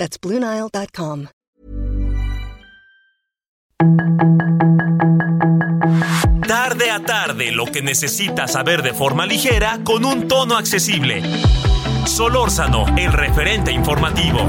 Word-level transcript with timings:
That's 0.00 0.18
BlueNile.com. 0.18 1.26
Tarde 6.48 6.90
a 6.90 7.04
tarde, 7.04 7.52
lo 7.52 7.66
que 7.66 7.82
necesitas 7.82 8.52
saber 8.52 8.82
de 8.82 8.94
forma 8.94 9.26
ligera 9.26 9.80
con 9.84 10.06
un 10.06 10.26
tono 10.26 10.56
accesible. 10.56 11.22
Solórzano, 12.06 12.86
el 12.96 13.12
referente 13.12 13.72
informativo. 13.72 14.40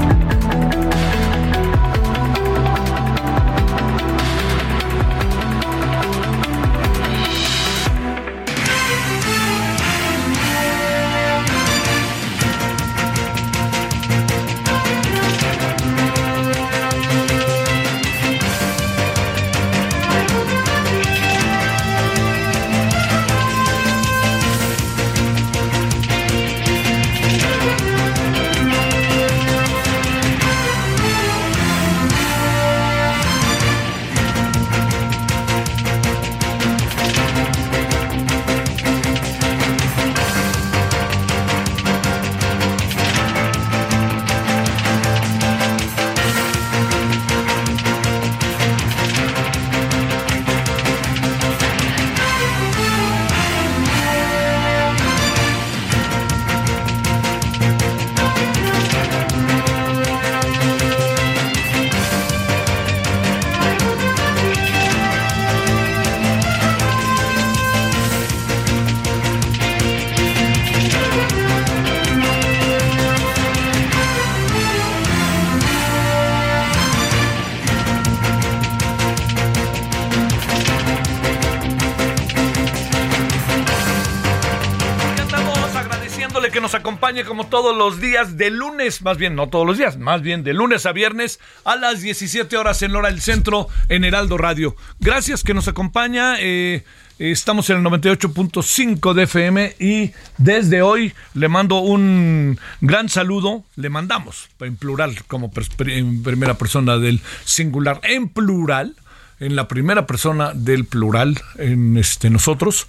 Como 87.32 87.46
todos 87.46 87.74
los 87.74 87.98
días 87.98 88.36
de 88.36 88.50
lunes, 88.50 89.00
más 89.00 89.16
bien 89.16 89.34
no 89.34 89.48
todos 89.48 89.66
los 89.66 89.78
días, 89.78 89.96
más 89.96 90.20
bien 90.20 90.44
de 90.44 90.52
lunes 90.52 90.84
a 90.84 90.92
viernes 90.92 91.40
a 91.64 91.76
las 91.76 92.02
17 92.02 92.58
horas 92.58 92.82
en 92.82 92.94
hora 92.94 93.08
del 93.08 93.22
centro 93.22 93.68
en 93.88 94.04
Heraldo 94.04 94.36
Radio. 94.36 94.76
Gracias 95.00 95.42
que 95.42 95.54
nos 95.54 95.66
acompaña. 95.66 96.34
Eh, 96.40 96.84
estamos 97.18 97.70
en 97.70 97.78
el 97.78 97.84
98.5 97.84 99.14
de 99.14 99.22
FM 99.22 99.76
y 99.80 100.10
desde 100.36 100.82
hoy 100.82 101.14
le 101.32 101.48
mando 101.48 101.78
un 101.78 102.60
gran 102.82 103.08
saludo. 103.08 103.64
Le 103.76 103.88
mandamos 103.88 104.50
en 104.60 104.76
plural, 104.76 105.24
como 105.26 105.50
en 105.86 106.22
primera 106.22 106.58
persona 106.58 106.98
del 106.98 107.22
singular, 107.46 107.98
en 108.02 108.28
plural, 108.28 108.94
en 109.40 109.56
la 109.56 109.68
primera 109.68 110.06
persona 110.06 110.52
del 110.52 110.84
plural, 110.84 111.40
en 111.56 111.96
este 111.96 112.28
nosotros 112.28 112.86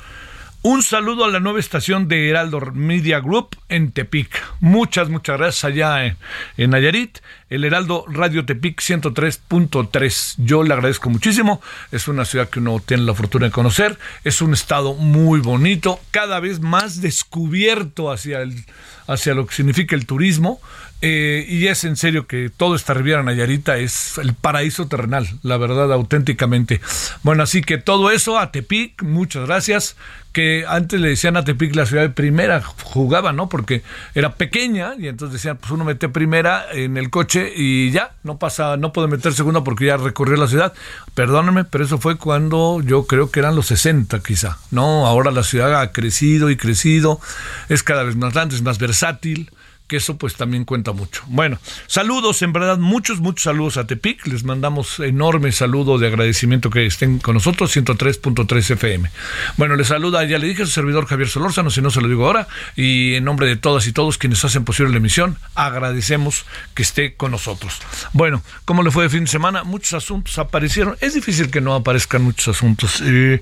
un 0.63 0.81
saludo 0.81 1.25
a 1.25 1.29
la 1.29 1.41
nueva 1.41 1.59
estación 1.59 2.07
de 2.07 2.29
Heraldo 2.29 2.62
Media 2.74 3.19
Group 3.19 3.57
en 3.68 3.91
Tepic. 3.91 4.41
Muchas, 4.62 5.09
muchas 5.09 5.38
gracias 5.38 5.66
allá 5.66 6.06
en, 6.06 6.16
en 6.56 6.69
Nayarit. 6.69 7.19
El 7.50 7.66
Heraldo 7.66 8.06
Radio 8.07 8.46
Tepic 8.46 8.81
103.3. 8.81 10.35
Yo 10.38 10.63
le 10.63 10.74
agradezco 10.74 11.09
muchísimo. 11.09 11.62
Es 11.91 12.07
una 12.07 12.24
ciudad 12.24 12.50
que 12.50 12.59
uno 12.59 12.81
tiene 12.84 13.03
la 13.03 13.13
fortuna 13.13 13.47
de 13.47 13.51
conocer. 13.51 14.00
Es 14.24 14.41
un 14.41 14.53
estado 14.53 14.94
muy 14.94 15.41
bonito, 15.41 16.00
cada 16.12 16.40
vez 16.40 16.62
más 16.62 17.01
descubierto 17.01 18.09
hacia, 18.09 18.41
el, 18.41 18.63
hacia 19.07 19.34
lo 19.34 19.45
que 19.45 19.56
significa 19.56 19.97
el 19.97 20.06
turismo. 20.06 20.62
Eh, 21.06 21.46
y 21.50 21.68
es 21.68 21.84
en 21.84 21.97
serio 21.97 22.28
que 22.28 22.50
todo 22.50 22.75
esta 22.75 22.94
Riviera 22.94 23.22
Nayarita 23.24 23.75
es 23.75 24.18
el 24.19 24.34
paraíso 24.36 24.88
terrenal, 24.88 25.28
la 25.41 25.58
verdad, 25.58 25.91
auténticamente. 25.91 26.80
Bueno, 27.24 27.44
así 27.44 27.62
que 27.62 27.78
todo 27.78 28.09
eso 28.09 28.40
a 28.40 28.53
Tepic, 28.53 29.03
muchas 29.03 29.46
gracias 29.46 29.97
que 30.31 30.63
antes 30.66 31.02
le 31.02 31.09
decían 31.09 31.36
a 31.36 31.44
Tepic 31.44 31.75
la 31.75 31.86
ciudad 31.86 32.03
de 32.03 32.09
primera, 32.09 32.62
jugaba, 32.62 33.34
¿no? 33.34 33.50
Porque 33.50 33.84
era 34.16 34.36
pequeña 34.36 34.94
y 34.97 35.09
entonces 35.09 35.34
decían, 35.34 35.58
pues 35.58 35.72
uno 35.72 35.84
mete 35.84 36.08
primera 36.08 36.68
en 36.72 36.96
el 36.96 37.09
coche 37.09 37.52
y 37.53 37.92
ya, 37.92 38.13
no 38.24 38.40
pasa, 38.40 38.78
no 38.78 38.94
puede 38.94 39.09
meter 39.09 39.34
segunda 39.34 39.62
porque 39.62 39.88
ya 39.88 39.97
recorrió 39.97 40.38
la 40.38 40.47
ciudad. 40.47 40.72
Perdónenme, 41.16 41.66
pero 41.66 41.84
eso 41.84 41.97
fue 41.97 42.16
cuando 42.16 42.81
yo 42.81 43.08
creo 43.08 43.30
que 43.30 43.42
eran 43.42 43.58
los 43.58 43.66
60 43.66 44.24
quizá, 44.24 44.58
¿no? 44.72 45.06
Ahora 45.06 45.31
la 45.31 45.44
ciudad 45.44 45.81
ha 45.81 45.92
crecido 45.92 46.50
y 46.50 46.56
crecido, 46.56 47.19
es 47.68 47.84
cada 47.84 48.03
vez 48.03 48.16
más 48.16 48.34
grande, 48.34 48.56
es 48.56 48.62
más 48.62 48.80
versátil 48.80 49.52
que 49.94 49.98
eso 49.98 50.18
pues 50.18 50.34
también 50.34 50.66
cuenta 50.66 50.92
mucho. 50.92 51.22
Bueno, 51.28 51.59
saludos, 51.86 52.42
en 52.42 52.52
verdad, 52.52 52.80
muchos, 52.80 53.20
muchos 53.20 53.44
saludos 53.44 53.78
a 53.78 53.86
Tepic. 53.86 54.26
Les 54.26 54.44
mandamos 54.44 55.00
enorme 55.00 55.52
saludo 55.52 56.00
de 56.00 56.08
agradecimiento 56.08 56.72
que 56.72 56.88
estén 56.88 57.20
con 57.20 57.36
nosotros, 57.36 57.78
103.3 57.78 58.72
FM. 58.72 59.12
Bueno, 59.56 59.76
les 59.76 59.90
saluda, 59.90 60.24
ya 60.24 60.40
le 60.40 60.48
dije 60.48 60.66
su 60.66 60.72
servidor 60.72 61.06
Javier 61.06 61.30
Solórzano, 61.30 61.70
si 61.70 61.80
no 61.84 61.92
se 61.92 62.02
lo 62.02 62.08
digo 62.08 62.26
ahora, 62.26 62.48
y 62.76 63.14
en 63.14 63.24
nombre 63.24 63.46
de 63.46 63.56
todas 63.56 63.86
y 63.86 63.94
todos 63.94 64.18
quienes 64.18 64.44
hacen 64.44 64.66
posible 64.66 64.92
la 64.92 64.98
emisión, 64.98 65.38
agradecemos 65.54 66.48
que 66.74 66.81
esté 66.81 67.14
con 67.14 67.30
nosotros. 67.30 67.80
Bueno, 68.14 68.42
¿cómo 68.66 68.81
le 68.81 68.90
fue 68.90 69.04
de 69.04 69.12
fin 69.12 69.25
de 69.25 69.30
semana? 69.30 69.64
Muchos 69.64 69.94
asuntos 69.94 70.40
aparecieron. 70.40 70.98
Es 71.02 71.14
difícil 71.14 71.52
que 71.52 71.62
no 71.62 71.75
aparezcan 71.75 72.24
muchos 72.24 72.48
asuntos. 72.48 73.00
Eh, 73.06 73.42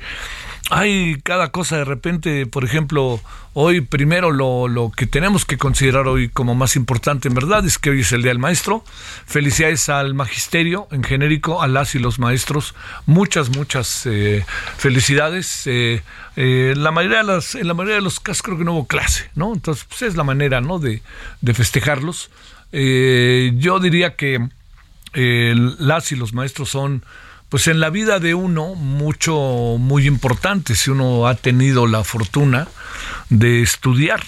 hay 0.70 1.20
cada 1.24 1.52
cosa 1.52 1.78
de 1.78 1.86
repente, 1.86 2.46
por 2.46 2.64
ejemplo, 2.64 3.20
hoy 3.54 3.82
primero 3.82 4.32
lo, 4.32 4.68
lo, 4.68 4.92
que 4.92 5.06
tenemos 5.06 5.44
que 5.44 5.58
considerar 5.58 6.08
hoy 6.08 6.30
como 6.30 6.56
más 6.56 6.76
importante 6.76 7.28
en 7.28 7.34
verdad 7.34 7.66
es 7.66 7.78
que 7.78 7.90
hoy 7.90 8.02
es 8.02 8.12
el 8.12 8.22
Día 8.22 8.30
del 8.30 8.40
Maestro. 8.40 8.84
Felicidades 9.26 9.90
al 9.90 10.14
magisterio 10.14 10.88
en 10.92 11.04
genérico, 11.04 11.62
a 11.62 11.68
las 11.68 11.96
y 11.96 12.00
los 12.00 12.20
maestros. 12.20 12.76
Muchas, 13.06 13.50
muchas 13.50 14.06
eh, 14.06 14.46
felicidades. 14.78 15.64
Eh, 15.66 16.04
eh, 16.36 16.74
la 16.78 16.92
mayoría 16.92 17.18
de 17.18 17.24
las, 17.26 17.56
en 17.56 17.68
la 17.68 17.74
mayoría 17.74 17.96
de 17.96 18.02
los 18.02 18.20
casos 18.20 18.44
creo 18.44 18.58
que 18.58 18.64
no 18.64 18.74
hubo 18.74 18.88
clase, 18.88 19.30
¿no? 19.36 19.54
Entonces, 19.54 19.86
pues 19.90 20.04
es 20.04 20.16
la 20.16 20.24
manera, 20.24 20.62
¿no? 20.62 20.80
De, 20.80 21.02
de 21.42 21.54
festejarlos. 21.54 22.30
yo 22.72 23.80
diría 23.80 24.16
que 24.16 24.48
las 25.14 26.12
y 26.14 26.16
los 26.16 26.34
maestros 26.34 26.70
son 26.70 27.04
pues 27.52 27.68
en 27.68 27.82
la 27.82 27.90
vida 27.90 28.20
de 28.20 28.34
uno 28.34 28.76
mucho, 28.76 29.76
muy 29.78 30.08
importante, 30.08 30.74
si 30.74 30.90
uno 30.90 31.28
ha 31.28 31.36
tenido 31.36 31.86
la 31.86 32.06
fortuna 32.06 32.70
de 33.30 33.62
estudiar. 33.62 34.24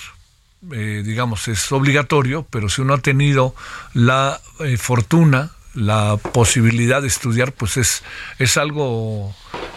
Eh, 0.74 1.04
digamos, 1.06 1.48
es 1.48 1.72
obligatorio, 1.72 2.46
pero 2.50 2.68
si 2.68 2.82
uno 2.82 2.96
ha 2.96 2.98
tenido 2.98 3.56
la 3.94 4.42
eh, 4.60 4.76
fortuna, 4.76 5.52
la 5.74 6.18
posibilidad 6.18 7.02
de 7.02 7.08
estudiar, 7.08 7.54
pues 7.54 7.78
es, 7.78 8.04
es 8.40 8.58
algo 8.58 9.34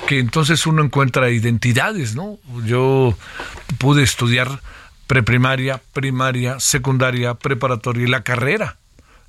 que 0.08 0.18
entonces 0.18 0.66
uno 0.66 0.82
encuentra 0.82 1.30
identidades, 1.30 2.16
¿no? 2.16 2.38
Yo 2.64 3.16
pude 3.78 4.02
estudiar 4.02 4.60
preprimaria, 5.06 5.80
primaria, 5.92 6.58
secundaria, 6.58 7.34
preparatoria 7.34 8.06
y 8.06 8.10
la 8.10 8.24
carrera 8.24 8.76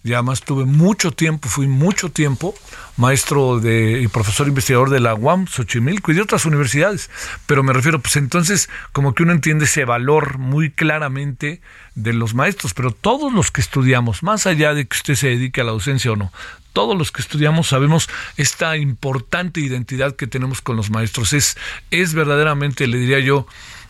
y 0.08 0.14
además 0.14 0.42
tuve 0.42 0.66
mucho 0.66 1.12
tiempo, 1.12 1.50
fui 1.50 1.68
mucho 1.68 2.10
tiempo 2.10 2.56
maestro 2.98 3.60
de, 3.60 4.02
y 4.02 4.08
profesor 4.08 4.48
investigador 4.48 4.90
de 4.90 5.00
la 5.00 5.16
UAM, 5.16 5.48
Xochimilco 5.48 6.12
y 6.12 6.16
de 6.16 6.22
otras 6.22 6.46
universidades. 6.46 7.10
Pero 7.46 7.64
me 7.64 7.74
refiero, 7.74 8.00
pues 8.00 8.16
entonces, 8.16 8.70
como 8.92 9.14
que 9.14 9.24
uno 9.24 9.32
entiende 9.32 9.66
ese 9.66 9.86
valor 9.86 10.38
muy 10.40 10.72
claramente 10.72 11.62
de 11.96 12.14
los 12.14 12.34
maestros, 12.34 12.74
pero 12.74 12.92
todos 12.92 13.32
los 13.34 13.52
que 13.52 13.62
estudiamos, 13.62 14.22
más 14.24 14.46
allá 14.46 14.74
de 14.74 14.86
que 14.86 14.98
usted 14.98 15.16
se 15.16 15.30
dedique 15.30 15.62
a 15.62 15.64
la 15.64 15.72
docencia 15.72 16.12
o 16.12 16.16
no, 16.16 16.32
todos 16.74 16.96
los 16.96 17.12
que 17.12 17.22
estudiamos 17.22 17.70
sabemos 17.70 18.08
esta 18.36 18.78
importante 18.78 19.60
identidad 19.60 20.16
que 20.16 20.28
tenemos 20.28 20.62
con 20.62 20.76
los 20.76 20.92
maestros. 20.92 21.34
Es, 21.34 21.58
es 21.90 22.14
verdaderamente, 22.14 22.86
le 22.86 22.98
diría 23.00 23.20
yo, 23.20 23.48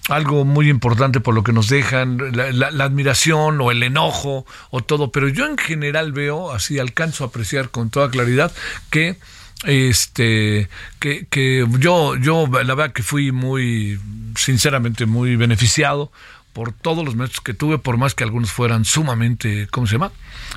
algo 0.07 0.45
muy 0.45 0.69
importante 0.69 1.19
por 1.19 1.35
lo 1.35 1.43
que 1.43 1.53
nos 1.53 1.69
dejan, 1.69 2.17
la, 2.33 2.83
admiración 2.83 3.59
o 3.61 3.71
el 3.71 3.83
enojo 3.83 4.45
o 4.69 4.81
todo, 4.81 5.11
pero 5.11 5.27
yo 5.27 5.45
en 5.45 5.57
general 5.57 6.11
veo, 6.11 6.51
así 6.51 6.79
alcanzo 6.79 7.23
a 7.23 7.27
apreciar 7.27 7.69
con 7.69 7.89
toda 7.89 8.09
claridad 8.09 8.51
que 8.89 9.17
este 9.65 10.69
que, 10.99 11.25
que 11.31 11.65
yo 11.79 12.15
yo 12.15 12.45
la 12.47 12.75
verdad 12.75 12.93
que 12.93 13.01
fui 13.01 13.31
muy 13.31 13.99
sinceramente 14.35 15.07
muy 15.07 15.35
beneficiado 15.35 16.11
por 16.57 16.71
todos 16.71 17.05
los 17.05 17.15
maestros 17.15 17.41
que 17.41 17.53
tuve, 17.53 17.77
por 17.77 17.97
más 17.97 18.15
que 18.15 18.23
algunos 18.23 18.51
fueran 18.51 18.83
sumamente, 18.83 19.67
¿cómo 19.69 19.85
se 19.85 19.93
llama? 19.93 20.11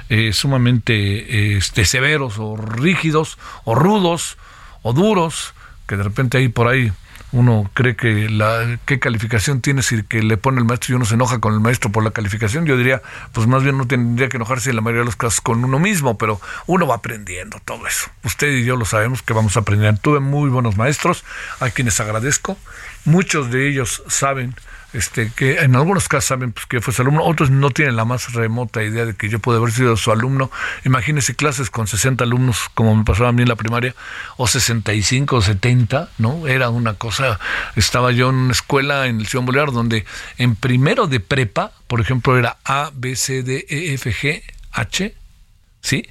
Eh, 0.08 0.32
sumamente 0.32 1.58
este, 1.58 1.84
severos 1.84 2.38
o 2.38 2.56
rígidos 2.56 3.36
o 3.64 3.74
rudos 3.74 4.38
o 4.80 4.94
duros, 4.94 5.52
que 5.86 5.98
de 5.98 6.02
repente 6.02 6.38
ahí 6.38 6.48
por 6.48 6.68
ahí 6.68 6.90
uno 7.32 7.70
cree 7.74 7.96
que 7.96 8.28
la 8.28 8.78
qué 8.84 8.98
calificación 8.98 9.60
tiene 9.60 9.82
si 9.82 10.02
que 10.02 10.22
le 10.22 10.36
pone 10.36 10.58
el 10.58 10.64
maestro 10.64 10.92
y 10.92 10.96
uno 10.96 11.04
se 11.04 11.14
enoja 11.14 11.38
con 11.38 11.54
el 11.54 11.60
maestro 11.60 11.90
por 11.90 12.02
la 12.02 12.10
calificación, 12.10 12.66
yo 12.66 12.76
diría, 12.76 13.02
pues 13.32 13.46
más 13.46 13.62
bien 13.62 13.78
no 13.78 13.86
tendría 13.86 14.28
que 14.28 14.36
enojarse 14.36 14.70
en 14.70 14.76
la 14.76 14.82
mayoría 14.82 15.00
de 15.00 15.06
los 15.06 15.16
casos 15.16 15.40
con 15.40 15.64
uno 15.64 15.78
mismo, 15.78 16.18
pero 16.18 16.40
uno 16.66 16.86
va 16.86 16.96
aprendiendo 16.96 17.58
todo 17.64 17.86
eso. 17.86 18.10
Usted 18.24 18.48
y 18.48 18.64
yo 18.64 18.76
lo 18.76 18.84
sabemos 18.84 19.22
que 19.22 19.32
vamos 19.32 19.56
a 19.56 19.60
aprender. 19.60 19.98
Tuve 19.98 20.20
muy 20.20 20.50
buenos 20.50 20.76
maestros, 20.76 21.24
a 21.60 21.70
quienes 21.70 22.00
agradezco. 22.00 22.56
Muchos 23.04 23.50
de 23.50 23.68
ellos 23.68 24.02
saben 24.08 24.54
este, 24.92 25.30
que 25.34 25.60
en 25.60 25.76
algunos 25.76 26.08
casos 26.08 26.26
saben 26.26 26.52
pues, 26.52 26.66
que 26.66 26.80
fue 26.80 26.92
su 26.92 27.02
alumno, 27.02 27.24
otros 27.24 27.50
no 27.50 27.70
tienen 27.70 27.96
la 27.96 28.04
más 28.04 28.32
remota 28.32 28.82
idea 28.82 29.06
de 29.06 29.14
que 29.14 29.28
yo 29.28 29.38
pude 29.38 29.58
haber 29.58 29.72
sido 29.72 29.96
su 29.96 30.10
alumno. 30.10 30.50
Imagínense 30.84 31.34
clases 31.34 31.70
con 31.70 31.86
60 31.86 32.24
alumnos, 32.24 32.68
como 32.74 32.94
me 32.96 33.04
pasaba 33.04 33.28
a 33.28 33.32
mí 33.32 33.42
en 33.42 33.48
la 33.48 33.56
primaria, 33.56 33.94
o 34.36 34.46
65 34.46 35.36
o 35.36 35.42
70, 35.42 36.10
¿no? 36.18 36.46
Era 36.46 36.70
una 36.70 36.94
cosa, 36.94 37.38
estaba 37.76 38.12
yo 38.12 38.30
en 38.30 38.36
una 38.36 38.52
escuela 38.52 39.06
en 39.06 39.20
el 39.20 39.26
Ciudad 39.26 39.44
Bolívar 39.44 39.72
donde 39.72 40.04
en 40.38 40.56
primero 40.56 41.06
de 41.06 41.20
prepa, 41.20 41.72
por 41.86 42.00
ejemplo, 42.00 42.38
era 42.38 42.58
A, 42.64 42.90
B, 42.94 43.16
C, 43.16 43.42
D, 43.42 43.66
E, 43.68 43.94
F, 43.94 44.12
G, 44.12 44.42
H, 44.72 45.14
¿sí? 45.80 46.08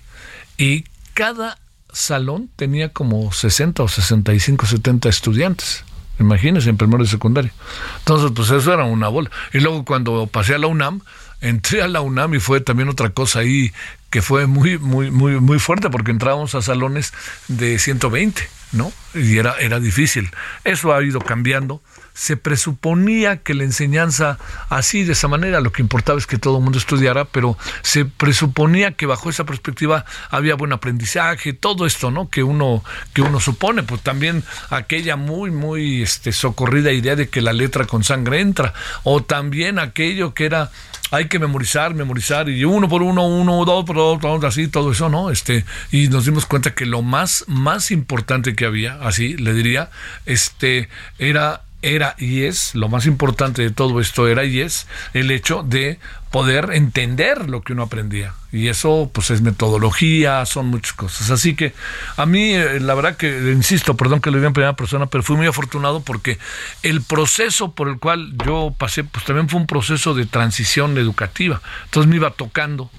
Y 0.58 0.86
cada 1.14 1.58
salón 1.92 2.50
tenía 2.56 2.90
como 2.90 3.32
60 3.32 3.84
o 3.84 3.88
65, 3.88 4.66
70 4.66 5.10
estudiantes. 5.10 5.84
Imagínense, 6.20 6.70
en 6.70 6.78
primero 6.78 7.04
de 7.04 7.10
secundaria. 7.10 7.52
Entonces, 8.00 8.32
pues 8.36 8.52
eso 8.52 8.74
era 8.74 8.84
una 8.84 9.08
bola. 9.08 9.32
Y 9.54 9.60
luego 9.60 9.86
cuando 9.86 10.28
pasé 10.28 10.56
a 10.56 10.58
la 10.58 10.68
UNAM, 10.68 11.02
entré 11.42 11.82
a 11.82 11.88
la 11.88 12.02
UNAM 12.02 12.36
y 12.36 12.40
fue 12.40 12.62
también 12.62 12.90
otra 12.90 13.10
cosa 13.12 13.40
ahí 13.40 13.72
que 14.10 14.22
fue 14.22 14.48
muy, 14.48 14.78
muy, 14.78 15.12
muy, 15.12 15.40
muy 15.40 15.60
fuerte 15.60 15.90
porque 15.90 16.12
entrábamos 16.12 16.56
a 16.56 16.62
salones 16.62 17.14
de 17.48 17.80
120, 17.80 18.50
¿no? 18.74 18.92
Y 19.14 19.38
era, 19.38 19.56
era 19.60 19.80
difícil. 19.80 20.30
Eso 20.64 20.94
ha 20.94 21.04
ido 21.04 21.20
cambiando 21.22 21.82
se 22.20 22.36
presuponía 22.36 23.38
que 23.38 23.54
la 23.54 23.64
enseñanza 23.64 24.40
así, 24.68 25.06
de 25.06 25.14
esa 25.14 25.30
manera, 25.30 25.62
lo 25.62 25.72
que 25.72 25.82
importaba 25.82 26.20
es 26.20 26.28
que 26.28 26.38
todo 26.38 26.58
el 26.58 26.64
mundo 26.66 26.78
estudiara, 26.78 27.24
pero 27.24 27.58
se 27.82 28.04
presuponía 28.04 28.92
que 28.92 29.06
bajo 29.06 29.30
esa 29.30 29.46
perspectiva 29.46 30.04
había 30.30 30.56
buen 30.56 30.74
aprendizaje, 30.74 31.54
todo 31.54 31.86
esto, 31.86 32.12
¿no? 32.12 32.30
Que 32.30 32.44
uno, 32.44 32.84
que 33.14 33.22
uno 33.22 33.40
supone, 33.40 33.84
pues 33.84 34.02
también 34.02 34.44
aquella 34.70 35.16
muy, 35.16 35.50
muy 35.50 36.02
este, 36.02 36.34
socorrida 36.34 36.92
idea 36.92 37.16
de 37.16 37.30
que 37.30 37.42
la 37.42 37.54
letra 37.54 37.86
con 37.86 38.04
sangre 38.04 38.42
entra, 38.42 38.74
o 39.04 39.24
también 39.24 39.80
aquello 39.80 40.34
que 40.34 40.46
era 40.46 40.72
hay 41.12 41.30
que 41.30 41.40
memorizar, 41.40 41.96
memorizar, 41.96 42.50
y 42.50 42.66
uno 42.66 42.90
por 42.90 43.02
uno, 43.02 43.26
uno, 43.26 43.64
dos 43.64 43.86
por 43.86 43.96
dos, 43.96 44.44
así, 44.44 44.68
todo 44.68 44.92
eso, 44.92 45.08
¿no? 45.08 45.32
Este, 45.32 45.64
y 45.90 46.10
nos 46.10 46.26
dimos 46.26 46.46
cuenta 46.46 46.76
que 46.76 46.86
lo 46.86 47.02
más, 47.02 47.46
más 47.48 47.92
importante 47.92 48.56
que 48.56 48.66
había, 48.66 48.96
así 49.02 49.38
le 49.38 49.54
diría, 49.54 49.90
este, 50.26 50.90
era 51.18 51.62
era 51.82 52.16
y 52.18 52.44
es, 52.44 52.76
lo 52.76 52.90
más 52.90 53.06
importante 53.06 53.62
de 53.62 53.72
todo 53.72 54.02
esto 54.02 54.28
era 54.28 54.44
y 54.44 54.60
es 54.60 54.88
el 55.14 55.32
hecho 55.32 55.64
de 55.64 56.00
poder 56.32 56.72
entender 56.74 57.50
lo 57.50 57.62
que 57.62 57.74
uno 57.74 57.84
aprendía. 57.84 58.34
Y 58.52 58.68
eso 58.68 59.10
pues 59.14 59.32
es 59.32 59.42
metodología, 59.42 60.46
son 60.46 60.68
muchas 60.68 60.94
cosas. 60.94 61.32
Así 61.32 61.56
que 61.56 61.74
a 62.18 62.26
mí, 62.26 62.54
eh, 62.54 62.80
la 62.80 62.96
verdad 62.96 63.16
que, 63.16 63.52
insisto, 63.52 63.96
perdón 63.96 64.22
que 64.22 64.30
lo 64.30 64.38
diga 64.38 64.48
en 64.48 64.54
primera 64.54 64.76
persona, 64.76 65.06
pero 65.06 65.24
fui 65.24 65.38
muy 65.38 65.48
afortunado 65.48 66.02
porque 66.02 66.38
el 66.84 67.02
proceso 67.02 67.74
por 67.74 67.88
el 67.88 68.00
cual 68.00 68.34
yo 68.46 68.74
pasé, 68.78 69.04
pues 69.04 69.26
también 69.26 69.50
fue 69.50 69.60
un 69.60 69.68
proceso 69.68 70.14
de 70.14 70.26
transición 70.26 70.98
educativa. 70.98 71.62
Entonces 71.86 72.10
me 72.10 72.18
iba 72.18 72.32
tocando 72.32 72.90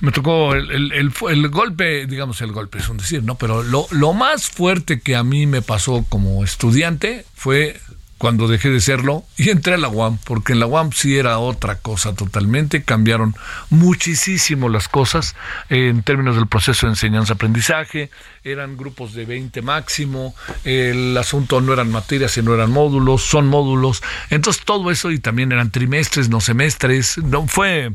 me 0.00 0.12
tocó 0.12 0.54
el, 0.54 0.92
el, 0.92 1.48
golpe, 1.48 2.06
digamos 2.06 2.40
el 2.40 2.52
golpe 2.52 2.78
es 2.78 2.88
un 2.88 2.98
decir, 2.98 3.22
¿no? 3.22 3.36
Pero 3.36 3.62
lo, 3.62 3.86
lo 3.90 4.12
más 4.12 4.48
fuerte 4.48 5.00
que 5.00 5.16
a 5.16 5.24
mí 5.24 5.46
me 5.46 5.62
pasó 5.62 6.04
como 6.08 6.44
estudiante 6.44 7.24
fue 7.34 7.80
cuando 8.18 8.48
dejé 8.48 8.68
de 8.68 8.80
serlo 8.80 9.24
y 9.36 9.50
entré 9.50 9.74
a 9.74 9.78
la 9.78 9.88
UAM, 9.88 10.18
porque 10.24 10.52
en 10.52 10.60
la 10.60 10.66
UAM 10.66 10.90
sí 10.92 11.16
era 11.16 11.38
otra 11.38 11.76
cosa 11.76 12.14
totalmente, 12.14 12.82
cambiaron 12.82 13.34
muchísimo 13.70 14.68
las 14.68 14.88
cosas 14.88 15.36
en 15.68 16.02
términos 16.02 16.34
del 16.34 16.48
proceso 16.48 16.86
de 16.86 16.92
enseñanza-aprendizaje, 16.92 18.10
eran 18.42 18.76
grupos 18.76 19.14
de 19.14 19.24
20 19.24 19.62
máximo, 19.62 20.34
el 20.64 21.16
asunto 21.16 21.60
no 21.60 21.72
eran 21.72 21.90
materias, 21.92 22.32
sino 22.32 22.52
eran 22.54 22.72
módulos, 22.72 23.22
son 23.22 23.46
módulos, 23.46 24.02
entonces 24.30 24.64
todo 24.64 24.90
eso 24.90 25.12
y 25.12 25.20
también 25.20 25.52
eran 25.52 25.70
trimestres, 25.70 26.28
no 26.28 26.40
semestres, 26.40 27.18
no 27.18 27.46
fue 27.46 27.92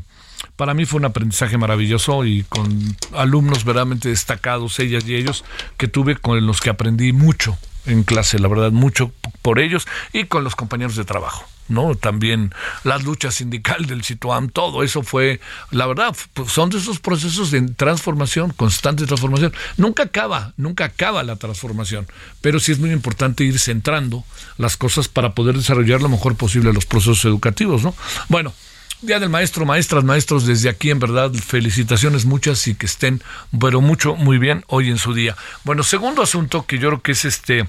para 0.56 0.74
mí 0.74 0.84
fue 0.84 0.98
un 0.98 1.06
aprendizaje 1.06 1.58
maravilloso 1.58 2.24
y 2.24 2.44
con 2.44 2.96
alumnos 3.12 3.64
verdaderamente 3.64 4.08
destacados, 4.08 4.78
ellas 4.78 5.04
y 5.06 5.16
ellos, 5.16 5.44
que 5.76 5.88
tuve 5.88 6.16
con 6.16 6.46
los 6.46 6.60
que 6.60 6.70
aprendí 6.70 7.12
mucho 7.12 7.58
en 7.86 8.02
clase, 8.02 8.38
la 8.38 8.48
verdad, 8.48 8.72
mucho 8.72 9.12
por 9.42 9.58
ellos 9.58 9.86
y 10.12 10.24
con 10.24 10.44
los 10.44 10.56
compañeros 10.56 10.96
de 10.96 11.04
trabajo. 11.04 11.44
¿no? 11.68 11.94
También 11.94 12.52
la 12.82 12.98
lucha 12.98 13.30
sindical 13.30 13.86
del 13.86 14.04
Situam, 14.04 14.48
todo 14.48 14.82
eso 14.82 15.02
fue, 15.02 15.40
la 15.70 15.86
verdad, 15.86 16.14
pues, 16.34 16.52
son 16.52 16.70
de 16.70 16.78
esos 16.78 17.00
procesos 17.00 17.50
de 17.50 17.62
transformación, 17.62 18.52
constante 18.52 19.06
transformación. 19.06 19.52
Nunca 19.76 20.04
acaba, 20.04 20.52
nunca 20.56 20.84
acaba 20.84 21.22
la 21.22 21.36
transformación, 21.36 22.06
pero 22.40 22.60
sí 22.60 22.72
es 22.72 22.78
muy 22.78 22.90
importante 22.90 23.44
ir 23.44 23.58
centrando 23.58 24.24
las 24.58 24.76
cosas 24.76 25.08
para 25.08 25.34
poder 25.34 25.56
desarrollar 25.56 26.02
lo 26.02 26.08
mejor 26.08 26.36
posible 26.36 26.72
los 26.72 26.86
procesos 26.86 27.24
educativos, 27.24 27.82
¿no? 27.82 27.94
Bueno, 28.28 28.52
Día 29.02 29.20
del 29.20 29.28
Maestro, 29.28 29.66
maestras, 29.66 30.02
maestros, 30.02 30.46
desde 30.46 30.68
aquí 30.70 30.90
en 30.90 30.98
verdad 30.98 31.30
felicitaciones 31.32 32.24
muchas 32.24 32.66
y 32.68 32.74
que 32.74 32.86
estén, 32.86 33.22
pero 33.58 33.80
mucho, 33.80 34.14
muy 34.14 34.38
bien 34.38 34.64
hoy 34.68 34.88
en 34.88 34.98
su 34.98 35.12
día. 35.12 35.36
Bueno, 35.64 35.82
segundo 35.82 36.22
asunto 36.22 36.64
que 36.66 36.78
yo 36.78 36.88
creo 36.88 37.02
que 37.02 37.12
es 37.12 37.24
este 37.24 37.68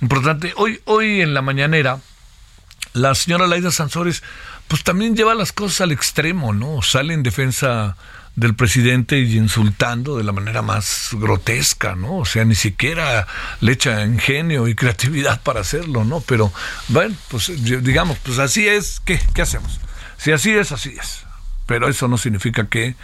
importante, 0.00 0.52
hoy, 0.56 0.80
hoy 0.84 1.20
en 1.20 1.34
la 1.34 1.42
mañanera, 1.42 2.00
la 2.94 3.14
señora 3.14 3.46
Laida 3.46 3.70
Sansores, 3.70 4.22
pues 4.66 4.82
también 4.82 5.14
lleva 5.14 5.34
las 5.34 5.52
cosas 5.52 5.82
al 5.82 5.92
extremo, 5.92 6.52
¿no? 6.52 6.82
Sale 6.82 7.14
en 7.14 7.22
defensa 7.22 7.96
del 8.34 8.54
presidente 8.54 9.18
y 9.18 9.36
insultando 9.36 10.16
de 10.16 10.24
la 10.24 10.32
manera 10.32 10.62
más 10.62 11.10
grotesca, 11.12 11.94
¿no? 11.94 12.18
O 12.18 12.24
sea, 12.24 12.44
ni 12.44 12.54
siquiera 12.54 13.26
le 13.60 13.72
echa 13.72 14.04
ingenio 14.04 14.66
y 14.68 14.74
creatividad 14.74 15.40
para 15.42 15.60
hacerlo, 15.60 16.04
¿no? 16.04 16.20
Pero, 16.20 16.52
bueno, 16.88 17.14
pues 17.28 17.52
digamos, 17.84 18.18
pues 18.18 18.38
así 18.38 18.66
es, 18.66 19.00
¿qué, 19.04 19.20
qué 19.34 19.42
hacemos? 19.42 19.78
Si 20.22 20.30
así 20.30 20.52
es, 20.52 20.70
así 20.70 20.94
es. 20.96 21.26
Pero 21.66 21.88
eso 21.88 22.06
no 22.06 22.16
significa 22.16 22.68
que 22.68 22.94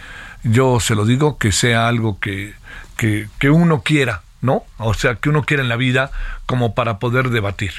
yo 0.43 0.79
se 0.79 0.95
lo 0.95 1.05
digo, 1.05 1.37
que 1.37 1.51
sea 1.51 1.89
algo 1.89 2.17
que, 2.17 2.53
que, 2.95 3.49
uno 3.49 3.81
quiera, 3.81 4.21
¿no? 4.41 4.63
O 4.77 4.93
sea, 4.93 5.15
que 5.15 5.27
uno 5.27 5.43
quiera 5.43 5.61
en 5.61 5.67
la 5.67 5.75
vida 5.75 6.11
como 6.45 6.73
para 6.75 6.97
poder 6.97 7.29
debatir. 7.29 7.73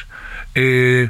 Eh, 0.55 1.09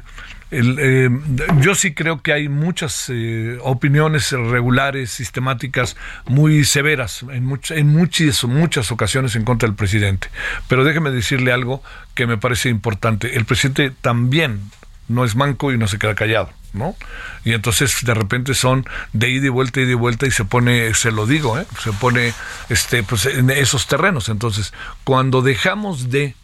eh, 0.52 1.10
yo 1.58 1.74
sí 1.74 1.92
creo 1.92 2.22
que 2.22 2.32
hay 2.32 2.48
muchas 2.48 3.06
eh, 3.08 3.58
opiniones 3.62 4.30
regulares, 4.30 5.10
sistemáticas, 5.10 5.96
muy 6.24 6.62
severas 6.62 7.24
en, 7.32 7.58
en 7.70 7.86
muchas, 7.88 8.44
muchas 8.44 8.92
ocasiones 8.92 9.34
en 9.34 9.44
contra 9.44 9.68
del 9.68 9.74
presidente. 9.74 10.28
Pero 10.68 10.84
déjeme 10.84 11.10
decirle 11.10 11.50
algo 11.50 11.82
que 12.14 12.28
me 12.28 12.38
parece 12.38 12.68
importante. 12.68 13.36
El 13.36 13.44
presidente 13.44 13.90
también 13.90 14.60
no 15.08 15.24
es 15.24 15.34
manco 15.34 15.72
y 15.72 15.78
no 15.78 15.88
se 15.88 15.98
queda 15.98 16.14
callado. 16.14 16.59
¿No? 16.72 16.96
Y 17.44 17.52
entonces 17.52 17.96
de 18.02 18.14
repente 18.14 18.54
son 18.54 18.86
de 19.12 19.30
ida 19.30 19.46
y 19.46 19.50
vuelta, 19.50 19.80
ida 19.80 19.90
y 19.90 19.94
vuelta 19.94 20.26
y 20.26 20.30
se 20.30 20.44
pone, 20.44 20.94
se 20.94 21.10
lo 21.10 21.26
digo, 21.26 21.58
¿eh? 21.58 21.66
se 21.82 21.92
pone 21.92 22.32
este, 22.68 23.02
pues, 23.02 23.26
en 23.26 23.50
esos 23.50 23.86
terrenos. 23.86 24.28
Entonces, 24.28 24.72
cuando 25.04 25.42
dejamos 25.42 26.10
de 26.10 26.34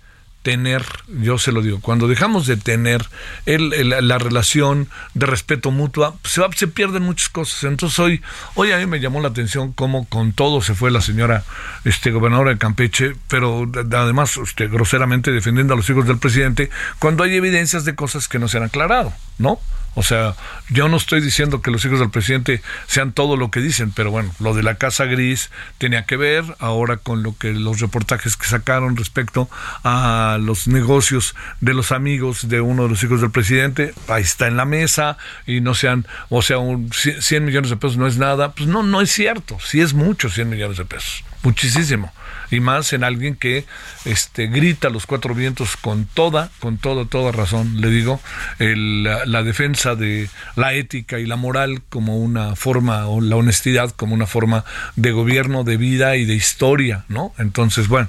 tener, 0.47 0.85
yo 1.09 1.39
se 1.39 1.51
lo 1.51 1.61
digo, 1.61 1.81
cuando 1.81 2.07
dejamos 2.07 2.47
de 2.47 2.57
tener 2.57 3.05
el, 3.47 3.89
la 4.07 4.17
relación 4.17 4.89
de 5.13 5.27
respeto 5.27 5.73
mutua, 5.73 6.15
se, 6.23 6.41
va, 6.41 6.49
se 6.55 6.69
pierden 6.69 7.03
muchas 7.03 7.29
cosas. 7.31 7.65
Entonces 7.65 7.99
hoy, 7.99 8.23
hoy 8.55 8.71
a 8.71 8.79
mí 8.79 8.87
me 8.87 9.01
llamó 9.01 9.21
la 9.21 9.27
atención 9.27 9.73
cómo 9.73 10.07
con 10.07 10.33
todo 10.33 10.63
se 10.63 10.77
fue 10.77 10.93
la 10.93 11.01
señora 11.01 11.43
este, 11.85 12.13
gobernadora 12.13 12.53
de 12.53 12.59
Campeche, 12.59 13.17
pero 13.27 13.69
además 13.75 14.37
usted, 14.37 14.71
groseramente 14.71 15.33
defendiendo 15.33 15.75
a 15.75 15.77
los 15.77 15.91
hijos 15.91 16.07
del 16.07 16.19
presidente, 16.19 16.71
cuando 17.01 17.25
hay 17.25 17.35
evidencias 17.35 17.85
de 17.85 17.97
cosas 17.97 18.29
que 18.29 18.39
no 18.39 18.47
se 18.47 18.59
han 18.59 18.63
aclarado, 18.63 19.13
¿no? 19.39 19.59
O 19.99 20.03
sea, 20.03 20.37
yo 20.69 20.91
no 20.91 20.99
estoy 20.99 21.23
diciendo 21.23 21.63
que 21.63 21.71
los 21.71 21.83
hijos 21.87 21.99
del 21.99 22.11
presidente 22.11 22.61
sean 22.87 23.13
todo 23.13 23.39
lo 23.39 23.51
que 23.51 23.61
dicen, 23.61 23.93
pero 23.93 24.11
bueno, 24.11 24.31
lo 24.41 24.53
de 24.53 24.63
la 24.63 24.75
Casa 24.75 25.07
Gris 25.07 25.51
tenía 25.79 26.05
que 26.05 26.19
ver 26.19 26.45
ahora 26.59 26.99
con 26.99 27.23
lo 27.23 27.35
que 27.35 27.55
los 27.55 27.81
reportajes 27.81 28.37
que 28.37 28.47
sacaron 28.47 28.99
respecto 28.99 29.49
a 29.85 30.37
los 30.39 30.69
negocios 30.69 31.35
de 31.63 31.73
los 31.73 31.93
amigos 31.93 32.47
de 32.51 32.61
uno 32.61 32.83
de 32.83 32.89
los 32.91 33.03
hijos 33.05 33.23
del 33.23 33.31
presidente, 33.31 33.95
ahí 34.09 34.23
está 34.23 34.49
en 34.49 34.59
la 34.59 34.67
mesa 34.67 35.17
y 35.47 35.63
no 35.63 35.75
sean, 35.75 36.07
o 36.29 36.43
sea, 36.43 36.59
un 36.59 36.91
100 36.93 37.47
millones 37.47 37.71
de 37.71 37.79
pesos 37.79 37.97
no 37.97 38.07
es 38.07 38.19
nada, 38.19 38.53
pues 38.53 38.69
no, 38.69 38.83
no 38.83 39.01
es 39.01 39.11
cierto, 39.11 39.57
sí 39.61 39.81
es 39.81 39.95
mucho 39.95 40.29
100 40.29 40.51
millones 40.51 40.77
de 40.77 40.85
pesos, 40.85 41.25
muchísimo 41.43 42.13
y 42.51 42.61
más 42.61 42.93
en 42.93 43.05
alguien 43.05 43.35
que 43.35 43.65
este 44.05 44.47
grita 44.47 44.91
los 44.91 45.07
cuatro 45.07 45.35
vientos 45.35 45.77
con 45.77 46.07
toda, 46.07 46.51
con 46.61 46.79
toda, 46.79 47.05
toda 47.05 47.33
razón, 47.33 47.81
le 47.81 47.91
digo, 47.91 48.21
la, 48.59 49.43
defensa 49.43 49.95
de 49.95 50.29
la 50.57 50.75
ética 50.75 51.19
y 51.19 51.27
la 51.27 51.37
moral 51.37 51.83
como 51.89 52.17
una 52.17 52.57
forma, 52.57 53.07
o 53.07 53.21
la 53.21 53.37
honestidad 53.37 53.91
como 53.91 54.15
una 54.15 54.27
forma 54.27 54.65
de 54.97 55.13
gobierno, 55.13 55.65
de 55.65 55.77
vida 55.77 56.17
y 56.17 56.25
de 56.25 56.35
historia, 56.35 57.05
¿no? 57.09 57.33
Entonces, 57.39 57.89
bueno, 57.89 58.09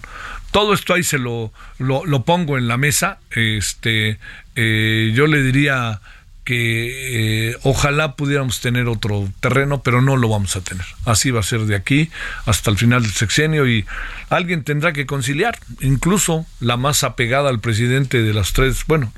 todo 0.52 0.74
esto 0.74 0.94
ahí 0.94 1.04
se 1.04 1.20
lo, 1.20 1.52
lo, 1.78 2.24
pongo 2.24 2.58
en 2.58 2.68
la 2.68 2.78
mesa, 2.78 3.20
este, 3.32 4.20
eh, 4.56 5.12
yo 5.14 5.28
le 5.28 5.44
diría 5.44 6.02
que 6.48 7.50
eh, 7.50 7.58
ojalá 7.64 8.16
pudiéramos 8.16 8.62
tener 8.62 8.88
otro 8.88 9.28
terreno, 9.42 9.82
pero 9.84 10.02
no 10.02 10.16
lo 10.16 10.30
vamos 10.30 10.56
a 10.56 10.62
tener. 10.62 10.86
Así 11.04 11.30
va 11.30 11.42
a 11.42 11.44
ser 11.44 11.66
de 11.66 11.76
aquí 11.76 12.10
hasta 12.46 12.72
el 12.72 12.78
final 12.78 13.04
del 13.04 13.12
sexenio 13.12 13.68
y 13.68 13.86
alguien 14.30 14.64
tendrá 14.64 14.94
que 14.94 15.06
conciliar. 15.06 15.60
Incluso 15.82 16.46
la 16.62 16.78
más 16.78 17.04
apegada 17.04 17.50
al 17.50 17.60
presidente 17.60 18.22
de 18.22 18.34
las 18.34 18.54
tres, 18.54 18.86
bueno, 18.88 19.12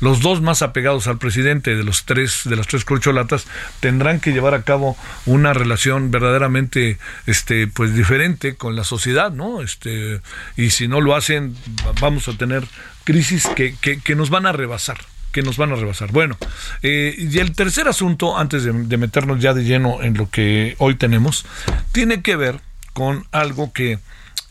los 0.00 0.22
dos 0.22 0.40
más 0.40 0.62
apegados 0.62 1.06
al 1.06 1.18
presidente 1.18 1.76
de 1.76 1.84
los 1.84 2.06
tres, 2.06 2.44
de 2.44 2.56
las 2.56 2.66
tres 2.66 2.86
corcholatas, 2.86 3.46
tendrán 3.80 4.18
que 4.18 4.32
llevar 4.32 4.54
a 4.54 4.62
cabo 4.62 4.96
una 5.26 5.52
relación 5.52 6.10
verdaderamente, 6.10 6.96
este, 7.26 7.66
pues 7.66 7.94
diferente 7.94 8.54
con 8.54 8.74
la 8.74 8.84
sociedad, 8.84 9.30
¿no? 9.30 9.60
Este, 9.60 10.22
y 10.56 10.70
si 10.70 10.88
no 10.88 11.02
lo 11.02 11.14
hacen, 11.14 11.54
vamos 12.00 12.26
a 12.28 12.38
tener 12.38 12.64
crisis 13.04 13.46
que, 13.54 13.74
que, 13.82 14.00
que 14.00 14.14
nos 14.14 14.30
van 14.30 14.46
a 14.46 14.52
rebasar 14.52 14.96
que 15.32 15.42
nos 15.42 15.56
van 15.56 15.72
a 15.72 15.76
rebasar. 15.76 16.12
Bueno, 16.12 16.36
eh, 16.82 17.14
y 17.16 17.38
el 17.38 17.52
tercer 17.52 17.88
asunto, 17.88 18.38
antes 18.38 18.64
de, 18.64 18.72
meternos 18.72 19.40
ya 19.40 19.54
de 19.54 19.64
lleno 19.64 20.02
en 20.02 20.16
lo 20.16 20.28
que 20.30 20.74
hoy 20.78 20.94
tenemos, 20.96 21.46
tiene 21.92 22.22
que 22.22 22.36
ver 22.36 22.60
con 22.92 23.26
algo 23.32 23.72
que, 23.72 23.98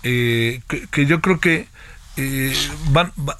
eh, 0.04 0.62
que, 0.92 1.06
yo 1.06 1.22
creo 1.22 1.40
que 1.40 1.68
eh, 2.18 2.54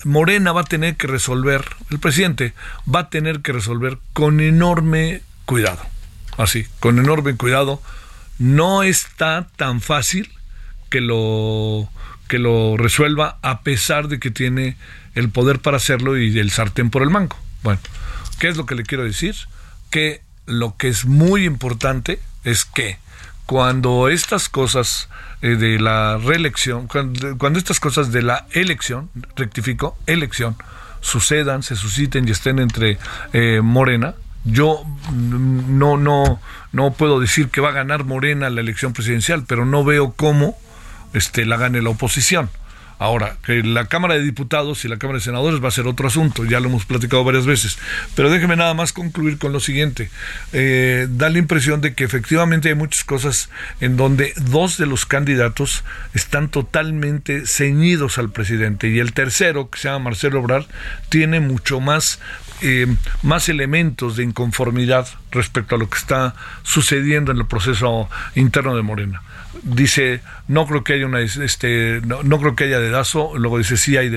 Morena 0.04 0.52
va 0.52 0.62
a 0.62 0.66
tener 0.66 0.96
que 0.96 1.08
resolver, 1.08 1.66
el 1.90 2.00
presidente 2.00 2.54
va 2.94 3.02
a 3.02 3.10
tener 3.10 3.42
que 3.42 3.54
resolver 3.54 3.98
con 4.14 4.40
enorme 4.40 5.22
cuidado. 5.46 5.82
Así, 6.38 6.66
con 6.80 7.00
enorme 7.00 7.36
cuidado. 7.36 7.82
No 8.38 8.84
está 8.84 9.50
tan 9.58 9.82
fácil 9.82 10.32
que 10.90 11.02
lo 11.02 11.90
que 12.30 12.40
lo 12.40 12.78
resuelva 12.78 13.40
a 13.42 13.62
pesar 13.62 14.08
de 14.08 14.20
que 14.20 14.32
tiene 14.32 14.78
el 15.16 15.30
poder 15.30 15.60
para 15.60 15.78
hacerlo 15.78 16.18
y 16.18 16.38
el 16.40 16.52
sartén 16.52 16.90
por 16.90 17.02
el 17.02 17.10
mango. 17.10 17.36
Bueno, 17.64 17.82
¿qué 18.40 18.48
es 18.48 18.56
lo 18.56 18.66
que 18.66 18.76
le 18.76 18.84
quiero 18.84 19.04
decir? 19.04 19.36
Que 19.90 20.22
lo 20.46 20.78
que 20.78 20.88
es 20.88 21.06
muy 21.06 21.44
importante 21.44 22.20
es 22.46 22.64
que 22.64 23.00
cuando 23.46 24.10
estas 24.10 24.48
cosas 24.48 25.10
eh, 25.42 25.56
de 25.56 25.80
la 25.80 26.18
reelección, 26.18 26.88
cuando, 26.88 27.58
estas 27.58 27.80
cosas 27.80 28.12
de 28.12 28.22
la 28.22 28.46
elección, 28.52 29.10
rectifico, 29.36 29.98
elección, 30.06 30.56
sucedan, 31.02 31.64
se 31.64 31.76
susciten 31.76 32.28
y 32.28 32.32
estén 32.32 32.60
entre 32.60 33.00
eh, 33.34 33.62
Morena, 33.64 34.14
yo 34.46 34.84
no, 35.12 35.98
no, 35.98 36.40
no 36.72 36.94
puedo 36.94 37.20
decir 37.20 37.50
que 37.50 37.60
va 37.60 37.70
a 37.70 37.74
ganar 37.74 38.06
Morena 38.06 38.52
la 38.52 38.62
elección 38.62 38.94
presidencial, 38.94 39.46
pero 39.48 39.66
no 39.66 39.84
veo 39.84 40.14
cómo 40.14 40.56
este, 41.14 41.46
la 41.46 41.58
gane 41.58 41.82
la 41.82 41.90
oposición. 41.90 42.50
Ahora, 43.00 43.38
que 43.46 43.64
la 43.64 43.86
Cámara 43.86 44.16
de 44.16 44.24
Diputados 44.24 44.84
y 44.84 44.90
la 44.90 44.98
Cámara 44.98 45.20
de 45.20 45.24
Senadores 45.24 45.64
va 45.64 45.70
a 45.70 45.72
ser 45.72 45.88
otro 45.88 46.10
asunto, 46.10 46.44
ya 46.44 46.60
lo 46.60 46.68
hemos 46.68 46.84
platicado 46.84 47.24
varias 47.24 47.46
veces. 47.46 47.80
Pero 48.14 48.30
déjeme 48.30 48.58
nada 48.58 48.74
más 48.74 48.92
concluir 48.92 49.38
con 49.38 49.54
lo 49.54 49.62
siguiente. 49.62 50.10
Eh, 50.52 51.08
da 51.10 51.30
la 51.30 51.38
impresión 51.38 51.80
de 51.80 51.94
que 51.94 52.04
efectivamente 52.04 52.68
hay 52.68 52.76
muchas 52.76 53.06
cosas 53.06 53.50
en 53.80 53.96
donde 53.96 54.34
dos 54.36 54.78
de 54.78 54.86
los 54.86 55.06
candidatos 55.06 55.86
están 56.14 56.50
totalmente 56.50 57.48
ceñidos 57.48 58.18
al 58.18 58.32
presidente 58.32 58.90
y 58.90 59.00
el 59.00 59.14
tercero, 59.14 59.70
que 59.70 59.80
se 59.80 59.88
llama 59.88 60.10
Marcelo 60.10 60.42
Obrar, 60.42 60.68
tiene 61.08 61.40
mucho 61.40 61.80
más 61.80 62.20
eh, 62.62 62.88
más 63.24 63.48
elementos 63.48 64.18
de 64.18 64.24
inconformidad 64.26 65.08
respecto 65.32 65.76
a 65.76 65.78
lo 65.78 65.90
que 65.90 65.98
está 65.98 66.36
sucediendo 66.64 67.32
en 67.32 67.38
el 67.38 67.46
proceso 67.46 68.10
interno 68.36 68.76
de 68.76 68.82
Morena 68.82 69.22
dice 69.64 70.22
no 70.48 70.66
creo 70.66 70.84
que 70.84 70.94
haya 70.94 71.06
una 71.06 71.20
este 71.20 72.02
no, 72.06 72.40
creo 72.40 72.56
que 72.56 72.66
haya 72.66 72.80
dedazo 72.80 73.38
luego 73.38 73.58
dice 73.58 73.78
sí 73.78 73.98
hay 73.98 74.14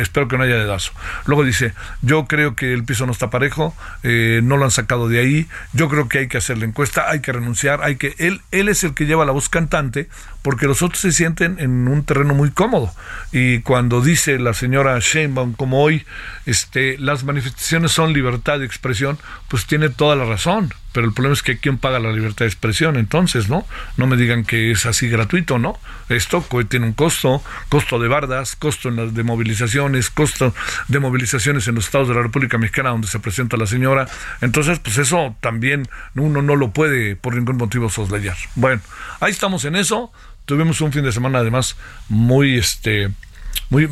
espero 0.00 0.28
que 0.28 0.36
no 0.36 0.44
haya 0.44 0.56
dedazo 0.56 0.92
luego 1.26 1.44
dice 1.44 1.74
yo 2.02 2.26
creo 2.26 2.56
que 2.56 2.72
el 2.72 2.84
piso 2.84 3.06
no 3.06 3.12
está 3.12 3.30
parejo 3.30 3.74
eh, 4.02 4.40
no 4.42 4.56
lo 4.56 4.64
han 4.64 4.70
sacado 4.70 5.08
de 5.08 5.20
ahí 5.20 5.46
yo 5.72 5.88
creo 5.88 6.08
que 6.08 6.18
hay 6.18 6.28
que 6.28 6.38
hacer 6.38 6.58
la 6.58 6.64
encuesta 6.64 7.10
hay 7.10 7.20
que 7.20 7.32
renunciar 7.32 7.80
hay 7.82 7.96
que 7.96 8.14
él 8.18 8.40
él 8.50 8.68
es 8.68 8.84
el 8.84 8.94
que 8.94 9.06
lleva 9.06 9.24
la 9.24 9.32
voz 9.32 9.48
cantante 9.48 10.08
porque 10.48 10.66
los 10.66 10.80
otros 10.80 11.02
se 11.02 11.12
sienten 11.12 11.58
en 11.58 11.86
un 11.88 12.04
terreno 12.04 12.32
muy 12.32 12.50
cómodo 12.50 12.90
y 13.32 13.58
cuando 13.58 14.00
dice 14.00 14.38
la 14.38 14.54
señora 14.54 14.98
Sheinbaum 14.98 15.52
como 15.52 15.82
hoy 15.82 16.06
este 16.46 16.96
las 16.96 17.22
manifestaciones 17.22 17.92
son 17.92 18.14
libertad 18.14 18.58
de 18.58 18.64
expresión 18.64 19.18
pues 19.48 19.66
tiene 19.66 19.90
toda 19.90 20.16
la 20.16 20.24
razón 20.24 20.72
pero 20.92 21.06
el 21.06 21.12
problema 21.12 21.34
es 21.34 21.42
que 21.42 21.58
quién 21.58 21.78
paga 21.78 22.00
la 22.00 22.12
libertad 22.12 22.44
de 22.44 22.48
expresión 22.48 22.96
entonces, 22.96 23.48
¿no? 23.48 23.66
No 23.96 24.06
me 24.06 24.16
digan 24.16 24.44
que 24.44 24.70
es 24.70 24.86
así 24.86 25.08
gratuito, 25.08 25.58
¿no? 25.58 25.78
Esto 26.08 26.44
tiene 26.68 26.86
un 26.86 26.92
costo, 26.92 27.42
costo 27.68 27.98
de 27.98 28.08
bardas, 28.08 28.56
costo 28.56 28.88
en 28.88 28.96
las 28.96 29.14
de 29.14 29.22
movilizaciones, 29.22 30.10
costo 30.10 30.54
de 30.88 30.98
movilizaciones 30.98 31.68
en 31.68 31.74
los 31.74 31.84
estados 31.84 32.08
de 32.08 32.14
la 32.14 32.22
República 32.22 32.58
Mexicana 32.58 32.90
donde 32.90 33.06
se 33.06 33.20
presenta 33.20 33.56
la 33.56 33.66
señora. 33.66 34.08
Entonces, 34.40 34.78
pues 34.78 34.98
eso 34.98 35.36
también 35.40 35.86
uno 36.16 36.42
no 36.42 36.56
lo 36.56 36.72
puede 36.72 37.16
por 37.16 37.36
ningún 37.36 37.58
motivo 37.58 37.90
soslayar. 37.90 38.36
Bueno, 38.54 38.80
ahí 39.20 39.30
estamos 39.30 39.64
en 39.66 39.76
eso. 39.76 40.10
Tuvimos 40.48 40.80
un 40.80 40.92
fin 40.92 41.04
de 41.04 41.12
semana 41.12 41.40
además 41.40 41.76
muy 42.08 42.56
este 42.56 43.10
muy, 43.68 43.86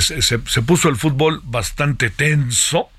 se, 0.00 0.20
se 0.20 0.62
puso 0.62 0.88
el 0.88 0.96
fútbol 0.96 1.40
bastante 1.44 2.10
tenso 2.10 2.90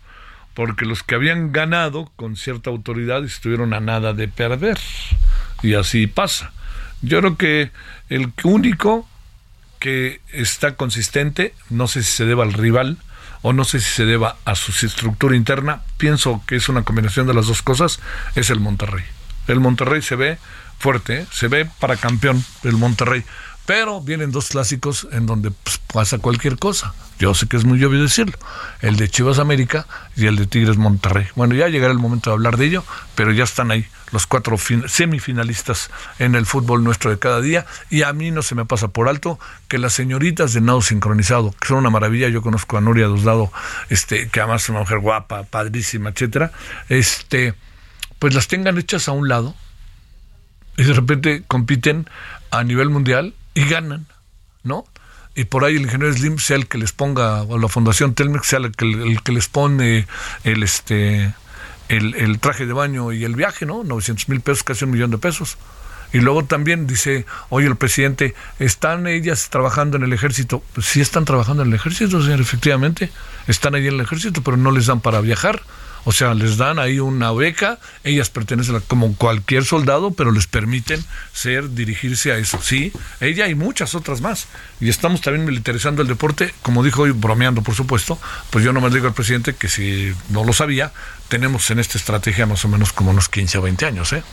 porque 0.54 0.86
los 0.86 1.04
que 1.04 1.16
habían 1.16 1.52
ganado 1.52 2.10
con 2.16 2.38
cierta 2.38 2.70
autoridad 2.70 3.26
estuvieron 3.26 3.74
a 3.74 3.82
nada 3.82 4.14
de 4.14 4.30
perder. 4.30 4.80
Y 5.62 5.74
así 5.74 6.08
pasa. 6.08 6.54
Yo 7.02 7.20
creo 7.20 7.36
que 7.36 7.72
el 8.08 8.32
único 8.44 9.06
que 9.80 10.22
está 10.32 10.76
consistente, 10.76 11.54
no 11.70 11.90
sé 11.90 12.04
si 12.04 12.12
se 12.12 12.26
deba 12.26 12.46
al 12.46 12.54
rival 12.54 12.98
o 13.42 13.52
no 13.52 13.66
sé 13.66 13.82
si 13.82 13.90
se 13.90 14.06
deba 14.06 14.38
a 14.46 14.56
su 14.56 14.86
estructura 14.86 15.36
interna, 15.36 15.82
pienso 15.98 16.42
que 16.48 16.56
es 16.56 16.70
una 16.70 16.84
combinación 16.84 17.28
de 17.28 17.34
las 17.34 17.48
dos 17.48 17.62
cosas, 17.62 18.00
es 18.36 18.50
el 18.52 18.62
Monterrey. 18.62 19.04
El 19.48 19.60
Monterrey 19.60 20.02
se 20.02 20.16
ve 20.16 20.38
fuerte, 20.82 21.26
se 21.32 21.48
ve 21.48 21.70
para 21.80 21.96
campeón 21.96 22.44
el 22.64 22.74
Monterrey. 22.74 23.24
Pero 23.66 24.02
vienen 24.02 24.32
dos 24.32 24.50
clásicos 24.50 25.08
en 25.12 25.26
donde 25.26 25.52
pues, 25.52 25.78
pasa 25.78 26.18
cualquier 26.18 26.58
cosa. 26.58 26.94
Yo 27.20 27.36
sé 27.36 27.48
que 27.48 27.56
es 27.56 27.64
muy 27.64 27.82
obvio 27.84 28.02
decirlo. 28.02 28.38
El 28.82 28.96
de 28.96 29.08
Chivas 29.08 29.38
América 29.38 29.86
y 30.16 30.26
el 30.26 30.36
de 30.36 30.48
Tigres 30.48 30.78
Monterrey. 30.78 31.28
Bueno, 31.36 31.54
ya 31.54 31.70
llegará 31.70 31.94
el 31.94 32.00
momento 32.00 32.32
de 32.32 32.34
hablar 32.34 32.58
de 32.58 32.66
ello, 32.66 32.84
pero 33.14 33.32
ya 33.32 33.44
están 33.44 33.70
ahí 33.70 33.86
los 34.12 34.26
cuatro 34.26 34.58
semifinalistas 34.88 35.92
en 36.18 36.34
el 36.34 36.48
fútbol 36.48 36.84
nuestro 36.84 37.12
de 37.12 37.20
cada 37.20 37.40
día. 37.40 37.68
Y 37.92 38.02
a 38.02 38.12
mí 38.12 38.32
no 38.32 38.42
se 38.42 38.56
me 38.56 38.66
pasa 38.66 38.88
por 38.88 39.08
alto 39.08 39.40
que 39.68 39.78
las 39.78 39.94
señoritas 39.94 40.54
de 40.54 40.62
nado 40.62 40.82
sincronizado, 40.82 41.54
que 41.60 41.68
son 41.68 41.78
una 41.78 41.92
maravilla, 41.92 42.28
yo 42.30 42.42
conozco 42.42 42.78
a 42.78 42.82
Nuria 42.82 43.06
Dosdado, 43.06 43.52
este, 43.90 44.28
que 44.30 44.42
además 44.42 44.64
es 44.64 44.70
una 44.70 44.80
mujer 44.80 45.00
guapa, 45.00 45.44
padrísima, 45.44 46.10
etcétera, 46.10 46.52
este, 46.90 47.54
pues 48.18 48.34
las 48.34 48.48
tengan 48.48 48.80
hechas 48.80 49.08
a 49.08 49.12
un 49.12 49.30
lado 49.30 49.56
y 50.78 50.84
de 50.84 50.94
repente 50.94 51.44
compiten 51.48 52.08
a 52.52 52.64
nivel 52.64 52.90
mundial 52.90 53.34
y 53.54 53.66
ganan, 53.66 54.08
¿no? 54.64 54.86
Y 55.36 55.46
por 55.46 55.64
ahí 55.64 55.76
el 55.76 55.84
ingeniero 55.84 56.14
Slim 56.14 56.40
sea 56.40 56.58
el 56.58 56.68
que 56.68 56.78
les 56.78 56.92
ponga, 56.92 57.44
o 57.44 57.58
la 57.58 57.68
Fundación 57.68 58.14
Telmex 58.14 58.48
sea 58.48 58.60
el 58.60 58.72
que, 58.72 58.86
el 58.86 59.24
que 59.24 59.32
les 59.32 59.48
pone 59.48 60.08
el 60.44 60.64
este 60.64 61.34
el, 61.98 62.40
traje 62.40 62.66
de 62.66 62.74
baño 62.74 63.12
y 63.12 63.24
el 63.24 63.36
viaje, 63.36 63.66
¿no? 63.66 63.84
900 63.84 64.30
mil 64.30 64.42
pesos, 64.42 64.64
casi 64.64 64.86
un 64.86 64.92
millón 64.92 65.12
de 65.12 65.18
pesos. 65.18 65.58
Y 66.14 66.20
luego 66.20 66.44
también 66.44 66.88
dice, 66.88 67.26
oye, 67.50 67.68
el 67.68 67.76
presidente, 67.76 68.36
¿están 68.60 69.08
ellas 69.08 69.50
trabajando 69.50 69.98
en 69.98 70.04
el 70.04 70.14
ejército? 70.14 70.64
Pues 70.74 70.88
sí 70.88 71.00
están 71.00 71.26
trabajando 71.26 71.64
en 71.64 71.70
el 71.70 71.76
ejército, 71.76 72.22
señor, 72.22 72.42
efectivamente. 72.42 73.12
Están 73.48 73.76
ahí 73.76 73.88
en 73.88 73.96
el 73.96 74.02
ejército, 74.02 74.42
pero 74.42 74.58
no 74.58 74.72
les 74.72 74.88
dan 74.88 75.00
para 75.00 75.22
viajar. 75.22 75.62
O 76.04 76.12
sea, 76.12 76.34
les 76.34 76.58
dan 76.58 76.80
ahí 76.80 77.00
una 77.00 77.32
beca, 77.32 77.80
ellas 78.04 78.30
pertenecen 78.30 78.80
como 78.88 79.16
cualquier 79.16 79.66
soldado, 79.66 80.12
pero 80.12 80.32
les 80.32 80.48
permiten 80.48 81.04
ser, 81.34 81.74
dirigirse 81.74 82.32
a 82.32 82.38
eso. 82.38 82.60
Sí, 82.62 82.92
ella 83.20 83.48
y 83.48 83.56
muchas 83.56 83.96
otras 83.96 84.22
más. 84.22 84.48
Y 84.80 84.90
estamos 84.90 85.22
también 85.22 85.46
militarizando 85.46 86.02
el 86.02 86.08
deporte, 86.08 86.54
como 86.62 86.84
dijo 86.84 87.04
hoy, 87.04 87.12
bromeando 87.12 87.62
por 87.62 87.76
supuesto, 87.76 88.20
pues 88.50 88.66
yo 88.66 88.74
nomás 88.74 88.94
digo 88.94 89.08
al 89.08 89.14
presidente 89.14 89.56
que 89.56 89.70
si 89.70 90.14
no 90.30 90.44
lo 90.44 90.54
sabía, 90.54 90.92
tenemos 91.28 91.70
en 91.70 91.80
esta 91.80 91.98
estrategia 91.98 92.46
más 92.46 92.66
o 92.66 92.68
menos 92.68 92.94
como 92.94 93.12
unos 93.12 93.30
15 93.30 93.60
o 93.60 93.62
20 93.62 93.86
años, 93.86 94.14
¿eh? 94.14 94.24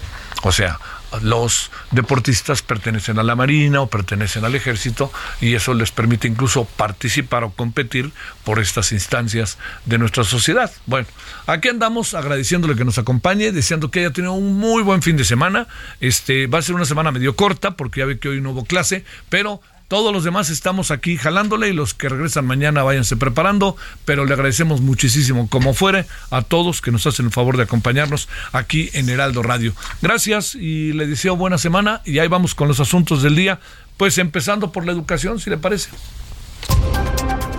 O 0.43 0.53
sea, 0.53 0.79
los 1.23 1.71
deportistas 1.91 2.63
pertenecen 2.63 3.19
a 3.19 3.23
la 3.23 3.35
Marina 3.35 3.81
o 3.81 3.89
pertenecen 3.89 4.45
al 4.45 4.55
Ejército 4.55 5.13
y 5.41 5.55
eso 5.55 5.75
les 5.75 5.91
permite 5.91 6.29
incluso 6.29 6.65
participar 6.65 7.45
o 7.45 7.51
competir 7.51 8.13
por 8.45 8.59
estas 8.59 8.93
instancias 8.93 9.59
de 9.87 9.99
nuestra 9.99 10.25
sociedad. 10.25 10.71
Bueno, 10.87 11.07
aquí 11.47 11.69
andamos 11.69 12.15
agradeciéndole 12.15 12.77
que 12.77 12.85
nos 12.85 12.99
acompañe, 12.99 13.53
deseando 13.53 13.91
que 13.91 14.01
haya 14.01 14.13
tenido 14.13 14.33
un 14.33 14.59
muy 14.59 14.83
buen 14.83 15.03
fin 15.03 15.17
de 15.17 15.25
semana. 15.25 15.67
Este 16.01 16.47
va 16.47 16.59
a 16.59 16.63
ser 16.63 16.75
una 16.75 16.85
semana 16.85 17.11
medio 17.11 17.37
corta 17.37 17.73
porque 17.73 18.01
ya 18.01 18.07
ve 18.07 18.19
que 18.19 18.29
hoy 18.29 18.41
no 18.41 18.51
hubo 18.51 18.65
clase, 18.65 19.05
pero 19.29 19.61
todos 19.89 20.13
los 20.13 20.23
demás 20.23 20.51
estamos 20.51 20.91
aquí 20.91 21.17
jalándole 21.17 21.69
y 21.71 21.73
los 21.73 21.95
que 21.95 22.11
regresan 22.11 22.47
mañana 22.47 22.83
váyanse 22.83 23.17
preparando, 23.17 23.77
pero 24.05 24.27
le 24.27 24.35
agradecemos 24.35 24.83
muchísimo, 24.83 25.49
como 25.49 25.73
fuere, 25.73 26.05
a 26.31 26.43
todos 26.43 26.83
que 26.83 26.93
nos 26.93 27.07
hacen 27.07 27.27
el 27.27 27.33
favor 27.33 27.57
de 27.57 27.63
acompañarnos 27.63 28.29
aquí 28.53 28.91
en 28.93 29.09
Heraldo 29.09 29.43
Radio. 29.43 29.73
Gracias 30.03 30.55
y 30.55 30.93
le 30.93 31.07
deseo 31.07 31.37
buena 31.37 31.57
semana 31.57 32.03
y 32.05 32.19
ahí 32.19 32.29
vamos 32.29 32.55
con 32.55 32.69
los 32.69 32.81
asuntos 32.81 33.23
del 33.23 33.35
día, 33.35 33.61
pues 33.97 34.19
empezando 34.19 34.73
por 34.73 34.85
la 34.85 34.93
educación, 34.93 35.41
si 35.41 35.49
le 35.49 35.57
parece. 35.57 35.89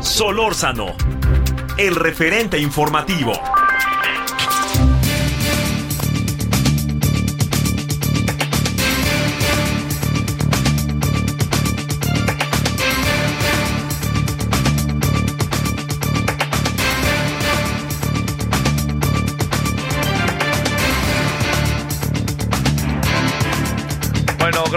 Solórzano, 0.01 0.95
el 1.77 1.95
referente 1.95 2.59
informativo. 2.59 3.33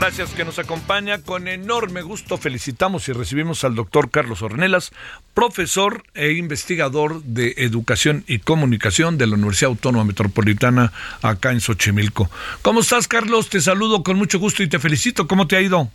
Gracias 0.02 0.34
que 0.34 0.44
nos 0.44 0.58
acompaña. 0.58 1.22
Con 1.22 1.46
enorme 1.46 2.02
gusto 2.02 2.36
felicitamos 2.36 3.08
y 3.08 3.12
recibimos 3.12 3.62
al 3.62 3.76
doctor 3.76 4.10
Carlos 4.10 4.42
Ornelas, 4.42 4.90
profesor 5.32 6.02
e 6.14 6.32
investigador 6.32 7.22
de 7.22 7.54
Educación 7.58 8.24
y 8.26 8.40
Comunicación 8.40 9.16
de 9.16 9.28
la 9.28 9.36
Universidad 9.36 9.70
Autónoma 9.70 10.02
Metropolitana 10.02 10.90
acá 11.22 11.52
en 11.52 11.60
Xochimilco. 11.60 12.28
¿Cómo 12.62 12.80
estás, 12.80 13.06
Carlos? 13.06 13.48
Te 13.48 13.60
saludo 13.60 14.02
con 14.02 14.18
mucho 14.18 14.40
gusto 14.40 14.64
y 14.64 14.68
te 14.68 14.80
felicito. 14.80 15.28
¿Cómo 15.28 15.46
te 15.46 15.54
ha 15.54 15.60
ido? 15.60 15.88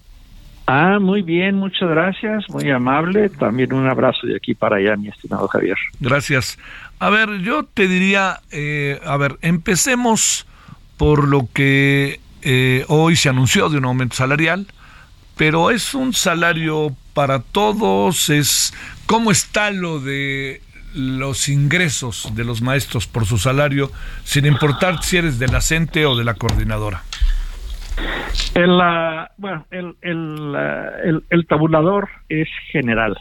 Ah, 0.67 0.99
muy 1.01 1.21
bien, 1.21 1.55
muchas 1.55 1.89
gracias, 1.89 2.45
muy 2.47 2.71
amable. 2.71 3.27
También 3.27 3.73
un 3.73 3.89
abrazo 3.89 4.25
de 4.25 4.37
aquí 4.37 4.53
para 4.53 4.77
allá, 4.77 4.95
mi 4.95 5.09
estimado 5.09 5.49
Javier. 5.49 5.77
Gracias. 5.99 6.57
A 6.99 7.09
ver, 7.09 7.39
yo 7.39 7.65
te 7.65 7.89
diría, 7.89 8.39
eh, 8.51 9.01
a 9.05 9.17
ver, 9.17 9.37
empecemos 9.41 10.47
por 10.95 11.27
lo 11.27 11.49
que 11.53 12.21
eh, 12.41 12.85
hoy 12.87 13.15
se 13.15 13.29
anunció 13.29 13.69
de 13.69 13.77
un 13.77 13.85
aumento 13.85 14.15
salarial, 14.15 14.67
pero 15.35 15.71
es 15.71 15.93
un 15.93 16.13
salario 16.13 16.95
para 17.13 17.39
todos, 17.39 18.29
es 18.29 18.73
cómo 19.05 19.31
está 19.31 19.71
lo 19.71 19.99
de 19.99 20.61
los 20.93 21.49
ingresos 21.49 22.31
de 22.35 22.43
los 22.43 22.61
maestros 22.61 23.07
por 23.07 23.25
su 23.25 23.37
salario, 23.37 23.91
sin 24.23 24.45
importar 24.45 25.03
si 25.03 25.17
eres 25.17 25.39
de 25.39 25.47
la 25.47 25.61
CENTE 25.61 26.05
o 26.05 26.15
de 26.15 26.23
la 26.23 26.33
coordinadora. 26.33 27.03
El, 28.53 28.79
bueno, 29.37 29.65
el, 29.71 29.95
el, 30.01 31.23
el, 31.29 31.47
tabulador 31.47 32.09
es 32.29 32.47
general 32.71 33.17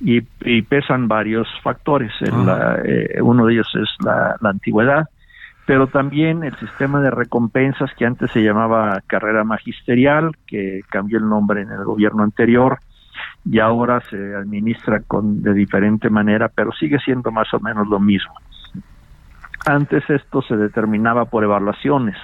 y, 0.00 0.20
pesan 0.62 1.08
varios 1.08 1.48
factores. 1.62 2.12
Eh, 2.20 3.20
uno 3.22 3.46
de 3.46 3.52
ellos 3.52 3.68
es 3.74 3.88
la, 4.04 4.36
la 4.40 4.50
antigüedad, 4.50 5.08
pero 5.68 5.86
también 5.86 6.44
el 6.44 6.56
sistema 6.56 6.98
de 7.02 7.10
recompensas 7.10 7.90
que 7.92 8.06
antes 8.06 8.30
se 8.30 8.42
llamaba 8.42 9.02
carrera 9.06 9.44
magisterial, 9.44 10.34
que 10.46 10.80
cambió 10.88 11.18
el 11.18 11.28
nombre 11.28 11.60
en 11.60 11.70
el 11.70 11.84
gobierno 11.84 12.22
anterior 12.22 12.78
y 13.44 13.58
ahora 13.58 14.00
se 14.00 14.34
administra 14.34 15.02
con 15.06 15.42
de 15.42 15.52
diferente 15.52 16.08
manera, 16.08 16.48
pero 16.48 16.72
sigue 16.72 16.98
siendo 17.00 17.30
más 17.32 17.52
o 17.52 17.60
menos 17.60 17.86
lo 17.86 18.00
mismo. 18.00 18.32
Antes 19.66 20.08
esto 20.08 20.40
se 20.40 20.56
determinaba 20.56 21.26
por 21.26 21.44
evaluaciones, 21.44 22.16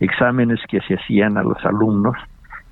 exámenes 0.00 0.60
que 0.66 0.80
se 0.80 0.94
hacían 0.94 1.36
a 1.36 1.42
los 1.42 1.62
alumnos 1.66 2.16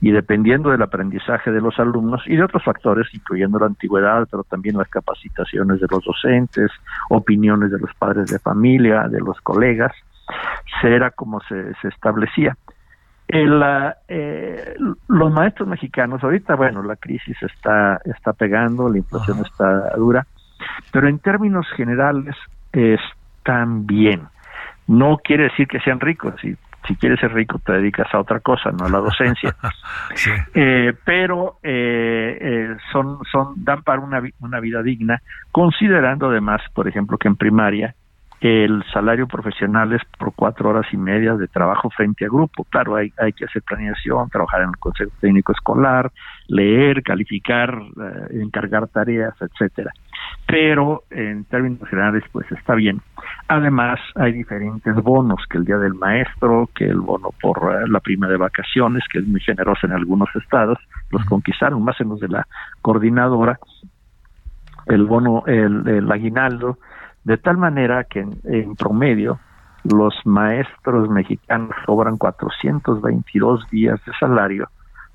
y 0.00 0.10
dependiendo 0.10 0.70
del 0.70 0.82
aprendizaje 0.82 1.50
de 1.50 1.60
los 1.60 1.78
alumnos 1.78 2.22
y 2.26 2.36
de 2.36 2.44
otros 2.44 2.62
factores, 2.62 3.06
incluyendo 3.14 3.58
la 3.58 3.66
antigüedad, 3.66 4.28
pero 4.30 4.44
también 4.44 4.76
las 4.76 4.88
capacitaciones 4.88 5.80
de 5.80 5.86
los 5.90 6.04
docentes, 6.04 6.70
opiniones 7.08 7.70
de 7.70 7.78
los 7.78 7.92
padres 7.94 8.26
de 8.26 8.38
familia, 8.38 9.08
de 9.08 9.20
los 9.20 9.40
colegas, 9.40 9.92
era 10.82 11.10
como 11.10 11.40
se, 11.40 11.74
se 11.80 11.88
establecía. 11.88 12.56
El, 13.28 13.62
eh, 14.08 14.76
los 15.08 15.32
maestros 15.32 15.68
mexicanos, 15.68 16.22
ahorita, 16.22 16.54
bueno, 16.54 16.82
la 16.82 16.96
crisis 16.96 17.36
está, 17.42 18.00
está 18.04 18.32
pegando, 18.32 18.88
la 18.88 18.98
inflación 18.98 19.38
está 19.44 19.96
dura, 19.96 20.26
pero 20.92 21.08
en 21.08 21.18
términos 21.18 21.66
generales 21.76 22.36
están 22.72 23.86
bien. 23.86 24.28
No 24.86 25.18
quiere 25.18 25.44
decir 25.44 25.66
que 25.66 25.80
sean 25.80 25.98
ricos, 25.98 26.34
si, 26.40 26.56
si 26.86 26.96
quieres 26.96 27.20
ser 27.20 27.32
rico 27.32 27.58
te 27.58 27.72
dedicas 27.72 28.12
a 28.12 28.20
otra 28.20 28.40
cosa, 28.40 28.70
no 28.70 28.86
a 28.86 28.88
la 28.88 28.98
docencia. 28.98 29.54
eh, 30.54 30.94
pero 31.04 31.58
eh, 31.62 32.38
eh, 32.40 32.76
son, 32.92 33.18
son, 33.30 33.54
dan 33.56 33.82
para 33.82 34.00
una, 34.00 34.22
una 34.40 34.60
vida 34.60 34.82
digna, 34.82 35.20
considerando 35.52 36.28
además, 36.28 36.62
por 36.74 36.88
ejemplo, 36.88 37.18
que 37.18 37.28
en 37.28 37.36
primaria 37.36 37.94
el 38.40 38.84
salario 38.92 39.26
profesional 39.26 39.92
es 39.94 40.02
por 40.18 40.34
cuatro 40.34 40.68
horas 40.68 40.86
y 40.92 40.96
media 40.96 41.34
de 41.34 41.48
trabajo 41.48 41.88
frente 41.90 42.26
a 42.26 42.28
grupo. 42.28 42.64
Claro, 42.64 42.96
hay, 42.96 43.12
hay 43.18 43.32
que 43.32 43.46
hacer 43.46 43.62
planeación, 43.62 44.28
trabajar 44.28 44.62
en 44.62 44.68
el 44.68 44.76
consejo 44.76 45.10
técnico 45.20 45.52
escolar, 45.52 46.12
leer, 46.48 47.02
calificar, 47.02 47.74
eh, 47.74 48.40
encargar 48.42 48.88
tareas, 48.88 49.34
etcétera. 49.40 49.90
Pero 50.46 51.04
en 51.10 51.44
términos 51.44 51.88
generales, 51.88 52.24
pues 52.30 52.50
está 52.52 52.74
bien. 52.74 53.00
Además, 53.48 53.98
hay 54.14 54.32
diferentes 54.32 54.94
bonos, 54.96 55.40
que 55.48 55.58
el 55.58 55.64
día 55.64 55.78
del 55.78 55.94
maestro, 55.94 56.68
que 56.74 56.84
el 56.84 57.00
bono 57.00 57.30
por 57.40 57.58
eh, 57.72 57.88
la 57.88 58.00
prima 58.00 58.28
de 58.28 58.36
vacaciones, 58.36 59.02
que 59.10 59.20
es 59.20 59.26
muy 59.26 59.40
generoso 59.40 59.86
en 59.86 59.92
algunos 59.92 60.28
estados, 60.36 60.78
los 61.10 61.24
conquistaron 61.24 61.82
más 61.82 61.98
en 62.00 62.10
los 62.10 62.20
de 62.20 62.28
la 62.28 62.46
coordinadora, 62.82 63.58
el 64.86 65.04
bono, 65.04 65.42
el, 65.46 65.88
el 65.88 66.12
aguinaldo, 66.12 66.78
de 67.26 67.36
tal 67.38 67.56
manera 67.56 68.04
que 68.04 68.20
en, 68.20 68.76
promedio 68.76 69.40
los 69.82 70.14
maestros 70.24 71.10
mexicanos 71.10 71.74
cobran 71.84 72.16
422 72.18 73.68
días 73.68 74.00
de 74.06 74.12
salario 74.20 74.68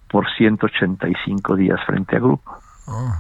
por 0.09 0.29
185 0.29 1.55
días 1.55 1.79
frente 1.85 2.17
a 2.17 2.19
grupo. 2.19 2.51
Oh. 2.87 3.13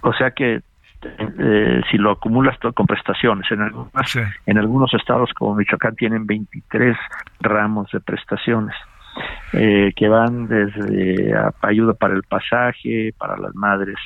O 0.00 0.14
sea 0.14 0.30
que 0.30 0.62
eh, 1.02 1.80
si 1.90 1.98
lo 1.98 2.12
acumulas 2.12 2.58
todo 2.58 2.72
con 2.72 2.86
prestaciones, 2.86 3.50
en, 3.50 3.60
algunas, 3.60 4.16
en 4.46 4.58
algunos 4.58 4.94
estados 4.94 5.30
como 5.34 5.54
Michoacán 5.54 5.94
tienen 5.96 6.26
23 6.26 6.96
ramos 7.40 7.90
de 7.92 8.00
prestaciones. 8.00 8.74
Eh, 9.52 9.92
que 9.94 10.08
van 10.08 10.48
desde 10.48 11.34
ayuda 11.60 11.92
para 11.92 12.14
el 12.14 12.22
pasaje, 12.22 13.14
para 13.18 13.36
las 13.36 13.54
madres 13.54 13.98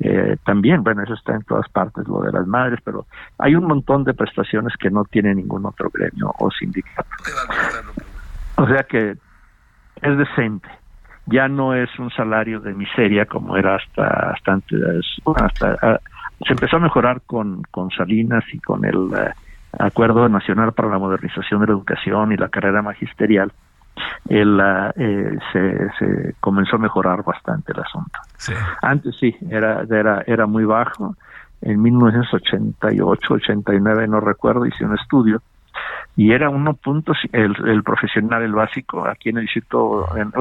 eh, 0.00 0.36
también, 0.44 0.84
bueno, 0.84 1.02
eso 1.02 1.14
está 1.14 1.34
en 1.34 1.42
todas 1.42 1.68
partes, 1.68 2.06
lo 2.06 2.20
de 2.20 2.30
las 2.30 2.46
madres, 2.46 2.78
pero 2.84 3.06
hay 3.38 3.54
un 3.56 3.64
montón 3.64 4.04
de 4.04 4.14
prestaciones 4.14 4.74
que 4.78 4.90
no 4.90 5.04
tiene 5.04 5.34
ningún 5.34 5.66
otro 5.66 5.90
gremio 5.92 6.32
o 6.38 6.50
sindicato. 6.50 7.08
O 8.56 8.66
sea 8.66 8.84
que 8.84 9.16
es 10.02 10.18
decente. 10.18 10.68
Ya 11.26 11.46
no 11.46 11.74
es 11.74 11.90
un 11.98 12.10
salario 12.10 12.60
de 12.60 12.72
miseria 12.72 13.26
como 13.26 13.56
era 13.56 13.76
hasta, 13.76 14.30
hasta 14.30 14.52
antes. 14.52 14.80
hasta, 15.36 15.76
ah, 15.82 15.98
se 16.46 16.52
empezó 16.52 16.76
a 16.76 16.80
mejorar 16.80 17.20
con, 17.26 17.62
con 17.70 17.90
Salinas 17.90 18.44
y 18.52 18.60
con 18.60 18.84
el 18.84 19.10
eh, 19.14 19.32
Acuerdo 19.78 20.28
Nacional 20.28 20.72
para 20.72 20.88
la 20.88 20.98
Modernización 20.98 21.60
de 21.60 21.66
la 21.66 21.72
Educación 21.74 22.32
y 22.32 22.36
la 22.36 22.48
carrera 22.48 22.80
magisterial 22.80 23.52
el, 24.28 24.60
eh, 24.96 25.38
se, 25.52 25.90
se, 25.98 26.34
comenzó 26.40 26.76
a 26.76 26.80
mejorar 26.80 27.22
bastante 27.22 27.72
el 27.72 27.80
asunto. 27.80 28.18
Antes 28.82 29.16
sí, 29.18 29.36
era, 29.50 29.84
era, 29.90 30.22
era 30.26 30.46
muy 30.46 30.64
bajo. 30.64 31.16
En 31.60 31.82
1988, 31.82 33.34
89, 33.34 34.06
no 34.06 34.20
recuerdo, 34.20 34.64
hice 34.64 34.84
un 34.84 34.94
estudio 34.96 35.42
y 36.18 36.32
era 36.32 36.50
uno 36.50 36.74
punto 36.74 37.12
el, 37.32 37.54
el 37.64 37.84
profesional, 37.84 38.42
el 38.42 38.52
básico, 38.52 39.06
aquí 39.06 39.28
en 39.28 39.38
el 39.38 39.44
distrito, 39.44 40.04
en, 40.16 40.32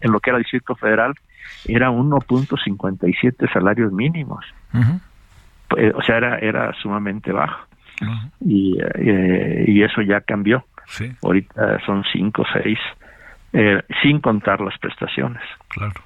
en, 0.00 0.10
lo 0.10 0.20
que 0.20 0.30
era 0.30 0.38
el 0.38 0.42
distrito 0.44 0.74
federal, 0.74 1.12
era 1.66 1.90
1.57 1.90 3.52
salarios 3.52 3.92
mínimos. 3.92 4.42
Pues, 5.68 5.94
o 5.94 6.02
sea, 6.02 6.16
era, 6.16 6.38
era 6.38 6.72
sumamente 6.80 7.30
bajo. 7.30 7.66
y, 8.40 8.78
eh, 8.80 9.64
y 9.66 9.82
eso 9.82 10.00
ya 10.00 10.22
cambió. 10.22 10.64
Ahorita 11.22 11.78
son 11.84 12.04
5 12.10 12.40
o 12.40 12.46
6, 12.62 12.78
eh, 13.58 13.82
sin 14.02 14.20
contar 14.20 14.60
las 14.60 14.78
prestaciones. 14.78 15.42
Claro. 15.66 16.00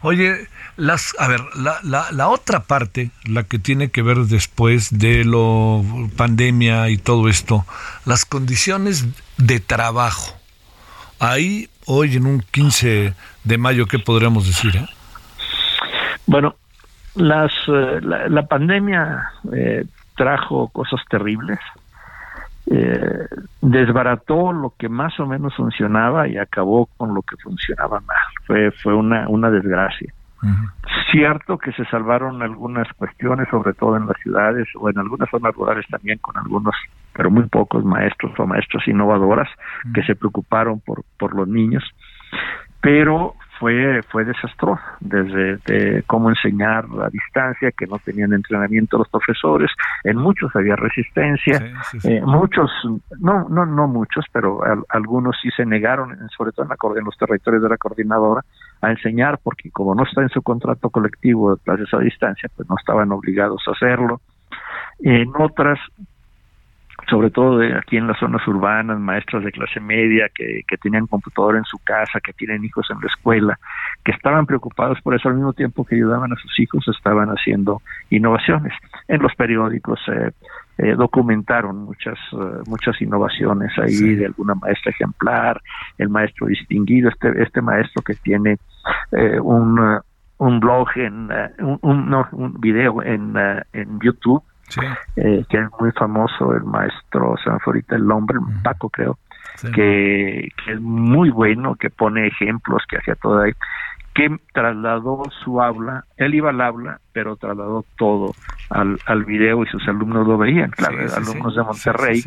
Oye, 0.00 0.48
las, 0.76 1.14
a 1.20 1.28
ver, 1.28 1.40
la, 1.54 1.78
la, 1.84 2.10
la, 2.10 2.28
otra 2.28 2.64
parte, 2.64 3.10
la 3.24 3.44
que 3.44 3.60
tiene 3.60 3.90
que 3.90 4.02
ver 4.02 4.16
después 4.18 4.98
de 4.98 5.24
lo 5.24 5.84
pandemia 6.16 6.88
y 6.90 6.96
todo 6.96 7.28
esto, 7.28 7.64
las 8.04 8.24
condiciones 8.24 9.06
de 9.38 9.60
trabajo. 9.60 10.34
Ahí, 11.20 11.68
hoy 11.86 12.16
en 12.16 12.26
un 12.26 12.40
15 12.50 13.14
de 13.44 13.58
mayo, 13.58 13.86
¿qué 13.86 14.00
podríamos 14.00 14.46
decir? 14.46 14.74
Eh? 14.76 14.86
Bueno, 16.26 16.56
las, 17.14 17.52
eh, 17.68 18.00
la, 18.02 18.42
pandemia 18.46 19.30
eh, 19.54 19.84
trajo 20.16 20.68
cosas 20.68 21.00
terribles. 21.08 21.60
Eh, 22.66 23.26
desbarató 23.60 24.52
lo 24.52 24.72
que 24.78 24.88
más 24.88 25.18
o 25.20 25.26
menos 25.26 25.54
funcionaba 25.54 26.26
y 26.28 26.38
acabó 26.38 26.86
con 26.96 27.14
lo 27.14 27.22
que 27.22 27.36
funcionaba 27.36 28.00
mal. 28.00 28.16
Fue, 28.46 28.70
fue 28.70 28.94
una, 28.94 29.28
una 29.28 29.50
desgracia. 29.50 30.12
Cierto 31.10 31.56
que 31.56 31.72
se 31.72 31.86
salvaron 31.86 32.42
algunas 32.42 32.86
cuestiones, 32.94 33.48
sobre 33.48 33.72
todo 33.72 33.96
en 33.96 34.06
las 34.06 34.16
ciudades 34.22 34.68
o 34.78 34.90
en 34.90 34.98
algunas 34.98 35.30
zonas 35.30 35.54
rurales 35.54 35.86
también, 35.88 36.18
con 36.18 36.36
algunos, 36.36 36.74
pero 37.14 37.30
muy 37.30 37.44
pocos 37.44 37.82
maestros 37.82 38.38
o 38.38 38.46
maestros 38.46 38.86
innovadoras 38.86 39.48
que 39.94 40.02
se 40.02 40.14
preocuparon 40.14 40.80
por, 40.80 41.02
por 41.18 41.34
los 41.34 41.48
niños. 41.48 41.82
Pero 42.82 43.36
fue 43.58 44.02
fue 44.10 44.24
desastroso 44.24 44.82
desde 45.00 46.02
cómo 46.06 46.30
enseñar 46.30 46.84
a 47.02 47.08
distancia 47.08 47.70
que 47.72 47.86
no 47.86 47.98
tenían 47.98 48.32
entrenamiento 48.32 48.98
los 48.98 49.08
profesores 49.08 49.70
en 50.02 50.16
muchos 50.16 50.54
había 50.54 50.76
resistencia 50.76 51.62
eh, 52.04 52.20
muchos 52.24 52.70
no 53.20 53.48
no 53.48 53.66
no 53.66 53.86
muchos 53.86 54.24
pero 54.32 54.60
algunos 54.88 55.36
sí 55.40 55.50
se 55.56 55.64
negaron 55.64 56.16
sobre 56.36 56.52
todo 56.52 56.66
en, 56.66 56.98
en 56.98 57.04
los 57.04 57.16
territorios 57.16 57.62
de 57.62 57.68
la 57.68 57.76
coordinadora 57.76 58.44
a 58.80 58.90
enseñar 58.90 59.38
porque 59.42 59.70
como 59.70 59.94
no 59.94 60.04
está 60.04 60.22
en 60.22 60.28
su 60.28 60.42
contrato 60.42 60.90
colectivo 60.90 61.54
de 61.54 61.62
clases 61.62 61.92
a 61.92 61.98
distancia 61.98 62.50
pues 62.54 62.68
no 62.68 62.76
estaban 62.78 63.10
obligados 63.12 63.62
a 63.66 63.72
hacerlo. 63.72 64.20
En 65.00 65.30
otras 65.36 65.78
sobre 67.08 67.30
todo 67.30 67.58
de 67.58 67.76
aquí 67.76 67.96
en 67.96 68.06
las 68.06 68.18
zonas 68.18 68.46
urbanas, 68.46 68.98
maestros 68.98 69.44
de 69.44 69.52
clase 69.52 69.80
media 69.80 70.28
que, 70.34 70.62
que 70.66 70.76
tenían 70.78 71.06
computador 71.06 71.56
en 71.56 71.64
su 71.64 71.78
casa, 71.78 72.20
que 72.20 72.32
tienen 72.32 72.64
hijos 72.64 72.86
en 72.90 72.98
la 73.00 73.06
escuela, 73.06 73.58
que 74.04 74.12
estaban 74.12 74.46
preocupados 74.46 75.00
por 75.02 75.14
eso 75.14 75.28
al 75.28 75.34
mismo 75.34 75.52
tiempo 75.52 75.84
que 75.84 75.96
ayudaban 75.96 76.32
a 76.32 76.36
sus 76.36 76.58
hijos, 76.58 76.86
estaban 76.88 77.28
haciendo 77.28 77.82
innovaciones. 78.10 78.72
En 79.08 79.22
los 79.22 79.34
periódicos 79.34 80.00
eh, 80.08 80.30
eh, 80.78 80.94
documentaron 80.96 81.84
muchas 81.84 82.18
eh, 82.32 82.62
muchas 82.66 83.00
innovaciones 83.00 83.70
ahí 83.78 84.14
de 84.14 84.26
alguna 84.26 84.54
maestra 84.54 84.90
ejemplar, 84.90 85.60
el 85.98 86.08
maestro 86.08 86.46
distinguido, 86.46 87.08
este 87.08 87.42
este 87.42 87.60
maestro 87.60 88.02
que 88.02 88.14
tiene 88.14 88.58
un 89.40 90.00
un 90.36 90.60
blog 90.60 90.88
en 90.96 91.30
un, 91.60 91.78
un, 91.80 92.10
no, 92.10 92.28
un 92.32 92.60
video 92.60 93.02
en, 93.02 93.34
en 93.72 94.00
YouTube 94.00 94.42
eh, 95.16 95.44
que 95.48 95.58
es 95.58 95.68
muy 95.78 95.92
famoso, 95.92 96.54
el 96.54 96.64
maestro 96.64 97.34
Sanforita 97.42 97.96
el 97.96 98.10
hombre, 98.10 98.38
Paco 98.62 98.88
creo, 98.88 99.18
que, 99.74 100.48
es 100.66 100.80
muy 100.80 101.30
bueno, 101.30 101.76
que 101.76 101.90
pone 101.90 102.26
ejemplos, 102.26 102.82
que 102.88 102.98
hacía 102.98 103.14
todo 103.14 103.40
ahí, 103.40 103.52
que 104.14 104.36
trasladó 104.52 105.22
su 105.44 105.60
aula, 105.60 106.04
él 106.16 106.34
iba 106.34 106.50
al 106.50 106.60
aula, 106.60 107.00
pero 107.12 107.36
trasladó 107.36 107.84
todo 107.96 108.32
al, 108.70 108.98
al 109.06 109.24
video 109.24 109.62
y 109.64 109.66
sus 109.66 109.86
alumnos 109.88 110.26
lo 110.26 110.38
veían, 110.38 110.70
claro, 110.70 110.98
alumnos 111.16 111.56
de 111.56 111.62
Monterrey, 111.62 112.24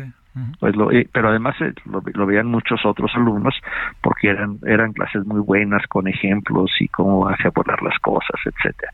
pues 0.60 0.76
lo, 0.76 0.92
eh, 0.92 1.08
pero 1.12 1.30
además 1.30 1.56
eh, 1.60 1.72
lo, 1.86 2.02
lo, 2.14 2.26
veían 2.26 2.46
muchos 2.46 2.84
otros 2.84 3.10
alumnos 3.14 3.54
porque 4.00 4.28
eran 4.28 4.58
eran 4.66 4.92
clases 4.92 5.26
muy 5.26 5.40
buenas 5.40 5.84
con 5.88 6.06
ejemplos 6.06 6.70
y 6.78 6.86
cómo 6.88 7.28
hacía 7.28 7.50
volar 7.50 7.82
las 7.82 7.98
cosas, 7.98 8.40
etcétera. 8.44 8.92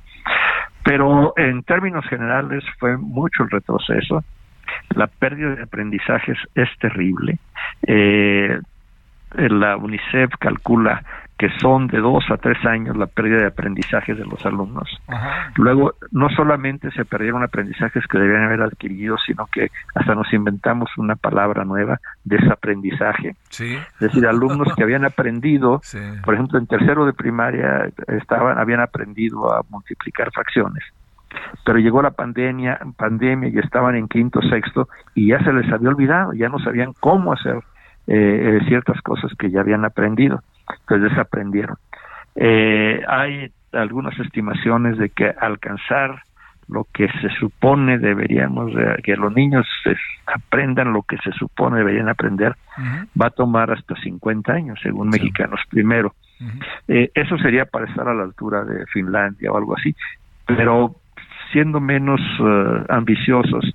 Pero 0.85 1.33
en 1.37 1.63
términos 1.63 2.05
generales 2.07 2.63
fue 2.79 2.97
mucho 2.97 3.45
el 3.45 3.51
retroceso. 3.51 4.23
La 4.95 5.07
pérdida 5.07 5.55
de 5.55 5.63
aprendizajes 5.63 6.39
es 6.55 6.69
terrible. 6.79 7.39
Eh, 7.87 8.59
la 9.37 9.77
UNICEF 9.77 10.31
calcula 10.39 11.03
que 11.45 11.51
son 11.61 11.89
de 11.89 11.99
dos 11.99 12.25
a 12.31 12.39
tres 12.39 12.57
años 12.65 12.97
la 12.97 13.07
pérdida 13.07 13.37
de 13.37 13.47
aprendizajes 13.49 14.17
de 14.17 14.25
los 14.25 14.47
alumnos. 14.47 14.89
Luego, 15.57 15.93
no 16.11 16.31
solamente 16.31 16.91
se 16.93 17.05
perdieron 17.05 17.43
aprendizajes 17.43 18.07
que 18.07 18.19
debían 18.19 18.45
haber 18.45 18.63
adquirido, 18.63 19.19
sino 19.27 19.45
que 19.53 19.71
hasta 19.95 20.15
nos 20.15 20.33
inventamos 20.33 20.89
una 20.97 21.17
palabra 21.17 21.67
nueva, 21.67 22.01
desaprendizaje. 22.25 23.37
Es 23.61 23.99
decir, 24.01 24.27
alumnos 24.27 24.75
que 24.75 24.85
habían 24.85 25.05
aprendido, 25.05 25.83
por 26.25 26.33
ejemplo, 26.33 26.59
en 26.59 26.67
tercero 26.67 27.05
de 27.05 27.13
primaria 27.13 27.91
estaban, 28.09 28.57
habían 28.57 28.81
aprendido 28.81 29.53
a 29.53 29.61
multiplicar 29.69 30.31
fracciones. 30.33 30.83
Pero 31.63 31.79
llegó 31.79 32.01
la 32.01 32.13
pandemia, 32.13 32.81
pandemia 32.97 33.51
y 33.51 33.59
estaban 33.59 33.97
en 33.97 34.09
quinto, 34.09 34.41
sexto 34.41 34.89
y 35.15 35.29
ya 35.29 35.45
se 35.45 35.53
les 35.53 35.71
había 35.71 35.91
olvidado, 35.91 36.33
ya 36.33 36.49
no 36.49 36.59
sabían 36.59 36.95
cómo 37.01 37.35
hacer 37.35 37.59
eh, 38.07 38.61
eh, 38.63 38.65
ciertas 38.67 39.01
cosas 39.03 39.33
que 39.39 39.51
ya 39.51 39.61
habían 39.61 39.85
aprendido, 39.85 40.43
pues 40.87 41.03
desaprendieron. 41.03 41.77
Eh, 42.37 43.03
hay 43.07 43.53
algunas 43.73 44.19
estimaciones 44.19 44.99
de 44.99 45.11
que 45.11 45.33
alcanzar 45.39 46.23
lo 46.69 46.87
que 46.93 47.09
se 47.21 47.29
supone 47.39 47.99
deberíamos, 47.99 48.73
que 49.03 49.17
los 49.17 49.35
niños 49.35 49.67
aprendan 50.27 50.93
lo 50.95 51.03
que 51.03 51.19
se 51.19 51.31
supone 51.33 51.79
deberían 51.79 52.09
aprender, 52.09 52.55
va 53.21 53.27
a 53.27 53.31
tomar 53.31 53.71
hasta 53.71 53.95
50 53.97 54.51
años, 54.51 54.79
según 54.83 55.09
mexicanos 55.11 55.61
primero. 55.69 56.15
eh, 56.89 57.11
eso 57.15 57.37
sería 57.39 57.67
para 57.67 57.87
estar 57.87 58.09
a 58.09 58.15
la 58.15 58.23
altura 58.23 58.65
de 58.65 58.87
Finlandia 58.87 59.53
o 59.53 59.59
algo 59.59 59.77
así, 59.77 59.95
pero 60.47 60.97
siendo 61.53 61.81
menos 61.81 62.21
ambiciosos, 62.89 63.75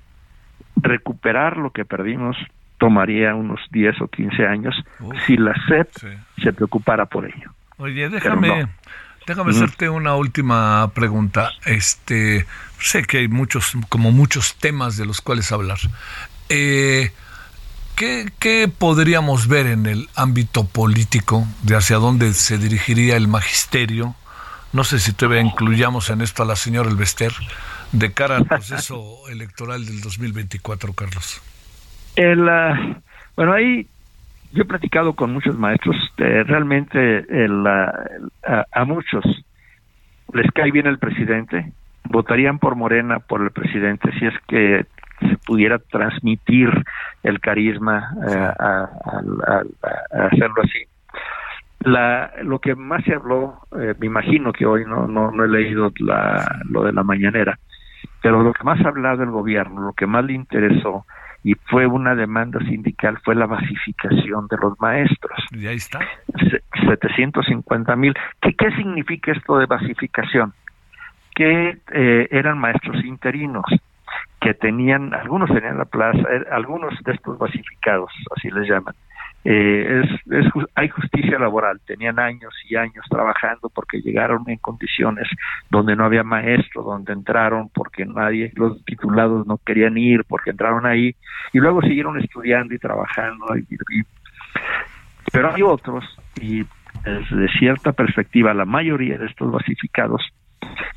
recuperar 0.76 1.56
lo 1.56 1.70
que 1.70 1.84
perdimos 1.84 2.36
tomaría 2.80 3.34
unos 3.34 3.60
10 3.70 4.00
o 4.00 4.08
15 4.08 4.46
años 4.46 4.74
si 5.26 5.36
la 5.36 5.54
SEP 5.68 5.90
se 6.42 6.52
preocupara 6.52 7.06
por 7.06 7.26
ello. 7.26 7.52
Oye, 7.76 8.08
déjame, 8.08 8.68
déjame 9.26 9.50
hacerte 9.50 9.88
una 9.88 10.16
última 10.16 10.90
pregunta. 10.94 11.52
Este, 11.66 12.46
sé 12.80 13.04
que 13.04 13.18
hay 13.18 13.28
muchos, 13.28 13.74
como 13.88 14.10
muchos 14.10 14.56
temas 14.56 14.96
de 14.96 15.06
los 15.06 15.20
cuales 15.20 15.52
hablar. 15.52 15.78
Eh, 16.48 17.12
¿qué, 17.96 18.32
¿Qué 18.38 18.66
podríamos 18.66 19.46
ver 19.46 19.66
en 19.66 19.86
el 19.86 20.08
ámbito 20.16 20.66
político 20.66 21.46
de 21.62 21.76
hacia 21.76 21.96
dónde 21.96 22.32
se 22.32 22.58
dirigiría 22.58 23.16
el 23.16 23.28
magisterio? 23.28 24.16
No 24.72 24.84
sé 24.84 24.98
si 25.00 25.12
todavía 25.12 25.42
incluyamos 25.42 26.08
en 26.10 26.22
esto 26.22 26.42
a 26.42 26.46
la 26.46 26.56
señora 26.56 26.88
Elvester 26.88 27.32
de 27.92 28.12
cara 28.12 28.36
al 28.36 28.46
proceso 28.46 29.28
electoral 29.28 29.84
del 29.84 30.00
2024, 30.00 30.94
Carlos. 30.94 31.42
El, 32.16 32.40
uh, 32.40 32.94
bueno, 33.36 33.52
ahí 33.52 33.86
yo 34.52 34.62
he 34.62 34.66
platicado 34.66 35.14
con 35.14 35.32
muchos 35.32 35.56
maestros, 35.56 35.96
eh, 36.18 36.42
realmente 36.44 37.24
el, 37.28 37.52
uh, 37.60 38.62
a 38.72 38.84
muchos 38.84 39.24
les 40.32 40.50
cae 40.52 40.70
bien 40.70 40.86
el 40.86 40.98
presidente, 40.98 41.72
votarían 42.04 42.58
por 42.58 42.76
Morena 42.76 43.18
por 43.20 43.42
el 43.42 43.50
presidente 43.50 44.10
si 44.18 44.26
es 44.26 44.34
que 44.48 44.86
se 45.20 45.36
pudiera 45.38 45.78
transmitir 45.78 46.70
el 47.22 47.40
carisma 47.40 48.14
a, 48.26 48.54
a, 48.58 48.88
a, 49.46 50.26
hacerlo 50.26 50.62
así. 50.62 50.84
La, 51.80 52.32
lo 52.42 52.58
que 52.58 52.74
más 52.74 53.04
se 53.04 53.14
habló, 53.14 53.60
eh, 53.78 53.94
me 53.98 54.06
imagino 54.06 54.52
que 54.52 54.66
hoy 54.66 54.84
no, 54.84 55.06
no, 55.06 55.30
no 55.30 55.44
he 55.44 55.48
leído 55.48 55.90
la, 55.98 56.60
lo 56.68 56.84
de 56.84 56.92
la 56.92 57.02
mañanera, 57.02 57.58
pero 58.22 58.42
lo 58.42 58.52
que 58.52 58.64
más 58.64 58.80
ha 58.84 58.88
hablado 58.88 59.22
el 59.22 59.30
gobierno, 59.30 59.80
lo 59.82 59.92
que 59.92 60.06
más 60.06 60.24
le 60.24 60.34
interesó 60.34 61.06
y 61.42 61.54
fue 61.54 61.86
una 61.86 62.14
demanda 62.14 62.58
sindical, 62.60 63.18
fue 63.24 63.34
la 63.34 63.46
basificación 63.46 64.46
de 64.48 64.56
los 64.58 64.78
maestros. 64.80 65.38
Y 65.52 65.66
ahí 65.66 65.76
está. 65.76 66.00
750 66.86 67.96
mil. 67.96 68.14
¿Qué, 68.42 68.54
¿Qué 68.54 68.70
significa 68.72 69.32
esto 69.32 69.58
de 69.58 69.66
basificación? 69.66 70.52
Que 71.34 71.78
eh, 71.92 72.28
eran 72.30 72.58
maestros 72.58 73.02
interinos, 73.04 73.64
que 74.40 74.54
tenían, 74.54 75.14
algunos 75.14 75.50
tenían 75.50 75.78
la 75.78 75.86
plaza, 75.86 76.18
eh, 76.18 76.44
algunos 76.50 76.94
de 77.04 77.12
estos 77.12 77.38
basificados, 77.38 78.12
así 78.36 78.50
les 78.50 78.68
llaman, 78.68 78.94
eh, 79.44 80.02
es, 80.30 80.44
hay 80.74 80.88
justicia 80.88 81.38
laboral. 81.38 81.80
Tenían 81.86 82.18
años 82.18 82.52
y 82.68 82.76
años 82.76 83.04
trabajando 83.08 83.70
porque 83.70 84.00
llegaron 84.00 84.44
en 84.48 84.58
condiciones 84.58 85.28
donde 85.70 85.96
no 85.96 86.04
había 86.04 86.22
maestro, 86.22 86.82
donde 86.82 87.12
entraron 87.12 87.70
porque 87.70 88.04
nadie, 88.04 88.52
los 88.56 88.84
titulados 88.84 89.46
no 89.46 89.58
querían 89.58 89.96
ir 89.96 90.24
porque 90.24 90.50
entraron 90.50 90.86
ahí 90.86 91.14
y 91.52 91.58
luego 91.58 91.80
siguieron 91.82 92.20
estudiando 92.20 92.74
y 92.74 92.78
trabajando. 92.78 93.46
pero 95.32 95.54
hay 95.54 95.62
otros 95.62 96.04
y 96.40 96.64
desde 97.04 97.48
cierta 97.58 97.92
perspectiva 97.92 98.52
la 98.52 98.64
mayoría 98.64 99.16
de 99.16 99.26
estos 99.26 99.50
basificados 99.50 100.22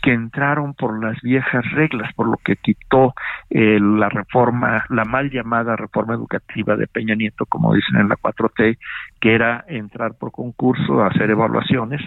que 0.04 0.12
entraron 0.12 0.74
por 0.74 1.02
las 1.02 1.20
viejas 1.22 1.64
reglas, 1.72 2.14
por 2.14 2.28
lo 2.28 2.36
que 2.44 2.58
quitó 2.58 3.14
eh, 3.50 3.80
la 3.80 4.10
reforma, 4.10 4.84
la 4.90 5.06
mal 5.06 5.32
llamada 5.32 5.78
reforma 5.78 6.14
educativa 6.14 6.76
de 6.76 6.88
Peña 6.88 7.16
Nieto, 7.16 7.46
como 7.46 7.74
dicen 7.74 7.96
en 7.96 8.10
la 8.10 8.18
4T, 8.18 8.78
que 9.22 9.34
era 9.34 9.64
entrar 9.66 10.16
por 10.16 10.34
concurso, 10.34 11.06
hacer 11.06 11.32
evaluaciones, 11.32 12.02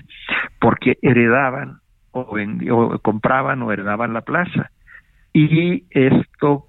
porque 0.60 0.98
heredaban 1.00 1.78
o, 2.12 2.36
o 2.70 2.98
compraban 2.98 3.62
o 3.62 3.72
heredaban 3.72 4.12
la 4.12 4.20
plaza. 4.20 4.70
Y 5.32 5.84
esto 5.88 6.66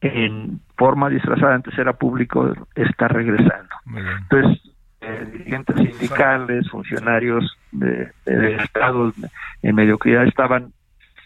en 0.00 0.60
forma 0.76 1.10
disfrazada 1.10 1.56
antes 1.56 1.76
era 1.76 1.94
público, 1.94 2.54
está 2.76 3.08
regresando. 3.08 3.74
Entonces, 4.22 4.62
eh, 5.00 5.26
dirigentes 5.32 5.76
sindicales, 5.76 6.68
funcionarios 6.70 7.56
de, 7.72 8.10
estados 8.62 9.14
en 9.62 9.74
mediocridad 9.74 10.26
estaban, 10.26 10.72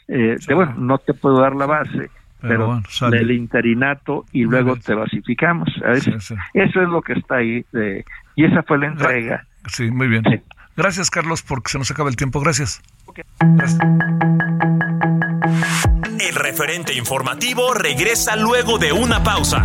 eh, 0.08 0.36
de 0.46 0.54
bueno, 0.54 0.74
no 0.76 0.98
te 0.98 1.14
puedo 1.14 1.40
dar 1.40 1.54
la 1.56 1.66
base, 1.66 2.10
pero, 2.40 2.82
del 3.10 3.30
interinato 3.30 4.24
y 4.32 4.44
luego 4.44 4.76
te 4.76 4.94
basificamos. 4.94 5.68
Eso 5.86 6.82
es 6.82 6.88
lo 6.88 7.02
que 7.02 7.14
está 7.14 7.36
ahí 7.36 7.64
y 8.36 8.44
esa 8.44 8.62
fue 8.62 8.78
la 8.78 8.86
entrega. 8.88 9.46
Sí, 9.66 9.90
muy 9.90 10.08
bien. 10.08 10.22
Gracias, 10.76 11.10
Carlos, 11.10 11.42
porque 11.42 11.70
se 11.70 11.78
nos 11.78 11.90
acaba 11.90 12.08
el 12.08 12.16
tiempo. 12.16 12.40
Gracias. 12.40 12.82
El 16.20 16.34
referente 16.34 16.94
informativo 16.94 17.74
regresa 17.74 18.36
luego 18.36 18.78
de 18.78 18.92
una 18.92 19.22
pausa. 19.22 19.64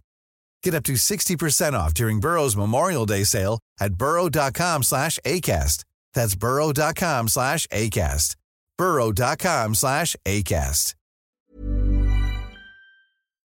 Get 0.63 0.73
up 0.75 0.83
to 0.83 0.93
60% 0.93 1.73
off 1.73 1.93
during 1.93 2.19
Burrow's 2.19 2.55
Memorial 2.55 3.05
Day 3.05 3.23
sale 3.23 3.59
at 3.79 3.95
burrow.com 3.95 4.83
slash 4.83 5.19
ACAST. 5.25 5.83
That's 6.13 6.35
burrow.com 6.35 7.27
slash 7.27 7.67
ACAST. 7.67 8.35
burrow.com 8.77 9.75
slash 9.75 10.15
ACAST. 10.25 10.95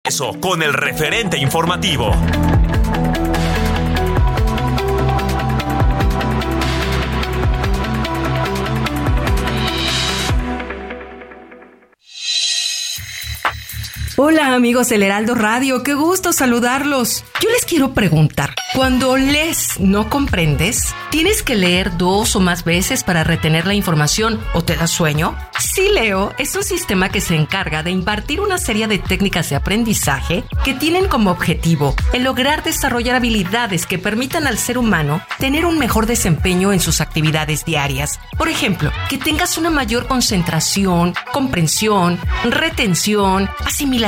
Eso, 0.06 0.34
con 0.40 0.62
el 0.62 0.72
referente 0.72 1.36
informativo. 1.36 2.12
Hola 14.18 14.54
amigos 14.54 14.88
del 14.88 15.02
Heraldo 15.02 15.34
Radio, 15.34 15.82
qué 15.82 15.92
gusto 15.92 16.32
saludarlos. 16.32 17.22
Yo 17.38 17.50
les 17.50 17.66
quiero 17.66 17.92
preguntar, 17.92 18.54
cuando 18.72 19.18
lees 19.18 19.78
no 19.78 20.08
comprendes, 20.08 20.94
¿tienes 21.10 21.42
que 21.42 21.54
leer 21.54 21.98
dos 21.98 22.34
o 22.34 22.40
más 22.40 22.64
veces 22.64 23.04
para 23.04 23.24
retener 23.24 23.66
la 23.66 23.74
información 23.74 24.40
o 24.54 24.64
te 24.64 24.74
da 24.74 24.86
sueño? 24.86 25.36
Sí 25.58 25.90
Leo 25.92 26.32
es 26.38 26.56
un 26.56 26.62
sistema 26.62 27.10
que 27.10 27.20
se 27.20 27.36
encarga 27.36 27.82
de 27.82 27.90
impartir 27.90 28.40
una 28.40 28.56
serie 28.56 28.86
de 28.86 28.98
técnicas 28.98 29.50
de 29.50 29.56
aprendizaje 29.56 30.44
que 30.64 30.72
tienen 30.72 31.08
como 31.08 31.30
objetivo 31.30 31.94
el 32.14 32.24
lograr 32.24 32.62
desarrollar 32.62 33.16
habilidades 33.16 33.84
que 33.84 33.98
permitan 33.98 34.46
al 34.46 34.56
ser 34.56 34.78
humano 34.78 35.20
tener 35.38 35.66
un 35.66 35.78
mejor 35.78 36.06
desempeño 36.06 36.72
en 36.72 36.80
sus 36.80 37.02
actividades 37.02 37.66
diarias. 37.66 38.18
Por 38.38 38.48
ejemplo, 38.48 38.90
que 39.10 39.18
tengas 39.18 39.58
una 39.58 39.68
mayor 39.68 40.06
concentración, 40.06 41.12
comprensión, 41.34 42.18
retención, 42.44 43.50
asimilación, 43.66 44.05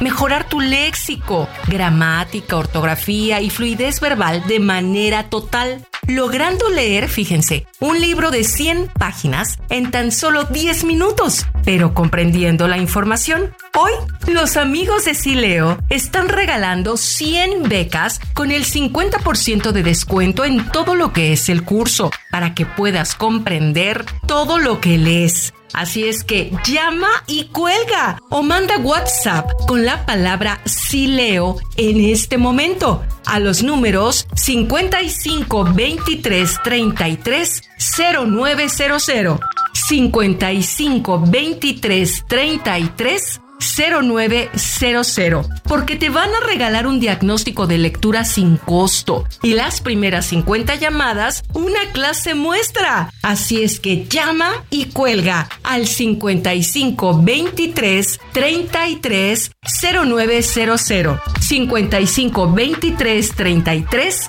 mejorar 0.00 0.48
tu 0.48 0.60
léxico, 0.60 1.48
gramática, 1.66 2.56
ortografía 2.56 3.40
y 3.40 3.50
fluidez 3.50 4.00
verbal 4.00 4.44
de 4.46 4.60
manera 4.60 5.30
total, 5.30 5.86
logrando 6.06 6.68
leer, 6.68 7.08
fíjense, 7.08 7.66
un 7.80 8.00
libro 8.00 8.30
de 8.30 8.44
100 8.44 8.88
páginas 8.98 9.58
en 9.70 9.90
tan 9.90 10.12
solo 10.12 10.44
10 10.44 10.84
minutos, 10.84 11.46
pero 11.64 11.94
comprendiendo 11.94 12.68
la 12.68 12.78
información. 12.78 13.54
Hoy, 13.74 13.92
los 14.26 14.56
amigos 14.56 15.04
de 15.04 15.14
Sileo 15.14 15.78
están 15.88 16.28
regalando 16.28 16.96
100 16.96 17.68
becas 17.68 18.20
con 18.34 18.50
el 18.50 18.64
50% 18.64 19.72
de 19.72 19.82
descuento 19.82 20.44
en 20.44 20.70
todo 20.70 20.94
lo 20.94 21.12
que 21.12 21.32
es 21.32 21.48
el 21.48 21.62
curso, 21.62 22.10
para 22.30 22.54
que 22.54 22.66
puedas 22.66 23.14
comprender 23.14 24.04
todo 24.26 24.58
lo 24.58 24.80
que 24.80 24.98
lees. 24.98 25.52
Así 25.72 26.04
es 26.04 26.24
que 26.24 26.50
llama 26.66 27.08
y 27.26 27.44
cuelga 27.46 28.20
o 28.30 28.42
manda 28.42 28.78
WhatsApp 28.78 29.50
con 29.66 29.84
la 29.84 30.06
palabra 30.06 30.60
Sileo 30.64 31.56
en 31.76 32.00
este 32.00 32.38
momento 32.38 33.02
a 33.26 33.38
los 33.38 33.62
números 33.62 34.26
55 34.34 35.72
23 35.74 36.62
33 36.62 37.62
0900 37.78 39.40
55 39.72 41.24
23 41.26 42.24
33 42.26 43.40
0900 43.58 45.48
porque 45.64 45.96
te 45.96 46.08
van 46.10 46.30
a 46.34 46.46
regalar 46.46 46.86
un 46.86 47.00
diagnóstico 47.00 47.66
de 47.66 47.78
lectura 47.78 48.24
sin 48.24 48.56
costo 48.56 49.24
y 49.42 49.54
las 49.54 49.80
primeras 49.80 50.26
50 50.26 50.76
llamadas 50.76 51.42
una 51.52 51.80
clase 51.92 52.34
muestra. 52.34 53.10
Así 53.22 53.62
es 53.62 53.80
que 53.80 54.06
llama 54.06 54.64
y 54.70 54.86
cuelga 54.86 55.48
al 55.62 55.86
55 55.86 57.22
23 57.22 58.20
33 58.32 59.50
0900 59.62 61.20
55 61.40 62.52
23 62.52 63.32
33 63.34 64.28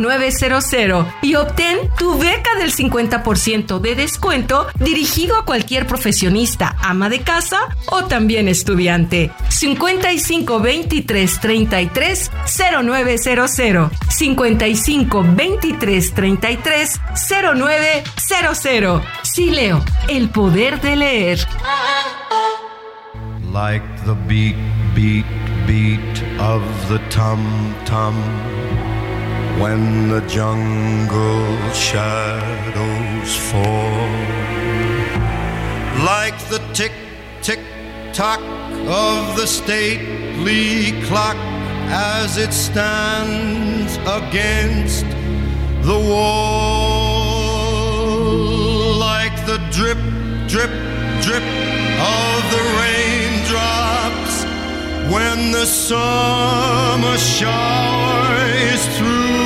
0900 0.00 1.06
y 1.22 1.34
obtén 1.34 1.78
tu 1.98 2.18
beca 2.18 2.54
del 2.58 2.72
50% 2.72 3.80
de 3.80 3.94
descuento 3.94 4.66
dirigido 4.78 5.36
a 5.36 5.44
cualquier 5.44 5.86
profesionista, 5.86 6.76
ama 6.80 7.08
de 7.08 7.20
casa 7.20 7.58
o 7.86 8.04
también 8.04 8.48
estudiante. 8.58 9.30
55 9.48 10.58
23 10.58 11.40
33 11.40 12.30
0900 12.46 13.90
55 14.10 15.24
23 15.36 16.14
33 16.14 17.00
0900 17.54 19.02
Sí, 19.22 19.50
el 20.08 20.28
poder 20.30 20.80
de 20.80 20.96
leer. 20.96 21.38
Like 23.52 23.84
the 24.04 24.14
beat, 24.26 24.56
beat, 24.94 25.24
beat 25.66 26.22
of 26.38 26.62
the 26.88 26.98
tum 27.08 27.74
tum. 27.86 28.14
when 29.60 30.08
the 30.08 30.20
jungle 30.28 31.72
shadows 31.72 33.36
fall. 33.50 34.08
Like 36.04 36.38
the 36.48 36.60
tick, 36.74 36.92
tick, 37.42 37.60
tock 38.12 38.40
of 38.86 39.36
the 39.36 39.46
stately 39.46 40.92
clock 41.02 41.36
as 41.90 42.36
it 42.36 42.52
stands 42.52 43.96
against 44.06 45.06
the 45.82 45.98
wall. 46.10 47.38
Like 48.98 49.34
the 49.46 49.58
drip, 49.70 49.98
drip, 50.48 50.70
drip 51.22 51.42
of 51.42 52.50
the 52.54 52.62
raindrops 52.80 54.44
when 55.12 55.52
the 55.52 55.66
summer 55.66 57.16
shower 57.16 58.44
is 58.72 58.82
through. 58.96 59.38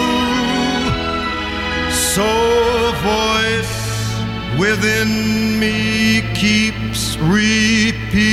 So 1.90 2.28
voice 3.02 3.81
within 4.62 5.58
me 5.58 6.22
keeps 6.34 7.16
repeating 7.16 8.24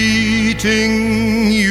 you 1.52 1.69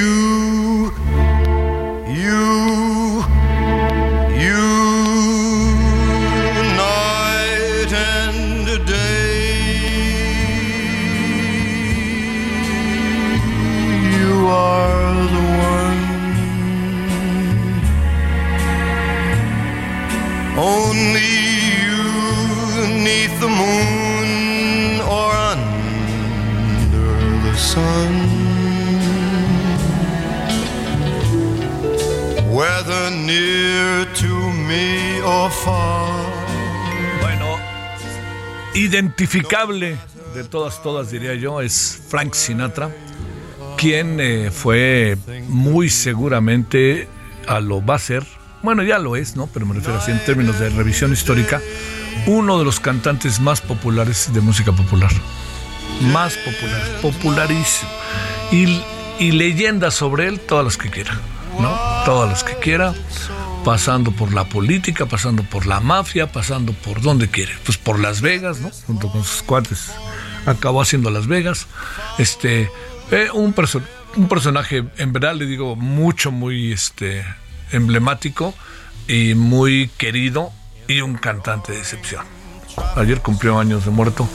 identificable 39.29 39.97
de 40.35 40.45
todas, 40.45 40.83
todas 40.83 41.11
diría 41.11 41.35
yo, 41.35 41.61
es 41.61 42.01
Frank 42.09 42.33
Sinatra, 42.35 42.91
quien 43.77 44.19
eh, 44.21 44.51
fue 44.51 45.19
muy 45.49 45.91
seguramente 45.91 47.09
a 47.47 47.61
lo 47.61 47.85
va 47.85 47.97
a 47.97 47.99
ser, 47.99 48.27
bueno 48.62 48.83
ya 48.83 48.99
lo 48.99 49.17
es, 49.17 49.37
¿no? 49.37 49.47
Pero 49.47 49.67
me 49.67 49.75
refiero 49.75 49.99
así 49.99 50.12
en 50.12 50.25
términos 50.25 50.59
de 50.59 50.71
revisión 50.71 51.12
histórica, 51.12 51.61
uno 52.27 52.59
de 52.59 52.64
los 52.64 52.81
cantantes 52.81 53.38
más 53.38 53.61
populares 53.61 54.31
de 54.33 54.41
música 54.41 54.73
popular. 54.73 55.11
Más 56.12 56.35
popular, 56.37 56.83
popularísimo. 57.03 57.91
Y, 58.51 58.83
y 59.19 59.33
leyendas 59.33 59.95
sobre 59.95 60.29
él, 60.29 60.41
todas 60.41 60.64
las 60.64 60.77
que 60.79 60.91
quiera, 60.91 61.21
¿no? 61.61 61.77
Todas 62.05 62.31
las 62.31 62.45
que 62.45 62.55
quiera 62.57 62.95
pasando 63.64 64.12
por 64.12 64.33
la 64.33 64.49
política, 64.49 65.07
pasando 65.07 65.42
por 65.42 65.66
la 65.66 65.81
mafia, 65.81 66.31
pasando 66.33 66.73
por 66.73 67.01
donde 67.01 67.29
quiere, 67.29 67.53
pues 67.64 67.79
por 67.79 67.99
Las 67.99 68.21
Vegas, 68.21 68.61
¿no? 68.61 68.71
Junto 68.87 69.11
con 69.11 69.25
sus 69.25 69.42
cuates. 69.42 69.92
Acabó 70.47 70.81
haciendo 70.81 71.11
Las 71.11 71.27
Vegas. 71.27 71.66
Este, 72.18 72.71
eh, 73.11 73.29
un, 73.33 73.55
un 74.16 74.29
personaje, 74.29 74.85
en 74.97 75.12
verdad 75.12 75.35
le 75.35 75.47
digo, 75.47 75.77
mucho, 75.77 76.31
muy 76.31 76.73
este, 76.73 77.25
emblemático 77.73 78.55
y 79.07 79.35
muy 79.35 79.90
querido 79.97 80.53
y 80.87 81.01
un 81.01 81.16
cantante 81.16 81.73
de 81.73 81.79
excepción. 81.79 82.25
Ayer 82.97 83.21
cumplió 83.21 83.59
años 83.59 83.85
de 83.85 83.90
muerto. 83.90 84.29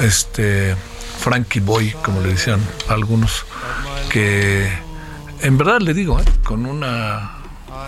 Este, 0.00 0.76
Frankie 1.18 1.60
Boy, 1.60 1.94
como 2.02 2.20
le 2.20 2.28
decían 2.28 2.60
algunos, 2.88 3.44
que 4.10 4.68
en 5.40 5.58
verdad 5.58 5.80
le 5.80 5.94
digo, 5.94 6.20
¿eh? 6.20 6.24
con 6.44 6.66
una 6.66 7.31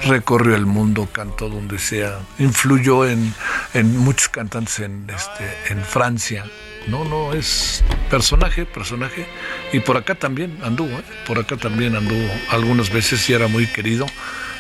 recorrió 0.03 0.55
el 0.55 0.67
mundo, 0.67 1.09
cantó 1.11 1.49
donde 1.49 1.79
sea, 1.79 2.19
influyó 2.39 3.07
en, 3.07 3.35
en 3.73 3.97
muchos 3.97 4.29
cantantes 4.29 4.81
en, 4.81 5.09
este, 5.09 5.73
en 5.73 5.85
Francia. 5.85 6.45
No, 6.87 7.05
no, 7.05 7.33
es 7.33 7.83
personaje, 8.11 8.67
personaje. 8.67 9.27
Y 9.73 9.81
por 9.81 9.97
acá 9.97 10.15
también 10.15 10.59
anduvo, 10.63 10.91
¿eh? 10.99 11.05
por 11.27 11.39
acá 11.39 11.57
también 11.57 11.97
anduvo 11.97 12.29
algunas 12.51 12.91
veces 12.91 13.29
y 13.31 13.33
era 13.33 13.49
muy 13.49 13.67
querido. 13.67 14.07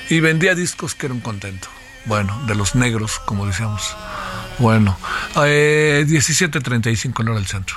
Y 0.08 0.20
vendía 0.20 0.54
discos 0.54 0.94
que 0.94 1.06
eran 1.06 1.20
contento. 1.20 1.68
Bueno, 2.06 2.38
de 2.46 2.54
los 2.54 2.74
negros, 2.74 3.18
como 3.18 3.46
decíamos. 3.46 3.96
Bueno, 4.58 4.98
eh, 5.44 6.04
17.35 6.06 7.20
en 7.20 7.28
hora 7.28 7.38
del 7.38 7.46
centro. 7.46 7.76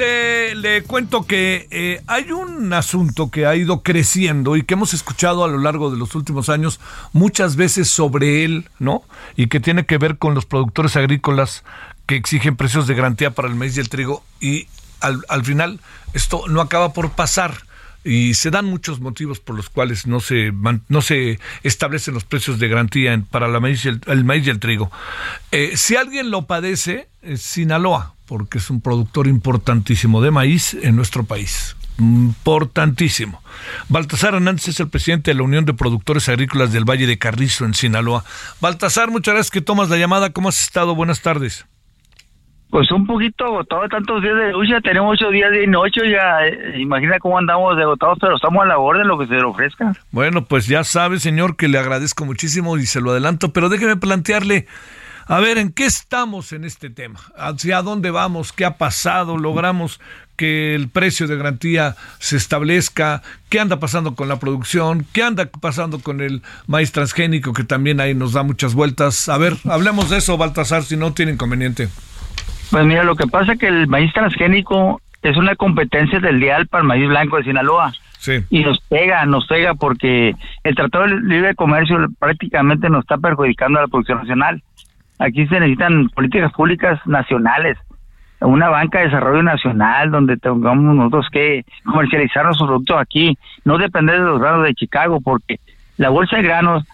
Eh, 0.00 0.54
le 0.56 0.82
cuento 0.82 1.26
que 1.26 1.68
eh, 1.70 2.02
hay 2.06 2.32
un 2.32 2.72
asunto 2.72 3.30
que 3.30 3.46
ha 3.46 3.54
ido 3.54 3.82
creciendo 3.82 4.56
y 4.56 4.62
que 4.62 4.74
hemos 4.74 4.94
escuchado 4.94 5.44
a 5.44 5.48
lo 5.48 5.58
largo 5.58 5.90
de 5.90 5.96
los 5.96 6.14
últimos 6.14 6.48
años 6.48 6.80
muchas 7.12 7.56
veces 7.56 7.88
sobre 7.88 8.44
él, 8.44 8.68
¿no? 8.78 9.02
Y 9.36 9.46
que 9.46 9.60
tiene 9.60 9.86
que 9.86 9.98
ver 9.98 10.18
con 10.18 10.34
los 10.34 10.46
productores 10.46 10.96
agrícolas 10.96 11.64
que 12.06 12.16
exigen 12.16 12.56
precios 12.56 12.86
de 12.86 12.94
garantía 12.94 13.30
para 13.30 13.48
el 13.48 13.54
maíz 13.54 13.76
y 13.76 13.80
el 13.80 13.88
trigo 13.88 14.22
y 14.40 14.68
al 15.00 15.44
final 15.44 15.78
esto 16.14 16.44
no 16.48 16.60
acaba 16.60 16.92
por 16.92 17.10
pasar 17.10 17.65
y 18.06 18.34
se 18.34 18.50
dan 18.50 18.66
muchos 18.66 19.00
motivos 19.00 19.40
por 19.40 19.56
los 19.56 19.68
cuales 19.68 20.06
no 20.06 20.20
se 20.20 20.52
no 20.88 21.02
se 21.02 21.40
establecen 21.64 22.14
los 22.14 22.24
precios 22.24 22.60
de 22.60 22.68
garantía 22.68 23.20
para 23.30 23.48
maíz 23.60 23.84
el 23.84 24.24
maíz 24.24 24.46
y 24.46 24.50
el 24.50 24.60
trigo. 24.60 24.90
Eh, 25.50 25.72
si 25.76 25.96
alguien 25.96 26.30
lo 26.30 26.46
padece, 26.46 27.08
es 27.22 27.42
Sinaloa, 27.42 28.14
porque 28.26 28.58
es 28.58 28.70
un 28.70 28.80
productor 28.80 29.26
importantísimo 29.26 30.22
de 30.22 30.30
maíz 30.30 30.74
en 30.74 30.94
nuestro 30.94 31.24
país. 31.24 31.76
Importantísimo. 31.98 33.42
Baltasar 33.88 34.34
Hernández 34.34 34.68
es 34.68 34.80
el 34.80 34.88
presidente 34.88 35.32
de 35.32 35.36
la 35.36 35.42
Unión 35.42 35.64
de 35.64 35.74
Productores 35.74 36.28
Agrícolas 36.28 36.72
del 36.72 36.84
Valle 36.84 37.06
de 37.06 37.18
Carrizo, 37.18 37.64
en 37.64 37.74
Sinaloa. 37.74 38.24
Baltasar, 38.60 39.10
muchas 39.10 39.34
gracias 39.34 39.50
que 39.50 39.62
tomas 39.62 39.88
la 39.88 39.96
llamada. 39.96 40.30
¿Cómo 40.30 40.50
has 40.50 40.60
estado? 40.60 40.94
Buenas 40.94 41.22
tardes. 41.22 41.66
Pues 42.70 42.90
un 42.90 43.06
poquito 43.06 43.44
agotado 43.44 43.88
tantos 43.88 44.22
días 44.22 44.36
de 44.36 44.52
lucha, 44.52 44.80
tenemos 44.80 45.14
ocho 45.14 45.30
días 45.30 45.50
de 45.50 45.66
noche, 45.66 46.10
ya 46.10 46.46
eh, 46.46 46.80
imagina 46.80 47.18
cómo 47.18 47.38
andamos 47.38 47.78
agotados, 47.78 48.18
pero 48.20 48.36
estamos 48.36 48.62
a 48.62 48.66
la 48.66 48.78
orden 48.78 49.06
lo 49.06 49.18
que 49.18 49.26
se 49.26 49.34
le 49.34 49.44
ofrezca. 49.44 49.92
Bueno, 50.10 50.44
pues 50.44 50.66
ya 50.66 50.82
sabe, 50.82 51.20
señor, 51.20 51.56
que 51.56 51.68
le 51.68 51.78
agradezco 51.78 52.24
muchísimo 52.24 52.76
y 52.76 52.86
se 52.86 53.00
lo 53.00 53.12
adelanto, 53.12 53.52
pero 53.52 53.68
déjeme 53.68 53.96
plantearle, 53.96 54.66
a 55.28 55.40
ver, 55.40 55.58
¿en 55.58 55.72
qué 55.72 55.86
estamos 55.86 56.52
en 56.52 56.64
este 56.64 56.88
tema? 56.88 57.18
¿Hacia 57.36 57.82
dónde 57.82 58.12
vamos? 58.12 58.52
¿Qué 58.52 58.64
ha 58.64 58.78
pasado? 58.78 59.36
¿Logramos 59.36 60.00
que 60.36 60.76
el 60.76 60.88
precio 60.88 61.26
de 61.26 61.36
garantía 61.36 61.96
se 62.20 62.36
establezca? 62.36 63.22
¿Qué 63.48 63.58
anda 63.58 63.80
pasando 63.80 64.14
con 64.14 64.28
la 64.28 64.38
producción? 64.38 65.04
¿Qué 65.12 65.24
anda 65.24 65.46
pasando 65.46 65.98
con 65.98 66.20
el 66.20 66.42
maíz 66.68 66.92
transgénico 66.92 67.52
que 67.52 67.64
también 67.64 68.00
ahí 68.00 68.14
nos 68.14 68.34
da 68.34 68.44
muchas 68.44 68.74
vueltas? 68.74 69.28
A 69.28 69.36
ver, 69.36 69.56
hablemos 69.64 70.10
de 70.10 70.18
eso, 70.18 70.36
Baltasar, 70.36 70.84
si 70.84 70.96
no 70.96 71.12
tiene 71.12 71.32
inconveniente. 71.32 71.88
Pues 72.70 72.84
mira, 72.84 73.04
lo 73.04 73.16
que 73.16 73.26
pasa 73.26 73.52
es 73.52 73.58
que 73.58 73.68
el 73.68 73.86
maíz 73.86 74.12
transgénico 74.12 75.00
es 75.22 75.36
una 75.36 75.56
competencia 75.56 76.20
del 76.20 76.40
dial 76.40 76.66
para 76.66 76.82
el 76.82 76.88
maíz 76.88 77.08
blanco 77.08 77.36
de 77.36 77.44
Sinaloa. 77.44 77.92
Sí. 78.18 78.44
Y 78.50 78.64
nos 78.64 78.80
pega, 78.80 79.24
nos 79.26 79.46
pega 79.46 79.74
porque 79.74 80.34
el 80.64 80.74
Tratado 80.74 81.04
de 81.04 81.20
Libre 81.20 81.54
Comercio 81.54 81.98
prácticamente 82.18 82.88
nos 82.88 83.04
está 83.04 83.18
perjudicando 83.18 83.78
a 83.78 83.82
la 83.82 83.88
producción 83.88 84.18
nacional. 84.18 84.62
Aquí 85.18 85.46
se 85.46 85.60
necesitan 85.60 86.08
políticas 86.10 86.52
públicas 86.52 87.00
nacionales, 87.06 87.78
una 88.40 88.68
banca 88.68 88.98
de 88.98 89.06
desarrollo 89.06 89.42
nacional 89.42 90.10
donde 90.10 90.36
tengamos 90.36 90.94
nosotros 90.94 91.26
que 91.30 91.64
comercializar 91.84 92.44
nuestros 92.44 92.68
productos 92.68 93.00
aquí, 93.00 93.38
no 93.64 93.78
depender 93.78 94.16
de 94.16 94.26
los 94.26 94.40
granos 94.40 94.64
de 94.64 94.74
Chicago, 94.74 95.20
porque 95.20 95.58
la 95.96 96.10
bolsa 96.10 96.36
de 96.36 96.42
granos 96.42 96.84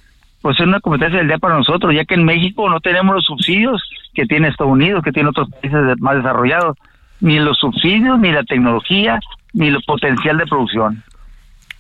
pues 0.43 0.59
es 0.59 0.67
una 0.67 0.81
competencia 0.81 1.19
del 1.19 1.29
día 1.29 1.39
para 1.39 1.57
nosotros, 1.57 1.95
ya 1.95 2.05
que 2.05 2.15
en 2.15 2.25
México 2.25 2.69
no 2.69 2.81
tenemos 2.81 3.15
los 3.15 3.25
subsidios 3.25 3.83
que 4.13 4.27
tiene 4.27 4.49
Estados 4.49 4.73
Unidos, 4.73 5.03
que 5.03 5.13
tiene 5.13 5.29
otros 5.29 5.49
países 5.51 5.81
más 6.01 6.17
desarrollados, 6.17 6.77
ni 7.21 7.39
los 7.39 7.57
subsidios, 7.59 8.19
ni 8.19 8.33
la 8.33 8.43
tecnología, 8.43 9.21
ni 9.53 9.69
el 9.69 9.81
potencial 9.87 10.37
de 10.39 10.47
producción. 10.47 11.03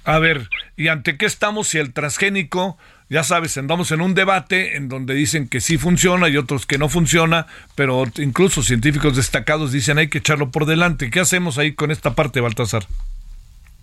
A 0.04 0.18
ver, 0.18 0.48
¿y 0.76 0.88
ante 0.88 1.16
qué 1.16 1.26
estamos 1.26 1.68
si 1.68 1.78
el 1.78 1.92
transgénico, 1.92 2.78
ya 3.08 3.24
sabes, 3.24 3.56
andamos 3.58 3.90
en 3.92 4.00
un 4.00 4.14
debate 4.14 4.76
en 4.76 4.88
donde 4.88 5.14
dicen 5.14 5.48
que 5.48 5.60
sí 5.60 5.76
funciona 5.76 6.28
y 6.28 6.36
otros 6.36 6.64
que 6.64 6.78
no 6.78 6.88
funciona, 6.88 7.46
pero 7.74 8.04
incluso 8.18 8.62
científicos 8.62 9.16
destacados 9.16 9.72
dicen 9.72 9.98
hay 9.98 10.08
que 10.08 10.18
echarlo 10.18 10.50
por 10.50 10.66
delante. 10.66 11.10
¿Qué 11.10 11.20
hacemos 11.20 11.58
ahí 11.58 11.72
con 11.72 11.90
esta 11.90 12.14
parte, 12.14 12.40
Baltasar? 12.40 12.84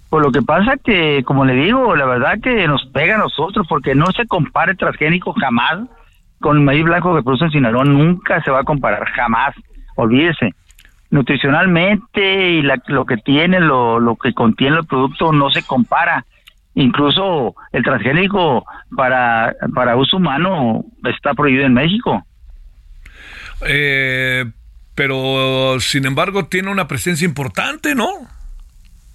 Pues 0.10 0.26
lo 0.26 0.32
que 0.32 0.42
pasa 0.42 0.78
que, 0.84 1.24
como 1.24 1.46
le 1.46 1.54
digo, 1.54 1.96
la 1.96 2.06
verdad 2.06 2.40
que 2.42 2.68
nos 2.68 2.84
pega 2.88 3.16
a 3.16 3.20
nosotros, 3.20 3.68
porque 3.70 3.94
no 3.94 4.08
se 4.12 4.26
compara 4.26 4.72
el 4.72 4.78
transgénico 4.78 5.34
jamás 5.34 5.88
con 6.40 6.58
el 6.58 6.64
maíz 6.64 6.84
blanco 6.84 7.16
que 7.16 7.22
produce 7.22 7.50
Sinaloa, 7.50 7.84
nunca 7.86 8.42
se 8.44 8.50
va 8.50 8.62
a 8.62 8.64
comparar, 8.64 9.06
jamás, 9.12 9.54
olvídese. 9.96 10.56
Nutricionalmente 11.12 12.52
y 12.52 12.62
la- 12.62 12.82
lo 12.88 13.06
que 13.06 13.18
tiene, 13.18 13.60
lo, 13.60 14.00
lo 14.00 14.16
que 14.16 14.34
contiene 14.34 14.78
el 14.78 14.86
producto 14.86 15.32
no 15.32 15.50
se 15.52 15.64
compara. 15.64 16.26
Incluso 16.76 17.56
el 17.72 17.84
transgénico 17.84 18.66
para, 18.96 19.54
para 19.76 19.96
uso 19.96 20.18
humano 20.18 20.86
está 21.04 21.34
prohibido 21.34 21.66
en 21.66 21.74
México. 21.74 22.24
Eh, 23.68 24.46
pero, 24.96 25.80
sin 25.80 26.06
embargo, 26.06 26.46
tiene 26.46 26.72
una 26.72 26.88
presencia 26.88 27.26
importante, 27.26 27.96
¿no? 27.96 28.08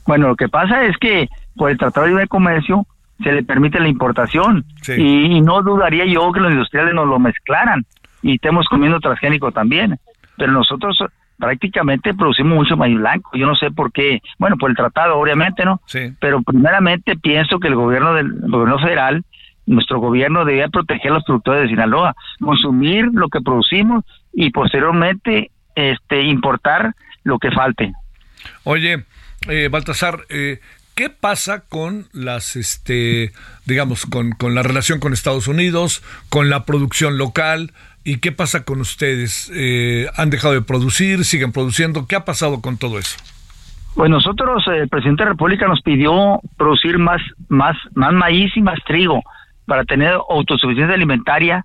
Bueno, 0.07 0.29
lo 0.29 0.37
que 0.37 0.49
pasa 0.49 0.85
es 0.85 0.97
que 0.99 1.29
por 1.57 1.71
el 1.71 1.79
Tratado 1.79 2.05
de 2.07 2.11
Libre 2.13 2.27
Comercio 2.29 2.87
se 3.23 3.33
le 3.33 3.43
permite 3.45 3.79
la 3.81 3.89
importación 3.89 4.65
Sí. 4.83 4.93
y, 4.99 5.37
y 5.37 5.41
no 5.41 5.63
dudaría 5.63 6.05
yo 6.05 6.33
que 6.33 6.41
los 6.41 6.53
industriales 6.53 6.95
nos 6.95 7.07
lo 7.07 7.19
mezclaran 7.19 7.85
y 8.23 8.35
estemos 8.35 8.67
comiendo 8.69 9.01
transgénico 9.01 9.53
también. 9.53 9.99
Pero 10.37 10.53
nosotros 10.53 10.99
prácticamente 11.39 12.15
producimos 12.15 12.55
mucho 12.55 12.77
maíz 12.77 12.97
blanco. 12.97 13.31
Yo 13.35 13.47
no 13.47 13.55
sé 13.55 13.71
por 13.71 13.93
qué. 13.93 14.21
Bueno, 14.39 14.57
por 14.57 14.71
el 14.71 14.77
tratado, 14.77 15.17
obviamente, 15.19 15.65
¿no? 15.65 15.81
Sí. 15.87 16.13
Pero 16.21 16.43
primeramente 16.43 17.17
pienso 17.17 17.59
que 17.61 17.69
el 17.69 17.75
gobierno 17.77 18.15
del 18.15 18.27
el 18.27 18.51
gobierno 18.51 18.79
federal 18.79 19.25
nuestro 19.67 19.99
gobierno 19.99 20.45
debía 20.45 20.69
proteger 20.69 21.11
a 21.11 21.15
los 21.15 21.25
productores 21.25 21.63
de 21.63 21.69
Sinaloa, 21.69 22.15
consumir 22.41 23.07
lo 23.13 23.29
que 23.29 23.41
producimos 23.41 24.05
y 24.33 24.51
posteriormente 24.51 25.51
este 25.75 26.23
importar 26.23 26.93
lo 27.23 27.39
que 27.39 27.51
falte. 27.51 27.93
Oye, 28.65 29.05
eh, 29.49 29.69
Baltasar, 29.71 30.21
eh, 30.29 30.61
¿qué 30.95 31.11
pasa 31.11 31.61
con 31.61 32.07
las, 32.13 32.57
este, 32.57 33.33
digamos, 33.67 34.07
con, 34.07 34.35
la 34.55 34.63
relación 34.63 35.01
con 35.01 35.13
Estados 35.13 35.49
Unidos, 35.49 36.03
con 36.29 36.51
la 36.51 36.65
producción 36.65 37.19
local? 37.19 37.73
¿Y 38.05 38.19
qué 38.19 38.33
pasa 38.33 38.65
con 38.65 38.81
ustedes? 38.81 39.51
Eh, 39.55 40.07
¿Han 40.17 40.31
dejado 40.31 40.55
de 40.55 40.63
producir? 40.63 41.25
¿Siguen 41.25 41.53
produciendo? 41.53 42.07
¿Qué 42.07 42.17
ha 42.17 42.25
pasado 42.25 42.61
con 42.61 42.77
todo 42.77 42.99
eso? 42.99 43.17
Pues 43.95 44.11
nosotros, 44.11 44.65
eh, 44.69 44.81
el 44.83 44.89
presidente 44.89 45.23
de 45.23 45.27
la 45.27 45.33
República 45.33 45.67
nos 45.69 45.81
pidió 45.81 46.41
producir 46.57 46.99
más, 46.99 47.21
más, 47.49 47.77
más 47.95 48.13
maíz 48.13 48.55
y 48.57 48.61
más 48.61 48.79
trigo 48.87 49.23
para 49.67 49.85
tener 49.85 50.13
autosuficiencia 50.29 50.95
alimentaria, 50.95 51.65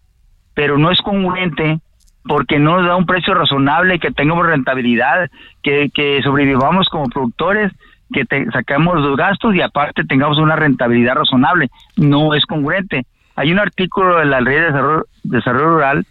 pero 0.53 0.77
no 0.77 0.91
es 0.91 0.99
congruente 1.01 1.79
porque 2.23 2.59
no 2.59 2.77
nos 2.77 2.87
da 2.87 2.95
un 2.95 3.05
precio 3.05 3.33
razonable, 3.33 3.99
que 3.99 4.11
tengamos 4.11 4.45
rentabilidad, 4.45 5.29
que, 5.63 5.89
que 5.93 6.21
sobrevivamos 6.23 6.87
como 6.89 7.09
productores, 7.09 7.71
que 8.11 8.25
te, 8.25 8.45
sacamos 8.51 9.01
los 9.01 9.15
gastos 9.15 9.55
y 9.55 9.61
aparte 9.61 10.03
tengamos 10.03 10.37
una 10.37 10.55
rentabilidad 10.55 11.15
razonable. 11.15 11.69
No 11.95 12.33
es 12.33 12.45
congruente. 12.45 13.05
Hay 13.35 13.51
un 13.51 13.59
artículo 13.59 14.17
de 14.17 14.25
la 14.25 14.41
Ley 14.41 14.55
de 14.55 14.65
Desarrollo, 14.65 15.05
Desarrollo 15.23 15.69
Rural 15.69 16.05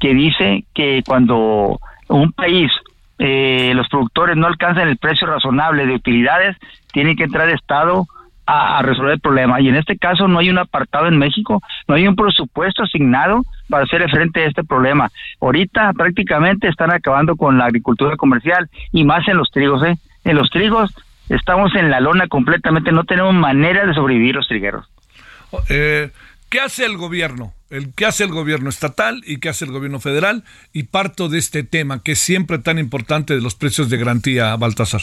que 0.00 0.14
dice 0.14 0.64
que 0.74 1.02
cuando 1.06 1.78
un 2.08 2.32
país, 2.32 2.72
eh, 3.18 3.72
los 3.76 3.88
productores 3.88 4.36
no 4.36 4.48
alcanzan 4.48 4.88
el 4.88 4.96
precio 4.96 5.28
razonable 5.28 5.86
de 5.86 5.94
utilidades, 5.94 6.56
tiene 6.92 7.14
que 7.14 7.24
entrar 7.24 7.48
Estado 7.50 8.06
a, 8.46 8.82
resolver 8.82 9.14
el 9.14 9.20
problema. 9.20 9.60
Y 9.60 9.68
en 9.68 9.76
este 9.76 9.96
caso 9.96 10.28
no 10.28 10.38
hay 10.38 10.50
un 10.50 10.58
apartado 10.58 11.06
en 11.06 11.18
México, 11.18 11.60
no 11.88 11.94
hay 11.94 12.06
un 12.06 12.16
presupuesto 12.16 12.82
asignado 12.82 13.42
para 13.68 13.84
hacer 13.84 14.08
frente 14.10 14.42
a 14.42 14.48
este 14.48 14.64
problema. 14.64 15.10
Ahorita 15.40 15.92
prácticamente 15.92 16.68
están 16.68 16.92
acabando 16.92 17.36
con 17.36 17.58
la 17.58 17.66
agricultura 17.66 18.16
comercial 18.16 18.68
y 18.92 19.04
más 19.04 19.26
en 19.28 19.36
los 19.36 19.50
trigos. 19.50 19.82
¿eh? 19.84 19.96
En 20.24 20.36
los 20.36 20.50
trigos 20.50 20.94
estamos 21.28 21.74
en 21.74 21.90
la 21.90 22.00
lona 22.00 22.26
completamente, 22.28 22.92
no 22.92 23.04
tenemos 23.04 23.34
manera 23.34 23.86
de 23.86 23.94
sobrevivir 23.94 24.34
los 24.34 24.48
trigueros. 24.48 24.86
Eh, 25.68 26.10
¿Qué 26.48 26.60
hace 26.60 26.84
el 26.84 26.96
gobierno? 26.96 27.54
El, 27.70 27.94
¿Qué 27.94 28.04
hace 28.04 28.24
el 28.24 28.30
gobierno 28.30 28.68
estatal 28.68 29.22
y 29.26 29.38
qué 29.38 29.48
hace 29.48 29.64
el 29.64 29.72
gobierno 29.72 30.00
federal? 30.00 30.44
Y 30.74 30.84
parto 30.84 31.30
de 31.30 31.38
este 31.38 31.62
tema 31.62 32.02
que 32.02 32.12
es 32.12 32.18
siempre 32.18 32.58
tan 32.58 32.78
importante 32.78 33.34
de 33.34 33.40
los 33.40 33.54
precios 33.54 33.88
de 33.88 33.96
garantía, 33.96 34.54
Baltasar. 34.56 35.00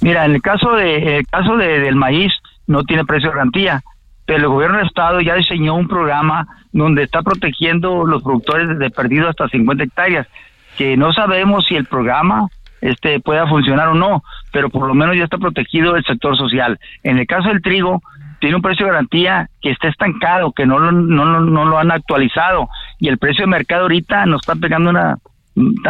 Mira, 0.00 0.24
en 0.24 0.34
el 0.34 0.42
caso 0.42 0.72
de 0.74 1.18
el 1.18 1.26
caso 1.26 1.56
de, 1.56 1.80
del 1.80 1.96
maíz 1.96 2.32
no 2.66 2.84
tiene 2.84 3.04
precio 3.04 3.30
de 3.30 3.36
garantía, 3.36 3.82
pero 4.26 4.40
el 4.40 4.48
gobierno 4.48 4.78
del 4.78 4.86
estado 4.86 5.20
ya 5.20 5.34
diseñó 5.34 5.74
un 5.74 5.88
programa 5.88 6.46
donde 6.72 7.02
está 7.02 7.22
protegiendo 7.22 8.04
los 8.06 8.22
productores 8.22 8.78
de 8.78 8.90
perdido 8.90 9.28
hasta 9.28 9.48
50 9.48 9.84
hectáreas, 9.84 10.26
que 10.76 10.96
no 10.96 11.12
sabemos 11.12 11.66
si 11.66 11.76
el 11.76 11.86
programa 11.86 12.48
este 12.80 13.18
pueda 13.20 13.46
funcionar 13.48 13.88
o 13.88 13.94
no, 13.94 14.22
pero 14.52 14.70
por 14.70 14.86
lo 14.86 14.94
menos 14.94 15.16
ya 15.16 15.24
está 15.24 15.38
protegido 15.38 15.96
el 15.96 16.04
sector 16.04 16.36
social. 16.36 16.78
En 17.02 17.18
el 17.18 17.26
caso 17.26 17.48
del 17.48 17.62
trigo, 17.62 18.02
tiene 18.40 18.54
un 18.54 18.62
precio 18.62 18.86
de 18.86 18.92
garantía 18.92 19.48
que 19.60 19.70
está 19.70 19.88
estancado, 19.88 20.52
que 20.52 20.64
no 20.64 20.78
lo, 20.78 20.92
no, 20.92 21.40
no 21.40 21.64
lo 21.64 21.78
han 21.78 21.90
actualizado 21.90 22.68
y 22.98 23.08
el 23.08 23.18
precio 23.18 23.44
de 23.44 23.50
mercado 23.50 23.82
ahorita 23.82 24.26
nos 24.26 24.42
está 24.42 24.54
pegando 24.54 24.90
una 24.90 25.18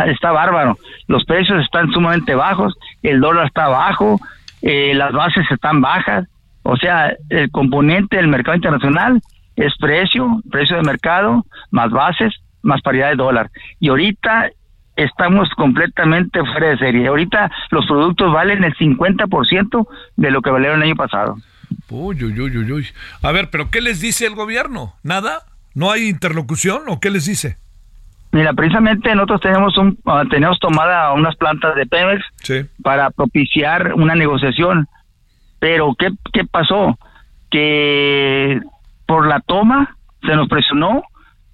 está, 0.07 0.33
bárbaro. 0.33 0.79
Los 1.07 1.25
precios 1.25 1.63
están 1.63 1.91
sumamente 1.91 2.35
bajos, 2.35 2.75
el 3.03 3.21
dólar 3.21 3.47
está 3.47 3.69
bajo, 3.69 4.21
eh, 4.63 4.93
las 4.95 5.13
bases 5.13 5.47
están 5.51 5.81
bajas, 5.81 6.27
o 6.63 6.77
sea, 6.77 7.15
el 7.31 7.51
componente 7.51 8.17
del 8.17 8.29
mercado 8.29 8.57
internacional 8.57 9.21
es 9.57 9.73
precio, 9.79 10.41
precio 10.51 10.77
de 10.77 10.83
mercado, 10.83 11.45
más 11.71 11.91
bases, 11.91 12.35
más 12.63 12.81
paridad 12.83 13.09
de 13.11 13.17
dólar. 13.17 13.51
Y 13.81 13.89
ahorita 13.89 14.51
estamos 14.97 15.49
completamente 15.57 16.41
fuera 16.45 16.69
de 16.69 16.79
serie. 16.79 17.07
Ahorita 17.07 17.51
los 17.71 17.87
productos 17.87 18.33
valen 18.33 18.65
el 18.65 18.75
50% 18.75 19.89
de 20.17 20.31
lo 20.31 20.43
que 20.43 20.51
valieron 20.51 20.83
el 20.83 20.89
año 20.89 20.97
pasado. 20.97 21.37
Uy, 21.89 22.23
uy, 22.23 22.41
uy, 22.41 22.73
uy. 22.73 22.87
A 23.23 23.33
ver, 23.33 23.49
pero 23.51 23.71
¿qué 23.71 23.81
les 23.81 24.01
dice 24.01 24.27
el 24.27 24.35
gobierno? 24.35 24.95
¿Nada? 25.03 25.45
¿No 25.75 25.91
hay 25.91 26.09
interlocución 26.09 26.83
o 26.89 27.01
qué 27.01 27.11
les 27.11 27.27
dice? 27.27 27.57
Mira, 28.31 28.53
precisamente 28.53 29.15
nosotros 29.15 29.41
tenemos 29.41 29.77
un 29.79 29.99
ah, 30.07 30.25
tenemos 30.29 30.59
tomada 30.59 31.13
unas 31.13 31.35
plantas 31.37 31.75
de 31.75 31.87
Pemex 31.87 32.25
para 32.83 33.11
propiciar 33.11 33.95
una 33.95 34.15
negociación. 34.15 34.87
Pero 35.59 35.95
¿qué, 35.99 36.11
¿qué 36.33 36.45
pasó? 36.45 36.99
Que 37.51 38.61
por 39.07 39.27
la 39.27 39.41
toma 39.41 39.97
se 40.23 40.37
nos 40.37 40.49
presionó 40.49 41.03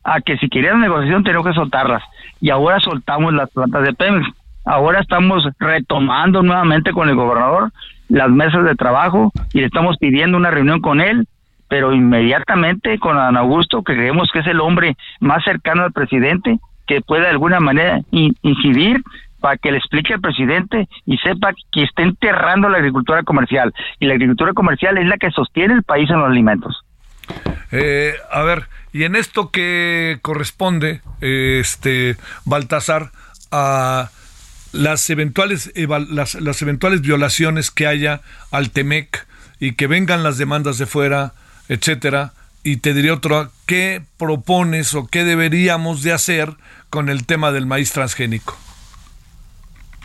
a 0.02 0.20
que 0.20 0.36
si 0.38 0.48
querían 0.48 0.80
negociación 0.80 1.22
teníamos 1.22 1.46
que 1.46 1.54
soltarlas. 1.54 2.02
Y 2.40 2.50
ahora 2.50 2.80
soltamos 2.80 3.32
las 3.32 3.50
plantas 3.50 3.84
de 3.84 3.94
Pemex. 3.94 4.26
Ahora 4.64 5.00
estamos 5.00 5.46
retomando 5.58 6.42
nuevamente 6.42 6.92
con 6.92 7.08
el 7.08 7.14
gobernador 7.14 7.70
las 8.08 8.30
mesas 8.30 8.64
de 8.64 8.74
trabajo 8.74 9.32
y 9.52 9.60
le 9.60 9.66
estamos 9.66 9.96
pidiendo 9.98 10.36
una 10.36 10.50
reunión 10.50 10.80
con 10.80 11.00
él, 11.00 11.26
pero 11.74 11.92
inmediatamente 11.92 13.00
con 13.00 13.18
Ana 13.18 13.40
Augusto, 13.40 13.82
que 13.82 13.96
creemos 13.96 14.30
que 14.32 14.38
es 14.38 14.46
el 14.46 14.60
hombre 14.60 14.96
más 15.18 15.42
cercano 15.42 15.82
al 15.82 15.92
presidente, 15.92 16.60
que 16.86 17.00
pueda 17.00 17.24
de 17.24 17.30
alguna 17.30 17.58
manera 17.58 18.00
incidir 18.12 19.02
para 19.40 19.56
que 19.56 19.72
le 19.72 19.78
explique 19.78 20.14
al 20.14 20.20
presidente 20.20 20.88
y 21.04 21.18
sepa 21.18 21.52
que 21.72 21.82
está 21.82 22.04
enterrando 22.04 22.68
la 22.68 22.78
agricultura 22.78 23.24
comercial. 23.24 23.74
Y 23.98 24.06
la 24.06 24.12
agricultura 24.12 24.52
comercial 24.52 24.98
es 24.98 25.06
la 25.06 25.16
que 25.16 25.32
sostiene 25.32 25.74
el 25.74 25.82
país 25.82 26.08
en 26.10 26.20
los 26.20 26.30
alimentos. 26.30 26.80
Eh, 27.72 28.14
a 28.30 28.42
ver, 28.44 28.68
y 28.92 29.02
en 29.02 29.16
esto 29.16 29.50
que 29.50 30.20
corresponde, 30.22 31.00
este 31.20 32.14
Baltasar, 32.44 33.10
a 33.50 34.10
las 34.70 35.10
eventuales, 35.10 35.72
las, 35.74 36.36
las 36.36 36.62
eventuales 36.62 37.00
violaciones 37.00 37.72
que 37.72 37.88
haya 37.88 38.20
al 38.52 38.70
TEMEC 38.70 39.26
y 39.58 39.72
que 39.72 39.88
vengan 39.88 40.22
las 40.22 40.38
demandas 40.38 40.78
de 40.78 40.86
fuera, 40.86 41.32
etcétera, 41.68 42.32
y 42.62 42.78
te 42.78 42.94
diré 42.94 43.10
otro, 43.10 43.48
¿qué 43.66 44.02
propones 44.18 44.94
o 44.94 45.06
qué 45.06 45.24
deberíamos 45.24 46.02
de 46.02 46.12
hacer 46.12 46.48
con 46.90 47.08
el 47.08 47.26
tema 47.26 47.52
del 47.52 47.66
maíz 47.66 47.92
transgénico? 47.92 48.56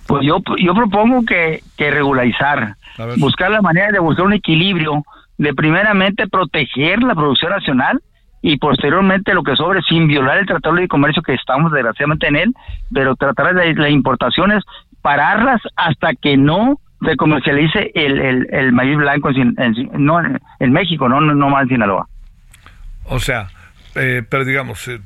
Pues 0.08 0.26
yo, 0.26 0.42
yo 0.58 0.74
propongo 0.74 1.24
que, 1.24 1.64
que 1.78 1.92
regularizar, 1.92 2.76
buscar 3.18 3.52
la 3.52 3.62
manera 3.62 3.92
de 3.92 4.00
buscar 4.00 4.26
un 4.26 4.34
equilibrio, 4.34 5.04
de 5.38 5.54
primeramente 5.54 6.28
proteger 6.28 7.02
la 7.02 7.16
producción 7.16 7.52
nacional 7.52 8.02
y 8.42 8.58
posteriormente 8.58 9.34
lo 9.34 9.44
que 9.44 9.56
sobre 9.56 9.82
sin 9.84 10.08
violar 10.08 10.38
el 10.38 10.46
Tratado 10.46 10.76
de 10.76 10.88
Comercio 10.88 11.22
que 11.22 11.34
estamos 11.34 11.72
desgraciadamente 11.72 12.28
en 12.28 12.36
él, 12.36 12.54
pero 12.92 13.16
tratar 13.16 13.54
de 13.54 13.74
las 13.74 13.92
importaciones, 13.92 14.64
pararlas 15.02 15.62
hasta 15.76 16.14
que 16.16 16.38
no 16.38 16.80
se 17.02 17.16
comercialice 17.16 17.92
el, 17.96 18.20
el, 18.20 18.48
el 18.52 18.72
maíz 18.72 18.98
blanco 18.98 19.30
en, 19.30 19.56
no, 19.94 20.20
en 20.60 20.72
México, 20.72 21.08
no, 21.08 21.22
no, 21.22 21.50
más 21.50 21.64
en 21.64 21.70
Sinaloa. 21.70 22.08
O 23.06 23.20
sea, 23.20 23.48
eh, 23.96 24.24
pero 24.28 24.46
digamos, 24.46 24.88
eh, 24.88 25.00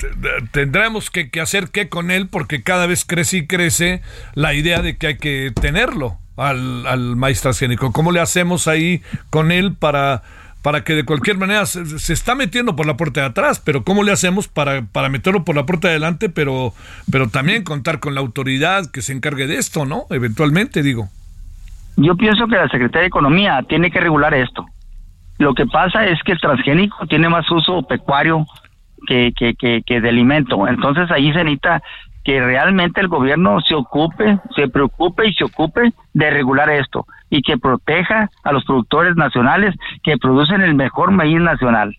tendremos 0.51 1.09
que, 1.09 1.29
que, 1.29 1.39
hacer 1.41 1.69
qué 1.71 1.89
con 1.89 2.11
él 2.11 2.27
porque 2.27 2.63
cada 2.63 2.87
vez 2.87 3.05
crece 3.05 3.37
y 3.37 3.47
crece 3.47 4.01
la 4.33 4.53
idea 4.53 4.81
de 4.81 4.97
que 4.97 5.07
hay 5.07 5.17
que 5.17 5.51
tenerlo 5.59 6.17
al, 6.35 6.85
al 6.87 7.15
maíz 7.15 7.41
transgénico. 7.41 7.91
¿Cómo 7.91 8.11
le 8.11 8.19
hacemos 8.19 8.67
ahí 8.67 9.01
con 9.29 9.51
él 9.51 9.73
para 9.73 10.23
para 10.63 10.85
que 10.85 10.95
de 10.95 11.03
cualquier 11.03 11.37
manera 11.37 11.65
se, 11.65 12.13
está 12.13 12.35
metiendo 12.35 12.75
por 12.75 12.87
la 12.87 12.95
puerta 12.95 13.19
de 13.19 13.27
atrás, 13.27 13.59
pero 13.59 13.83
¿cómo 13.83 14.01
le 14.01 14.13
hacemos 14.13 14.47
para, 14.47 14.81
para 14.81 15.09
meterlo 15.09 15.43
por 15.43 15.57
la 15.57 15.65
puerta 15.65 15.89
de 15.89 15.95
adelante, 15.95 16.29
pero, 16.29 16.73
pero 17.11 17.27
también 17.27 17.65
contar 17.65 17.99
con 17.99 18.15
la 18.15 18.21
autoridad 18.21 18.89
que 18.89 19.01
se 19.01 19.11
encargue 19.11 19.45
de 19.45 19.57
esto, 19.57 19.85
¿no? 19.85 20.07
Eventualmente, 20.09 20.81
digo. 20.81 21.09
Yo 21.97 22.15
pienso 22.15 22.47
que 22.47 22.55
la 22.55 22.67
Secretaría 22.69 23.01
de 23.01 23.07
Economía 23.07 23.63
tiene 23.67 23.91
que 23.91 23.99
regular 23.99 24.33
esto. 24.33 24.65
Lo 25.37 25.53
que 25.53 25.65
pasa 25.65 26.05
es 26.05 26.21
que 26.23 26.33
el 26.33 26.39
transgénico 26.39 27.05
tiene 27.07 27.29
más 27.29 27.49
uso 27.51 27.83
pecuario 27.83 28.45
que, 29.07 29.33
que, 29.35 29.53
que, 29.55 29.81
que 29.85 30.01
de 30.01 30.09
alimento. 30.09 30.67
Entonces 30.67 31.09
ahí 31.11 31.31
se 31.33 31.43
necesita 31.43 31.81
que 32.23 32.39
realmente 32.39 33.01
el 33.01 33.09
gobierno 33.09 33.59
se 33.67 33.75
ocupe, 33.75 34.39
se 34.55 34.67
preocupe 34.69 35.27
y 35.27 35.33
se 35.33 35.43
ocupe 35.43 35.91
de 36.13 36.29
regular 36.29 36.69
esto 36.69 37.05
y 37.29 37.41
que 37.41 37.57
proteja 37.57 38.29
a 38.43 38.51
los 38.51 38.63
productores 38.63 39.15
nacionales 39.15 39.75
que 40.03 40.17
producen 40.17 40.61
el 40.61 40.73
mejor 40.75 41.11
maíz 41.11 41.39
nacional. 41.39 41.97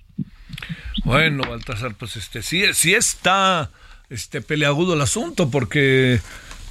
Bueno, 1.05 1.42
Baltasar, 1.49 1.95
pues 1.95 2.16
este 2.16 2.40
sí, 2.40 2.62
sí 2.72 2.95
está 2.95 3.70
este 4.09 4.40
peleagudo 4.40 4.95
el 4.95 5.01
asunto 5.01 5.51
porque 5.51 6.20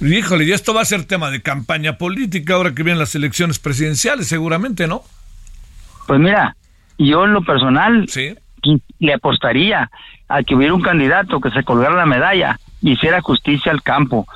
híjole, 0.00 0.44
y 0.44 0.52
esto 0.52 0.74
va 0.74 0.82
a 0.82 0.84
ser 0.84 1.04
tema 1.04 1.30
de 1.30 1.42
campaña 1.42 1.98
política 1.98 2.54
ahora 2.54 2.74
que 2.74 2.82
vienen 2.82 2.98
las 2.98 3.14
elecciones 3.14 3.58
presidenciales, 3.58 4.28
seguramente, 4.28 4.86
¿no? 4.86 5.02
Pues 6.06 6.20
mira, 6.20 6.56
yo 6.98 7.24
en 7.24 7.32
lo 7.32 7.42
personal 7.42 8.06
¿Sí? 8.08 8.34
le 8.98 9.12
apostaría 9.12 9.90
a 10.28 10.42
que 10.42 10.54
hubiera 10.54 10.74
un 10.74 10.82
candidato 10.82 11.40
que 11.40 11.50
se 11.50 11.64
colgara 11.64 11.94
la 11.94 12.06
medalla 12.06 12.58
hiciera 12.82 13.20
justicia 13.20 13.72
al 13.72 13.82
campo. 13.82 14.26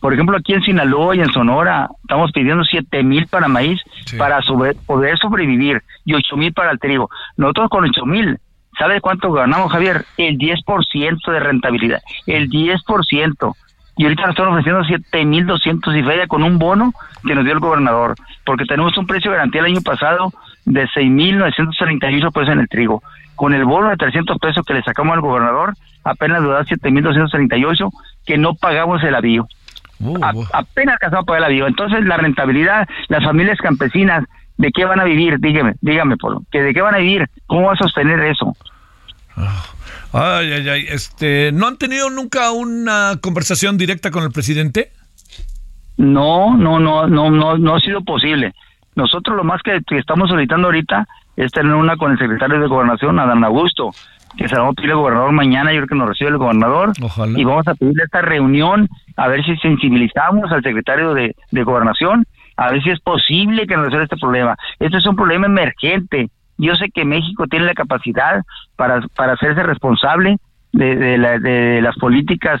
Por 0.00 0.14
ejemplo, 0.14 0.36
aquí 0.36 0.54
en 0.54 0.62
Sinaloa 0.62 1.16
y 1.16 1.20
en 1.20 1.32
Sonora 1.32 1.88
estamos 2.02 2.30
pidiendo 2.32 2.64
siete 2.64 3.02
mil 3.02 3.26
para 3.26 3.48
maíz 3.48 3.80
para 4.16 4.40
poder 4.86 5.18
sobrevivir 5.18 5.82
y 6.04 6.14
ocho 6.14 6.36
mil 6.36 6.52
para 6.52 6.70
el 6.70 6.78
trigo. 6.78 7.10
Nosotros 7.36 7.68
con 7.68 7.84
ocho 7.84 8.06
mil 8.06 8.38
¿Sabe 8.78 9.00
cuánto 9.00 9.32
ganamos, 9.32 9.72
Javier? 9.72 10.04
El 10.16 10.38
10% 10.38 11.32
de 11.32 11.40
rentabilidad. 11.40 12.00
El 12.26 12.48
10%. 12.48 13.54
Y 13.98 14.04
ahorita 14.04 14.22
nos 14.22 14.30
están 14.30 14.46
ofreciendo 14.48 14.82
7.200 14.84 15.98
y 15.98 16.02
feria 16.04 16.26
con 16.26 16.42
un 16.44 16.58
bono 16.58 16.92
que 17.26 17.34
nos 17.34 17.44
dio 17.44 17.52
el 17.52 17.58
gobernador. 17.60 18.14
Porque 18.46 18.64
tenemos 18.64 18.96
un 18.96 19.06
precio 19.06 19.30
de 19.30 19.36
garantía 19.38 19.60
el 19.60 19.66
año 19.66 19.80
pasado 19.82 20.32
de 20.64 20.86
6.938 20.88 22.32
pesos 22.32 22.48
en 22.50 22.60
el 22.60 22.68
trigo. 22.68 23.02
Con 23.34 23.54
el 23.54 23.64
bono 23.64 23.88
de 23.90 23.96
300 23.96 24.38
pesos 24.38 24.64
que 24.64 24.74
le 24.74 24.82
sacamos 24.82 25.14
al 25.14 25.20
gobernador, 25.20 25.74
apenas 26.04 26.42
nos 26.42 26.52
da 26.52 26.64
7.238 26.64 27.90
que 28.24 28.38
no 28.38 28.54
pagamos 28.54 29.02
el 29.02 29.14
avío. 29.14 29.46
Uh, 30.00 30.16
A- 30.24 30.32
uh. 30.34 30.44
apenas 30.52 30.94
alcanzamos 30.94 31.24
a 31.24 31.26
pagar 31.26 31.40
el 31.42 31.46
avío. 31.46 31.66
Entonces, 31.66 32.04
la 32.04 32.16
rentabilidad, 32.16 32.88
las 33.08 33.24
familias 33.24 33.58
campesinas, 33.58 34.24
¿de 34.56 34.70
qué 34.70 34.84
van 34.84 35.00
a 35.00 35.04
vivir? 35.04 35.38
Dígame, 35.40 35.74
dígame, 35.80 36.16
Polo. 36.16 36.42
¿Que 36.52 36.62
¿De 36.62 36.72
qué 36.72 36.82
van 36.82 36.94
a 36.94 36.98
vivir? 36.98 37.28
¿Cómo 37.46 37.66
va 37.66 37.72
a 37.72 37.76
sostener 37.76 38.20
eso? 38.20 38.56
Ay, 40.12 40.52
ay, 40.52 40.68
ay. 40.68 40.84
Este, 40.88 41.50
¿no 41.52 41.66
han 41.66 41.76
tenido 41.76 42.10
nunca 42.10 42.50
una 42.52 43.18
conversación 43.20 43.76
directa 43.76 44.10
con 44.10 44.24
el 44.24 44.30
presidente? 44.30 44.90
No, 45.96 46.56
no, 46.56 46.78
no, 46.78 47.06
no, 47.06 47.30
no, 47.30 47.58
no 47.58 47.74
ha 47.74 47.80
sido 47.80 48.02
posible. 48.02 48.54
Nosotros 48.94 49.36
lo 49.36 49.44
más 49.44 49.60
que, 49.62 49.80
que 49.86 49.98
estamos 49.98 50.28
solicitando 50.30 50.68
ahorita 50.68 51.06
es 51.36 51.52
tener 51.52 51.74
una 51.74 51.96
con 51.96 52.12
el 52.12 52.18
secretario 52.18 52.58
de 52.60 52.66
Gobernación, 52.66 53.18
Adán 53.18 53.44
Augusto, 53.44 53.90
que 54.36 54.48
se 54.48 54.56
vamos 54.56 54.72
a 54.72 54.74
pedir 54.74 54.90
al 54.90 54.98
gobernador 54.98 55.32
mañana, 55.32 55.72
yo 55.72 55.78
creo 55.78 55.88
que 55.88 55.94
nos 55.94 56.08
recibe 56.08 56.30
el 56.30 56.38
gobernador, 56.38 56.92
Ojalá. 57.02 57.38
y 57.38 57.44
vamos 57.44 57.66
a 57.68 57.74
pedirle 57.74 58.04
esta 58.04 58.22
reunión 58.22 58.88
a 59.16 59.28
ver 59.28 59.44
si 59.44 59.56
sensibilizamos 59.56 60.50
al 60.50 60.62
secretario 60.62 61.14
de, 61.14 61.34
de 61.50 61.62
Gobernación, 61.62 62.24
a 62.56 62.70
ver 62.70 62.82
si 62.82 62.90
es 62.90 63.00
posible 63.00 63.66
que 63.66 63.74
nos 63.76 63.84
resuelva 63.86 64.04
este 64.04 64.16
problema. 64.16 64.56
Este 64.80 64.96
es 64.98 65.06
un 65.06 65.16
problema 65.16 65.46
emergente. 65.46 66.28
Yo 66.58 66.74
sé 66.76 66.90
que 66.90 67.04
México 67.04 67.46
tiene 67.46 67.66
la 67.66 67.74
capacidad 67.74 68.42
para, 68.76 69.00
para 69.16 69.32
hacerse 69.34 69.62
responsable 69.62 70.36
de, 70.72 70.96
de 70.96 71.18
la- 71.18 71.38
de 71.38 71.80
las 71.80 71.96
políticas 71.96 72.60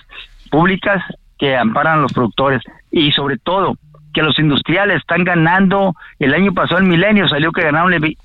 públicas 0.50 1.02
que 1.38 1.56
amparan 1.56 1.98
a 1.98 2.02
los 2.02 2.12
productores 2.12 2.62
y 2.90 3.12
sobre 3.12 3.36
todo 3.38 3.74
que 4.14 4.22
los 4.22 4.38
industriales 4.38 4.96
están 4.98 5.22
ganando, 5.24 5.94
el 6.18 6.32
año 6.34 6.52
pasado 6.52 6.80
el 6.80 6.86
milenio 6.86 7.28
salió 7.28 7.52
que 7.52 7.62
ganaron 7.62 7.92
el, 7.92 8.16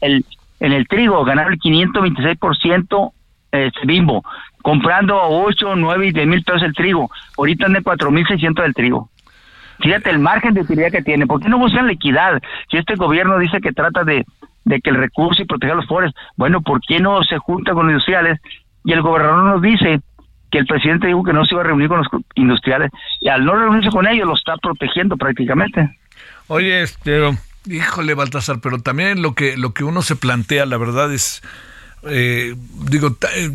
en 0.60 0.72
el 0.72 0.88
trigo, 0.88 1.24
ganaron 1.26 1.54
el 1.54 1.60
526% 1.60 3.12
este, 3.52 3.80
bimbo, 3.86 4.24
comprando 4.62 5.20
8, 5.22 5.76
9 5.76 6.08
y 6.08 6.12
10 6.12 6.28
mil 6.28 6.44
pesos 6.44 6.64
el 6.64 6.74
trigo, 6.74 7.12
ahorita 7.38 7.66
anda 7.66 7.80
en 7.80 7.84
4.600 7.86 8.62
del 8.64 8.74
trigo. 8.74 9.10
Fíjate 9.80 10.10
el 10.12 10.20
margen 10.20 10.54
de 10.54 10.62
utilidad 10.62 10.92
que 10.92 11.02
tiene. 11.02 11.28
¿Por 11.28 11.42
qué 11.42 11.50
no 11.50 11.58
buscan 11.60 11.88
la 11.88 11.94
equidad? 11.94 12.42
Si 12.72 12.78
este 12.78 12.96
gobierno 12.96 13.38
dice 13.40 13.60
que 13.60 13.74
trata 13.74 14.04
de, 14.04 14.24
de 14.66 14.80
que 14.82 14.90
el 14.90 14.96
recurso 14.98 15.42
y 15.42 15.46
proteger 15.46 15.76
los 15.76 15.86
pobres, 15.88 16.14
bueno, 16.36 16.62
¿por 16.62 16.80
qué 16.82 17.00
no 17.00 17.22
se 17.24 17.38
junta 17.38 17.74
con 17.74 17.86
los 17.88 17.94
industriales? 17.94 18.40
Y 18.86 18.94
el 18.94 19.02
gobernador 19.02 19.44
nos 19.46 19.62
dice 19.62 20.02
que 20.52 20.60
el 20.60 20.66
presidente 20.66 21.08
dijo 21.08 21.24
que 21.24 21.34
no 21.34 21.46
se 21.46 21.54
iba 21.56 21.62
a 21.62 21.66
reunir 21.66 21.88
con 21.88 21.98
los 21.98 22.08
industriales 22.36 22.92
y 23.20 23.28
al 23.30 23.44
no 23.46 23.56
reunirse 23.56 23.90
con 23.90 24.08
ellos 24.08 24.28
lo 24.28 24.36
está 24.36 24.56
protegiendo 24.58 25.18
prácticamente. 25.18 25.98
Oye, 26.48 26.82
este, 26.84 27.38
híjole, 27.66 28.14
Baltasar, 28.14 28.60
pero 28.62 28.80
también 28.80 29.22
lo 29.22 29.34
que, 29.34 29.58
lo 29.58 29.74
que 29.74 29.84
uno 29.84 30.02
se 30.02 30.16
plantea, 30.16 30.66
la 30.66 30.78
verdad 30.78 31.12
es, 31.14 31.42
eh, 32.04 32.56
digo, 32.90 33.14
ta- 33.14 33.30
eh, 33.36 33.50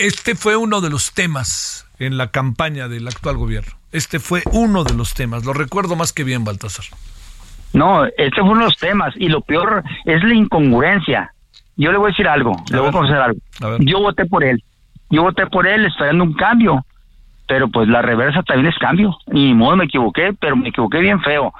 este 0.00 0.34
fue 0.34 0.56
uno 0.56 0.80
de 0.80 0.90
los 0.90 1.12
temas 1.14 1.86
en 1.98 2.16
la 2.18 2.30
campaña 2.30 2.88
del 2.88 3.06
actual 3.08 3.36
gobierno. 3.36 3.72
Este 3.92 4.18
fue 4.18 4.42
uno 4.50 4.82
de 4.84 4.94
los 4.94 5.14
temas, 5.14 5.44
lo 5.44 5.52
recuerdo 5.52 5.94
más 5.96 6.12
que 6.12 6.24
bien, 6.24 6.44
Baltasar. 6.44 6.84
No, 7.74 8.04
este 8.04 8.40
fue 8.40 8.50
uno 8.50 8.60
de 8.60 8.66
los 8.66 8.78
temas 8.78 9.12
y 9.16 9.28
lo 9.28 9.40
peor 9.40 9.82
es 10.04 10.22
la 10.22 10.34
incongruencia. 10.34 11.32
Yo 11.76 11.90
le 11.90 11.98
voy 11.98 12.06
a 12.06 12.10
decir 12.10 12.28
algo, 12.28 12.54
le 12.70 12.78
voy 12.78 12.88
a 12.88 12.92
confesar 12.92 13.22
algo. 13.22 13.40
A. 13.62 13.76
Yo 13.80 13.98
voté 13.98 14.26
por 14.26 14.44
él, 14.44 14.62
yo 15.10 15.22
voté 15.22 15.46
por 15.48 15.66
él 15.66 15.84
esperando 15.84 16.22
un 16.22 16.34
cambio, 16.34 16.86
pero 17.48 17.68
pues 17.68 17.88
la 17.88 18.00
reversa 18.00 18.44
también 18.44 18.72
es 18.72 18.78
cambio. 18.78 19.16
Y 19.26 19.46
ni 19.46 19.54
modo 19.54 19.76
me 19.76 19.86
equivoqué, 19.86 20.32
pero 20.38 20.54
me 20.54 20.68
equivoqué 20.68 21.00
bien 21.00 21.20
feo. 21.20 21.52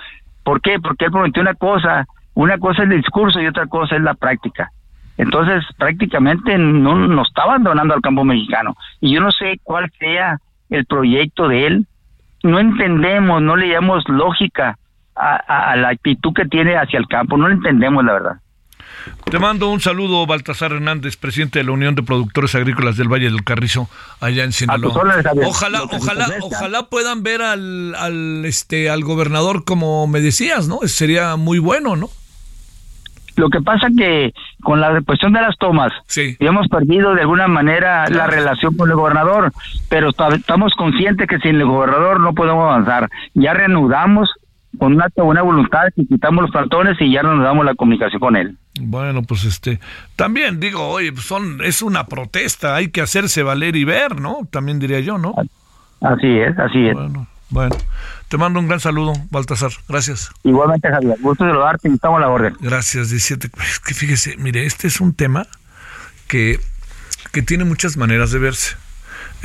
¿Por 0.44 0.60
qué? 0.60 0.78
Porque 0.78 1.06
él 1.06 1.10
prometió 1.10 1.42
una 1.42 1.54
cosa, 1.54 2.06
una 2.34 2.58
cosa 2.58 2.84
es 2.84 2.90
el 2.90 2.96
discurso 2.96 3.40
y 3.40 3.48
otra 3.48 3.66
cosa 3.66 3.96
es 3.96 4.02
la 4.02 4.14
práctica. 4.14 4.70
Entonces, 5.18 5.64
prácticamente 5.76 6.56
no 6.58 6.94
nos 6.94 7.28
está 7.28 7.42
abandonando 7.42 7.92
al 7.92 8.00
campo 8.00 8.22
mexicano. 8.24 8.76
Y 9.00 9.12
yo 9.12 9.20
no 9.20 9.32
sé 9.32 9.58
cuál 9.64 9.90
sea 9.98 10.38
el 10.70 10.84
proyecto 10.86 11.48
de 11.48 11.66
él. 11.66 11.86
No 12.44 12.60
entendemos, 12.60 13.42
no 13.42 13.56
le 13.56 13.72
damos 13.72 14.08
lógica 14.08 14.76
a, 15.16 15.76
la 15.76 15.88
actitud 15.90 16.32
que 16.34 16.44
tiene 16.46 16.76
hacia 16.76 16.98
el 16.98 17.06
campo. 17.08 17.36
No 17.36 17.48
lo 17.48 17.54
entendemos, 17.54 18.04
la 18.04 18.12
verdad. 18.14 18.32
Te 19.30 19.38
mando 19.38 19.70
un 19.70 19.80
saludo, 19.80 20.24
Baltasar 20.26 20.72
Hernández, 20.72 21.16
presidente 21.16 21.58
de 21.58 21.64
la 21.66 21.72
Unión 21.72 21.94
de 21.94 22.02
Productores 22.02 22.54
Agrícolas 22.54 22.96
del 22.96 23.08
Valle 23.12 23.30
del 23.30 23.44
Carrizo, 23.44 23.88
allá 24.20 24.44
en 24.44 24.52
Sinaloa. 24.52 24.94
órdenes. 24.94 25.26
Ojalá, 25.46 25.82
ojalá, 25.82 26.26
ojalá 26.40 26.82
puedan 26.86 27.22
ver 27.22 27.42
al, 27.42 27.94
al, 27.96 28.44
este, 28.46 28.88
al 28.88 29.04
gobernador 29.04 29.64
como 29.64 30.06
me 30.06 30.20
decías, 30.20 30.68
¿no? 30.68 30.78
Sería 30.86 31.36
muy 31.36 31.58
bueno, 31.58 31.96
¿no? 31.96 32.08
Lo 33.36 33.50
que 33.50 33.60
pasa 33.60 33.88
que 33.96 34.32
con 34.62 34.80
la 34.80 35.00
cuestión 35.02 35.32
de 35.32 35.40
las 35.42 35.58
tomas, 35.58 35.92
Sí. 36.06 36.36
hemos 36.38 36.68
perdido 36.68 37.14
de 37.14 37.22
alguna 37.22 37.48
manera 37.48 38.08
la 38.08 38.26
relación 38.28 38.76
con 38.76 38.88
el 38.90 38.96
gobernador, 38.96 39.52
pero 39.88 40.12
ta- 40.12 40.28
estamos 40.34 40.72
conscientes 40.78 41.26
que 41.28 41.38
sin 41.40 41.56
el 41.56 41.66
gobernador 41.66 42.20
no 42.20 42.32
podemos 42.32 42.64
avanzar. 42.70 43.10
Ya 43.34 43.52
reanudamos 43.52 44.30
con 44.78 44.94
una 44.94 45.06
buena 45.16 45.42
voluntad 45.42 45.84
que 45.94 46.06
quitamos 46.06 46.42
los 46.42 46.50
plantones 46.50 46.96
y 47.00 47.12
ya 47.12 47.22
nos 47.22 47.42
damos 47.42 47.64
la 47.64 47.74
comunicación 47.74 48.20
con 48.20 48.36
él. 48.36 48.56
Bueno, 48.80 49.22
pues 49.22 49.44
este, 49.44 49.80
también 50.16 50.60
digo, 50.60 50.88
oye, 50.88 51.12
pues 51.12 51.24
son, 51.24 51.62
es 51.62 51.82
una 51.82 52.06
protesta, 52.06 52.74
hay 52.74 52.88
que 52.88 53.00
hacerse 53.00 53.42
valer 53.42 53.76
y 53.76 53.84
ver, 53.84 54.20
¿no? 54.20 54.48
También 54.50 54.78
diría 54.78 55.00
yo, 55.00 55.18
¿no? 55.18 55.34
Así 56.00 56.38
es, 56.38 56.58
así 56.58 56.86
es. 56.88 56.94
Bueno, 56.94 57.26
bueno. 57.50 57.76
Te 58.28 58.38
mando 58.38 58.58
un 58.58 58.66
gran 58.66 58.80
saludo, 58.80 59.12
Baltasar. 59.30 59.70
Gracias. 59.88 60.32
Igualmente, 60.42 60.88
Javier, 60.88 61.16
gusto 61.20 61.44
de 61.44 61.50
saludarte 61.50 61.88
y 61.88 61.94
estamos 61.94 62.18
a 62.18 62.20
la 62.22 62.28
orden. 62.28 62.54
Gracias, 62.60 63.10
17. 63.10 63.48
Es 63.60 63.80
que 63.80 63.94
fíjese, 63.94 64.36
mire, 64.38 64.66
este 64.66 64.88
es 64.88 65.00
un 65.00 65.14
tema 65.14 65.46
que, 66.26 66.58
que 67.32 67.42
tiene 67.42 67.64
muchas 67.64 67.96
maneras 67.96 68.32
de 68.32 68.38
verse. 68.40 68.76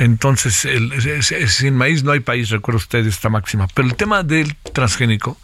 Entonces, 0.00 0.64
el- 0.64 0.92
es- 0.92 1.28
sin 1.54 1.76
maíz 1.76 2.02
no 2.02 2.10
hay 2.12 2.20
país, 2.20 2.48
recuerda 2.48 2.78
usted 2.78 3.06
esta 3.06 3.28
máxima. 3.28 3.68
Pero 3.74 3.86
el 3.86 3.94
tema 3.94 4.22
del 4.22 4.56
transgénico, 4.72 5.36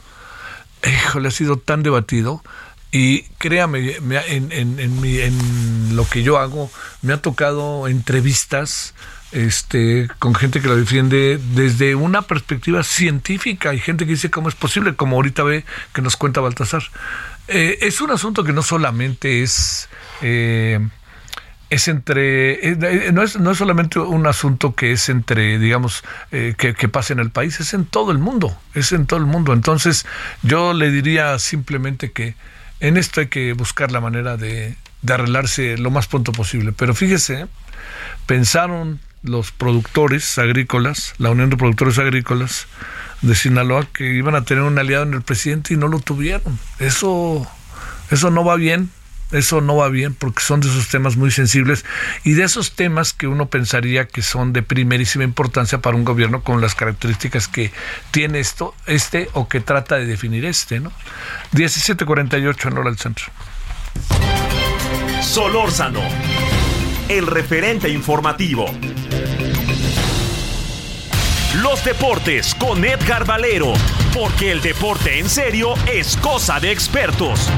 híjole, 0.84 1.28
ha 1.28 1.30
sido 1.30 1.58
tan 1.58 1.82
debatido 1.82 2.42
y 2.90 3.22
créame, 3.38 4.00
me 4.00 4.16
en, 4.34 4.50
en- 4.52 4.80
en 4.80 5.00
mi- 5.00 5.20
en 5.20 5.94
lo 5.94 6.08
que 6.08 6.22
yo 6.22 6.38
hago, 6.38 6.70
me 7.02 7.12
ha 7.12 7.18
tocado 7.20 7.86
entrevistas 7.86 8.94
este, 9.32 10.08
con 10.20 10.34
gente 10.34 10.62
que 10.62 10.68
lo 10.68 10.76
defiende 10.76 11.38
desde 11.54 11.94
una 11.94 12.22
perspectiva 12.22 12.82
científica 12.82 13.74
y 13.74 13.78
gente 13.80 14.06
que 14.06 14.12
dice 14.12 14.30
cómo 14.30 14.48
es 14.48 14.54
posible, 14.54 14.94
como 14.94 15.16
ahorita 15.16 15.42
ve 15.42 15.64
que 15.92 16.00
nos 16.00 16.16
cuenta 16.16 16.40
Baltasar. 16.40 16.82
Eh, 17.48 17.76
es 17.82 18.00
un 18.00 18.10
asunto 18.10 18.42
que 18.44 18.52
no 18.54 18.62
solamente 18.62 19.42
es... 19.42 19.88
eh, 20.22 20.80
es 21.68 21.88
entre 21.88 22.76
no 23.12 23.22
es 23.22 23.38
no 23.38 23.50
es 23.50 23.58
solamente 23.58 23.98
un 23.98 24.26
asunto 24.26 24.74
que 24.74 24.92
es 24.92 25.08
entre 25.08 25.58
digamos 25.58 26.04
eh, 26.30 26.54
que, 26.56 26.74
que 26.74 26.88
pasa 26.88 27.12
en 27.12 27.18
el 27.18 27.30
país 27.30 27.58
es 27.58 27.74
en 27.74 27.84
todo 27.84 28.12
el 28.12 28.18
mundo 28.18 28.56
es 28.74 28.92
en 28.92 29.06
todo 29.06 29.18
el 29.18 29.26
mundo. 29.26 29.52
Entonces 29.52 30.06
yo 30.42 30.74
le 30.74 30.90
diría 30.90 31.38
simplemente 31.38 32.12
que 32.12 32.36
en 32.80 32.96
esto 32.96 33.20
hay 33.20 33.28
que 33.28 33.52
buscar 33.54 33.90
la 33.90 34.00
manera 34.00 34.36
de, 34.36 34.76
de 35.02 35.14
arreglarse 35.14 35.78
lo 35.78 35.90
más 35.90 36.06
pronto 36.06 36.32
posible. 36.32 36.72
Pero 36.72 36.94
fíjese 36.94 37.46
pensaron 38.26 39.00
los 39.22 39.50
productores 39.50 40.38
agrícolas 40.38 41.14
la 41.18 41.30
unión 41.30 41.50
de 41.50 41.56
productores 41.56 41.98
agrícolas 41.98 42.68
de 43.22 43.34
Sinaloa 43.34 43.86
que 43.92 44.12
iban 44.14 44.34
a 44.36 44.44
tener 44.44 44.62
un 44.62 44.78
aliado 44.78 45.04
en 45.04 45.14
el 45.14 45.22
presidente 45.22 45.74
y 45.74 45.76
no 45.76 45.88
lo 45.88 45.98
tuvieron. 45.98 46.58
Eso 46.78 47.46
eso 48.10 48.30
no 48.30 48.44
va 48.44 48.54
bien 48.54 48.90
eso 49.32 49.60
no 49.60 49.76
va 49.76 49.88
bien 49.88 50.14
porque 50.14 50.40
son 50.40 50.60
de 50.60 50.68
esos 50.68 50.88
temas 50.88 51.16
muy 51.16 51.30
sensibles 51.30 51.84
y 52.24 52.34
de 52.34 52.44
esos 52.44 52.72
temas 52.72 53.12
que 53.12 53.26
uno 53.26 53.46
pensaría 53.46 54.06
que 54.06 54.22
son 54.22 54.52
de 54.52 54.62
primerísima 54.62 55.24
importancia 55.24 55.78
para 55.78 55.96
un 55.96 56.04
gobierno 56.04 56.42
con 56.42 56.60
las 56.60 56.74
características 56.74 57.48
que 57.48 57.72
tiene 58.10 58.38
esto, 58.38 58.74
este 58.86 59.28
o 59.32 59.48
que 59.48 59.60
trata 59.60 59.96
de 59.96 60.06
definir 60.06 60.44
este, 60.44 60.80
¿no? 60.80 60.92
1748 61.52 62.68
en 62.68 62.78
hora 62.78 62.90
del 62.90 62.98
centro. 62.98 63.26
Solórzano, 65.22 66.00
el 67.08 67.26
referente 67.26 67.88
informativo. 67.88 68.66
Los 71.62 71.84
deportes 71.84 72.54
con 72.54 72.84
Edgar 72.84 73.24
Valero, 73.24 73.72
porque 74.12 74.52
el 74.52 74.60
deporte 74.60 75.18
en 75.18 75.28
serio 75.28 75.74
es 75.86 76.16
cosa 76.18 76.60
de 76.60 76.70
expertos. 76.70 77.50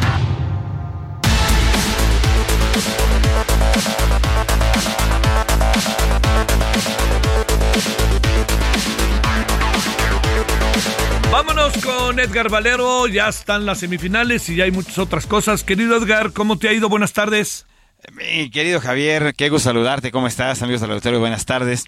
Vámonos 11.30 11.72
con 11.84 12.18
Edgar 12.18 12.48
Valero, 12.48 13.06
ya 13.06 13.28
están 13.28 13.66
las 13.66 13.78
semifinales 13.78 14.48
y 14.48 14.56
ya 14.56 14.64
hay 14.64 14.70
muchas 14.70 14.98
otras 14.98 15.26
cosas. 15.26 15.62
Querido 15.62 15.96
Edgar, 15.96 16.32
¿cómo 16.32 16.58
te 16.58 16.68
ha 16.68 16.72
ido? 16.72 16.88
Buenas 16.88 17.12
tardes. 17.12 17.66
Mi 18.12 18.48
querido 18.50 18.80
Javier, 18.80 19.34
qué 19.36 19.48
gusto 19.48 19.68
saludarte. 19.68 20.10
¿Cómo 20.10 20.26
estás, 20.26 20.62
amigos 20.62 20.80
del 20.80 20.92
auditorio? 20.92 21.20
Buenas 21.20 21.44
tardes. 21.44 21.84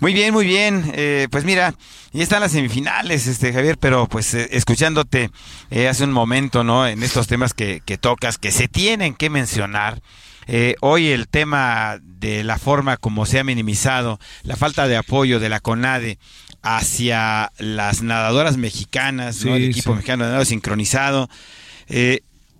Muy 0.00 0.12
bien, 0.12 0.32
muy 0.32 0.46
bien. 0.46 0.92
Eh, 0.94 1.28
pues 1.30 1.44
mira, 1.44 1.74
ya 2.12 2.22
están 2.22 2.40
las 2.40 2.52
semifinales, 2.52 3.26
este 3.26 3.52
Javier, 3.52 3.78
pero 3.78 4.06
pues 4.06 4.34
eh, 4.34 4.48
escuchándote 4.52 5.30
eh, 5.70 5.88
hace 5.88 6.04
un 6.04 6.12
momento, 6.12 6.62
¿no? 6.62 6.86
En 6.86 7.02
estos 7.02 7.26
temas 7.26 7.54
que, 7.54 7.80
que 7.84 7.96
tocas, 7.96 8.38
que 8.38 8.52
se 8.52 8.68
tienen 8.68 9.14
que 9.14 9.30
mencionar. 9.30 10.00
Hoy 10.80 11.08
el 11.08 11.28
tema 11.28 11.98
de 12.02 12.44
la 12.44 12.58
forma 12.58 12.96
como 12.96 13.26
se 13.26 13.38
ha 13.38 13.44
minimizado 13.44 14.18
la 14.42 14.56
falta 14.56 14.86
de 14.86 14.96
apoyo 14.96 15.40
de 15.40 15.48
la 15.48 15.60
CONADE 15.60 16.18
hacia 16.62 17.52
las 17.58 18.02
nadadoras 18.02 18.56
mexicanas, 18.56 19.44
¿no? 19.44 19.54
el 19.56 19.70
equipo 19.70 19.94
mexicano 19.94 20.24
de 20.24 20.32
nado 20.32 20.44
sincronizado. 20.44 21.28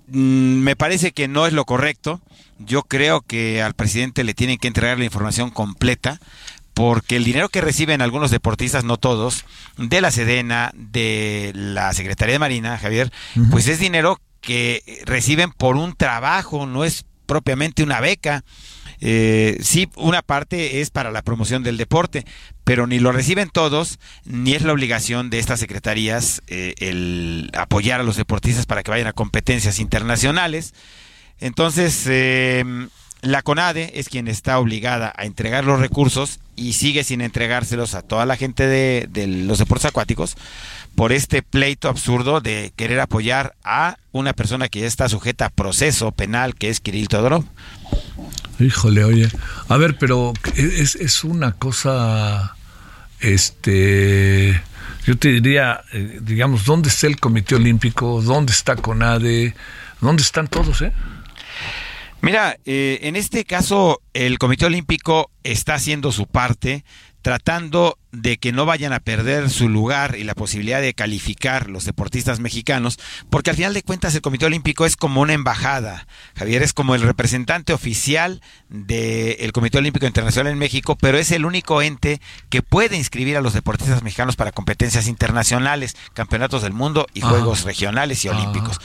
Mm, 0.09 0.63
me 0.63 0.77
parece 0.77 1.13
que 1.13 1.29
no 1.29 1.47
es 1.47 1.53
lo 1.53 1.65
correcto. 1.65 2.21
Yo 2.59 2.83
creo 2.83 3.21
que 3.21 3.63
al 3.63 3.75
presidente 3.75 4.25
le 4.25 4.35
tienen 4.35 4.59
que 4.59 4.69
entregar 4.69 4.99
la 4.99 5.05
información 5.05 5.51
completa 5.51 6.21
porque 6.75 7.17
el 7.17 7.25
dinero 7.25 7.49
que 7.49 7.63
reciben 7.63 8.03
algunos 8.03 8.31
deportistas, 8.31 8.85
no 8.85 8.99
todos, 8.99 9.47
de 9.79 10.01
la 10.03 10.11
Sedena, 10.11 10.73
de 10.75 11.53
la 11.55 11.93
Secretaría 11.95 12.35
de 12.35 12.39
Marina, 12.39 12.77
Javier, 12.77 13.11
pues 13.51 13.67
es 13.67 13.79
dinero 13.79 14.21
que 14.43 15.03
reciben 15.07 15.53
por 15.53 15.77
un 15.77 15.95
trabajo, 15.95 16.67
no 16.67 16.85
es 16.85 17.07
propiamente 17.27 17.83
una 17.83 18.01
beca. 18.01 18.45
Eh, 19.01 19.59
sí, 19.61 19.89
una 19.97 20.23
parte 20.23 20.81
es 20.81 20.91
para 20.91 21.11
la 21.11 21.23
promoción 21.23 21.63
del 21.63 21.77
deporte, 21.77 22.25
pero 22.65 22.87
ni 22.87 22.99
lo 22.99 23.13
reciben 23.13 23.51
todos, 23.51 23.99
ni 24.25 24.55
es 24.55 24.63
la 24.63 24.73
obligación 24.73 25.29
de 25.29 25.39
estas 25.39 25.61
secretarías 25.61 26.43
eh, 26.47 26.75
el 26.79 27.51
apoyar 27.57 28.01
a 28.01 28.05
los 28.05 28.17
deportistas 28.17 28.67
para 28.67 28.83
que 28.83 28.91
vayan 28.91 29.07
a 29.07 29.13
competencias 29.13 29.79
internacionales. 29.81 30.73
Entonces, 31.39 32.05
eh, 32.07 32.65
la 33.23 33.43
CONADE 33.43 33.93
es 33.95 34.09
quien 34.09 34.29
está 34.29 34.59
obligada 34.59 35.13
a 35.17 35.25
entregar 35.25 35.65
los 35.65 35.81
recursos 35.81 36.39
y 36.55 36.75
sigue 36.75 37.05
sin 37.05 37.21
entregárselos 37.21 37.95
a 37.95 38.03
toda 38.03 38.27
la 38.27 38.37
gente 38.37 38.67
de, 38.67 39.27
los 39.27 39.59
deportes 39.59 39.87
acuáticos 39.87 40.37
por 40.97 41.13
este 41.13 41.43
pleito 41.43 41.89
absurdo 41.89 42.41
de 42.41 42.73
querer 42.75 42.99
apoyar 43.01 43.55
a 43.63 43.99
una 44.13 44.33
persona 44.33 44.69
que 44.69 44.81
ya 44.81 44.87
está 44.87 45.09
sujeta 45.09 45.47
a 45.47 45.51
proceso 45.51 46.11
penal, 46.11 46.55
que 46.55 46.71
es 46.71 46.81
Kirill 46.81 47.09
Todorov. 47.09 47.45
Híjole, 48.59 49.05
oye. 49.05 49.29
A 49.69 49.77
ver, 49.77 49.99
pero 49.99 50.33
es, 50.57 50.97
es 50.97 51.23
una 51.23 51.53
cosa, 51.53 52.57
este, 53.21 54.61
yo 55.07 55.19
te 55.19 55.29
diría, 55.29 55.83
eh, 55.93 56.19
digamos, 56.23 56.65
¿dónde 56.65 56.89
está 56.89 57.07
el 57.07 57.21
Comité 57.21 57.55
Olímpico? 57.55 58.23
¿Dónde 58.23 58.53
está 58.53 58.75
CONADE? 58.77 59.55
¿Dónde 60.01 60.23
están 60.23 60.49
todos, 60.49 60.81
eh? 60.81 60.93
Mira, 62.23 62.57
eh, 62.65 63.01
en 63.03 63.15
este 63.15 63.45
caso 63.45 64.01
el 64.15 64.39
Comité 64.39 64.67
Olímpico 64.67 65.31
está 65.45 65.75
haciendo 65.75 66.11
su 66.11 66.27
parte, 66.27 66.85
tratando 67.27 67.99
de 68.13 68.37
que 68.37 68.53
no 68.53 68.67
vayan 68.67 68.93
a 68.93 69.01
perder 69.01 69.51
su 69.51 69.69
lugar 69.69 70.15
y 70.17 70.23
la 70.23 70.37
posibilidad 70.37 70.81
de 70.81 70.95
calificar 70.95 71.69
los 71.69 71.85
deportistas 71.85 72.39
mexicanos, 72.39 73.01
porque 73.31 73.51
al 73.51 73.57
final 73.57 73.75
de 73.75 73.83
cuentas 73.83 74.15
el 74.15 74.21
Comité 74.21 74.47
Olímpico 74.47 74.87
es 74.87 74.97
como 74.97 75.23
una 75.23 75.33
embajada, 75.33 76.07
Javier 76.37 76.63
es 76.63 76.73
como 76.73 76.95
el 76.95 77.01
representante 77.01 77.73
oficial 77.73 78.43
del 78.69 79.51
Comité 79.51 79.79
Olímpico 79.79 80.07
Internacional 80.07 80.53
en 80.53 80.59
México, 80.61 80.95
pero 80.95 81.19
es 81.19 81.33
el 81.33 81.47
único 81.47 81.83
ente 81.83 82.21
que 82.49 82.63
puede 82.63 82.97
inscribir 82.97 83.37
a 83.37 83.41
los 83.41 83.55
deportistas 83.55 84.05
mexicanos 84.05 84.37
para 84.37 84.53
competencias 84.53 85.09
internacionales, 85.09 85.97
campeonatos 86.15 86.63
del 86.63 86.75
mundo 86.75 87.09
y 87.13 87.23
juegos 87.23 87.65
regionales 87.65 88.25
y 88.25 88.29
olímpicos. 88.29 88.79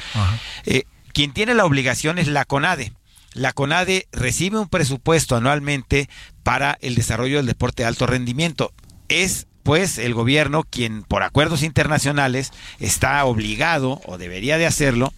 Eh, 0.65 0.85
quien 1.13 1.31
tiene 1.31 1.53
la 1.53 1.65
obligación 1.65 2.17
es 2.17 2.27
la 2.27 2.45
CONADE 2.45 2.91
la 3.33 3.53
CONADE 3.53 4.07
recibe 4.11 4.59
un 4.59 4.67
presupuesto 4.67 5.35
anualmente 5.35 6.09
para 6.43 6.77
el 6.81 6.95
desarrollo 6.95 7.37
del 7.37 7.45
deporte 7.45 7.83
de 7.83 7.87
alto 7.87 8.05
rendimiento. 8.07 8.73
Es 9.07 9.47
pues 9.63 9.97
el 9.97 10.13
gobierno 10.13 10.63
quien 10.63 11.03
por 11.03 11.23
acuerdos 11.23 11.63
internacionales 11.63 12.51
está 12.79 13.23
obligado 13.25 14.01
o 14.05 14.17
debería 14.17 14.57
de 14.57 14.65
hacerlo. 14.65 15.13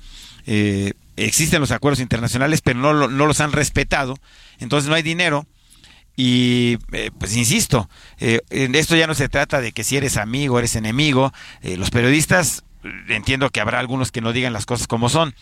Eh, 0.45 0.93
existen 1.15 1.61
los 1.61 1.71
acuerdos 1.71 1.99
internacionales, 1.99 2.61
pero 2.61 2.79
no, 2.79 3.07
los 3.07 3.39
han 3.39 3.51
respetado. 3.51 4.15
Entonces 4.59 4.89
no 4.89 4.95
hay 4.95 5.03
dinero. 5.03 5.45
Y 6.15 6.77
eh, 6.91 7.09
pues 7.17 7.35
insisto, 7.35 7.89
eh, 8.19 8.41
esto 8.51 8.95
ya 8.95 9.07
no 9.07 9.15
se 9.15 9.29
trata 9.29 9.61
de 9.61 9.71
que 9.71 9.83
si 9.83 9.97
eres 9.97 10.17
amigo, 10.17 10.59
eres 10.59 10.75
enemigo. 10.75 11.33
los 11.63 11.89
periodistas, 11.89 12.63
entiendo 13.07 13.49
que 13.49 13.61
habrá 13.61 13.79
algunos 13.79 14.11
que 14.11 14.21
no 14.21 14.33
digan 14.33 14.53
las 14.53 14.67
cosas 14.67 14.85
como 14.85 15.09
son, 15.09 15.33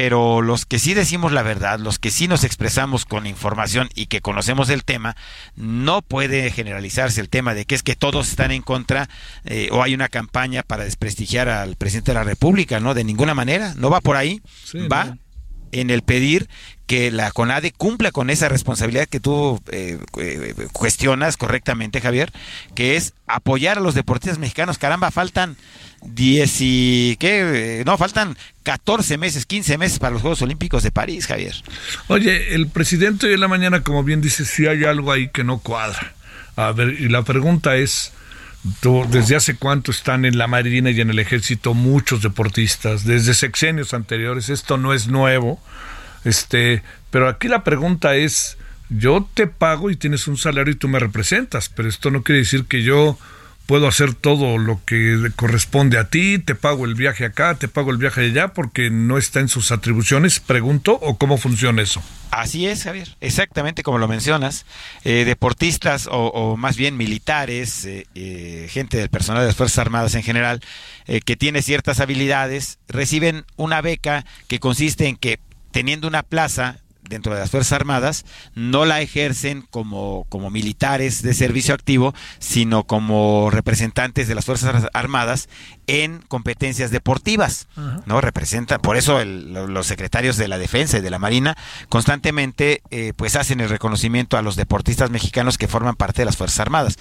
pero 0.00 0.42
los 0.42 0.64
que 0.64 0.78
sí 0.78 0.94
decimos 0.94 1.32
la 1.32 1.42
verdad, 1.42 1.80
los 1.80 1.98
que 1.98 2.12
sí 2.12 2.28
nos 2.28 2.44
expresamos 2.44 3.04
con 3.04 3.26
información 3.26 3.88
y 3.96 4.06
que 4.06 4.20
conocemos 4.20 4.70
el 4.70 4.84
tema, 4.84 5.16
no 5.56 6.02
puede 6.02 6.52
generalizarse 6.52 7.20
el 7.20 7.28
tema 7.28 7.52
de 7.52 7.64
que 7.64 7.74
es 7.74 7.82
que 7.82 7.96
todos 7.96 8.28
están 8.28 8.52
en 8.52 8.62
contra 8.62 9.08
eh, 9.44 9.70
o 9.72 9.82
hay 9.82 9.94
una 9.94 10.08
campaña 10.08 10.62
para 10.62 10.84
desprestigiar 10.84 11.48
al 11.48 11.74
presidente 11.74 12.12
de 12.12 12.14
la 12.14 12.22
República, 12.22 12.78
¿no? 12.78 12.94
De 12.94 13.02
ninguna 13.02 13.34
manera, 13.34 13.74
no 13.76 13.90
va 13.90 14.00
por 14.00 14.14
ahí, 14.14 14.40
va 14.88 15.18
en 15.72 15.90
el 15.90 16.02
pedir 16.02 16.48
que 16.86 17.10
la 17.10 17.32
CONADE 17.32 17.72
cumpla 17.72 18.12
con 18.12 18.30
esa 18.30 18.48
responsabilidad 18.48 19.08
que 19.08 19.18
tú 19.18 19.60
eh, 19.72 19.98
eh, 20.16 20.54
cuestionas 20.72 21.36
correctamente, 21.36 22.00
Javier, 22.00 22.32
que 22.76 22.94
es 22.94 23.14
apoyar 23.26 23.78
a 23.78 23.80
los 23.80 23.96
deportistas 23.96 24.38
mexicanos. 24.38 24.78
Caramba, 24.78 25.10
faltan 25.10 25.56
10 26.02 26.56
y 26.60 27.16
¿qué? 27.18 27.82
No, 27.86 27.96
faltan 27.98 28.36
14 28.62 29.18
meses, 29.18 29.46
15 29.46 29.78
meses 29.78 29.98
para 29.98 30.12
los 30.12 30.22
Juegos 30.22 30.42
Olímpicos 30.42 30.82
de 30.82 30.90
París, 30.90 31.26
Javier. 31.26 31.54
Oye, 32.08 32.54
el 32.54 32.68
presidente 32.68 33.26
hoy 33.26 33.34
en 33.34 33.40
la 33.40 33.48
mañana, 33.48 33.82
como 33.82 34.04
bien 34.04 34.20
dice, 34.20 34.44
si 34.44 34.66
hay 34.66 34.84
algo 34.84 35.12
ahí 35.12 35.28
que 35.28 35.44
no 35.44 35.58
cuadra. 35.58 36.14
A 36.56 36.72
ver, 36.72 37.00
y 37.00 37.08
la 37.08 37.22
pregunta 37.22 37.76
es, 37.76 38.12
¿desde 39.10 39.36
hace 39.36 39.56
cuánto 39.56 39.90
están 39.90 40.24
en 40.24 40.38
la 40.38 40.46
Marina 40.46 40.90
y 40.90 41.00
en 41.00 41.10
el 41.10 41.18
Ejército 41.18 41.74
muchos 41.74 42.22
deportistas? 42.22 43.04
Desde 43.04 43.34
sexenios 43.34 43.94
anteriores, 43.94 44.48
esto 44.48 44.76
no 44.76 44.92
es 44.92 45.08
nuevo. 45.08 45.60
Este, 46.24 46.82
pero 47.10 47.28
aquí 47.28 47.48
la 47.48 47.62
pregunta 47.64 48.16
es, 48.16 48.58
yo 48.88 49.28
te 49.34 49.46
pago 49.46 49.90
y 49.90 49.96
tienes 49.96 50.26
un 50.28 50.36
salario 50.36 50.72
y 50.72 50.76
tú 50.76 50.88
me 50.88 50.98
representas, 50.98 51.68
pero 51.68 51.88
esto 51.88 52.10
no 52.10 52.22
quiere 52.22 52.40
decir 52.40 52.64
que 52.64 52.82
yo 52.82 53.18
puedo 53.68 53.86
hacer 53.86 54.14
todo 54.14 54.56
lo 54.56 54.80
que 54.86 55.30
corresponde 55.36 55.98
a 55.98 56.08
ti, 56.08 56.38
te 56.38 56.54
pago 56.54 56.86
el 56.86 56.94
viaje 56.94 57.26
acá, 57.26 57.54
te 57.56 57.68
pago 57.68 57.90
el 57.90 57.98
viaje 57.98 58.22
allá, 58.22 58.54
porque 58.54 58.88
no 58.88 59.18
está 59.18 59.40
en 59.40 59.48
sus 59.48 59.72
atribuciones, 59.72 60.40
pregunto, 60.40 60.94
o 60.94 61.18
cómo 61.18 61.36
funciona 61.36 61.82
eso. 61.82 62.02
Así 62.30 62.66
es, 62.66 62.84
Javier, 62.84 63.14
exactamente 63.20 63.82
como 63.82 63.98
lo 63.98 64.08
mencionas, 64.08 64.64
eh, 65.04 65.26
deportistas 65.26 66.08
o, 66.10 66.56
más 66.56 66.78
bien 66.78 66.96
militares, 66.96 67.84
eh, 67.84 68.06
eh, 68.14 68.68
gente 68.70 68.96
del 68.96 69.10
personal 69.10 69.42
de 69.42 69.48
las 69.48 69.56
Fuerzas 69.56 69.80
Armadas 69.80 70.14
en 70.14 70.22
general, 70.22 70.62
que 71.26 71.36
tiene 71.36 71.60
ciertas 71.60 72.00
habilidades, 72.00 72.78
reciben 72.88 73.44
una 73.56 73.82
beca 73.82 74.24
que 74.46 74.60
consiste 74.60 75.08
en 75.08 75.16
que 75.16 75.40
teniendo 75.72 76.08
una 76.08 76.22
plaza 76.22 76.78
dentro 77.08 77.34
de 77.34 77.40
las 77.40 77.50
Fuerzas 77.50 77.72
Armadas 77.72 78.24
no 78.54 78.84
la 78.84 79.00
ejercen 79.00 79.62
como, 79.70 80.26
como 80.28 80.50
militares 80.50 81.22
de 81.22 81.34
servicio 81.34 81.74
activo, 81.74 82.14
sino 82.38 82.84
como 82.84 83.50
representantes 83.50 84.28
de 84.28 84.34
las 84.34 84.44
Fuerzas 84.44 84.86
Armadas 84.92 85.48
en 85.86 86.20
competencias 86.28 86.90
deportivas, 86.90 87.68
¿no? 88.06 88.20
Representan, 88.20 88.80
por 88.80 88.96
eso 88.96 89.24
los 89.24 89.86
secretarios 89.86 90.36
de 90.36 90.48
la 90.48 90.58
Defensa 90.58 90.98
y 90.98 91.00
de 91.00 91.10
la 91.10 91.18
Marina 91.18 91.56
constantemente 91.88 92.82
eh, 92.90 93.12
pues 93.16 93.36
hacen 93.36 93.60
el 93.60 93.68
reconocimiento 93.68 94.36
a 94.36 94.42
los 94.42 94.56
deportistas 94.56 95.10
mexicanos 95.10 95.58
que 95.58 95.68
forman 95.68 95.96
parte 95.96 96.22
de 96.22 96.26
las 96.26 96.36
Fuerzas 96.36 96.60
Armadas. 96.60 96.96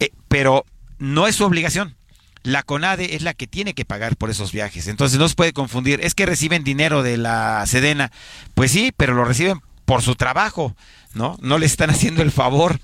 Eh, 0.00 0.10
pero 0.28 0.64
no 0.98 1.26
es 1.26 1.36
su 1.36 1.44
obligación 1.44 1.96
la 2.42 2.62
CONADE 2.62 3.14
es 3.14 3.22
la 3.22 3.34
que 3.34 3.46
tiene 3.46 3.74
que 3.74 3.84
pagar 3.84 4.16
por 4.16 4.30
esos 4.30 4.52
viajes. 4.52 4.88
Entonces 4.88 5.18
no 5.18 5.28
se 5.28 5.34
puede 5.34 5.52
confundir. 5.52 6.00
Es 6.02 6.14
que 6.14 6.26
reciben 6.26 6.64
dinero 6.64 7.02
de 7.02 7.16
la 7.16 7.64
Sedena. 7.66 8.10
Pues 8.54 8.72
sí, 8.72 8.92
pero 8.96 9.14
lo 9.14 9.24
reciben 9.24 9.60
por 9.84 10.02
su 10.02 10.14
trabajo, 10.14 10.74
¿no? 11.14 11.36
No 11.40 11.58
le 11.58 11.66
están 11.66 11.90
haciendo 11.90 12.22
el 12.22 12.32
favor. 12.32 12.80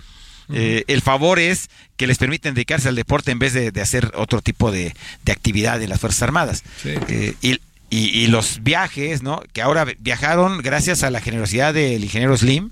Eh, 0.51 0.85
el 0.87 1.03
favor 1.03 1.39
es 1.39 1.69
que 1.97 2.07
les 2.07 2.17
permiten 2.17 2.55
dedicarse 2.55 2.89
al 2.89 2.95
deporte 2.95 3.31
en 3.31 3.39
vez 3.39 3.53
de, 3.53 3.73
hacer 3.81 4.13
otro 4.15 4.41
tipo 4.41 4.71
de, 4.71 4.95
actividad 5.31 5.83
en 5.83 5.91
las 5.91 6.01
Fuerzas 6.01 6.23
Armadas. 6.23 6.63
Eh, 6.85 7.35
y, 7.43 7.61
y, 7.91 8.27
los 8.29 8.63
viajes, 8.63 9.23
¿no? 9.23 9.43
Que 9.53 9.63
ahora 9.63 9.87
viajaron 9.99 10.63
gracias 10.63 11.03
a 11.03 11.11
la 11.11 11.21
generosidad 11.21 11.75
del 11.75 12.03
ingeniero 12.03 12.37
Slim, 12.37 12.71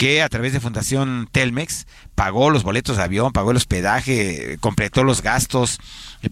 que 0.00 0.22
a 0.22 0.30
través 0.30 0.54
de 0.54 0.60
Fundación 0.60 1.28
Telmex 1.30 1.86
pagó 2.14 2.48
los 2.48 2.62
boletos 2.62 2.96
de 2.96 3.02
avión, 3.02 3.32
pagó 3.32 3.50
el 3.50 3.58
hospedaje, 3.58 4.56
completó 4.58 5.04
los 5.04 5.20
gastos 5.20 5.78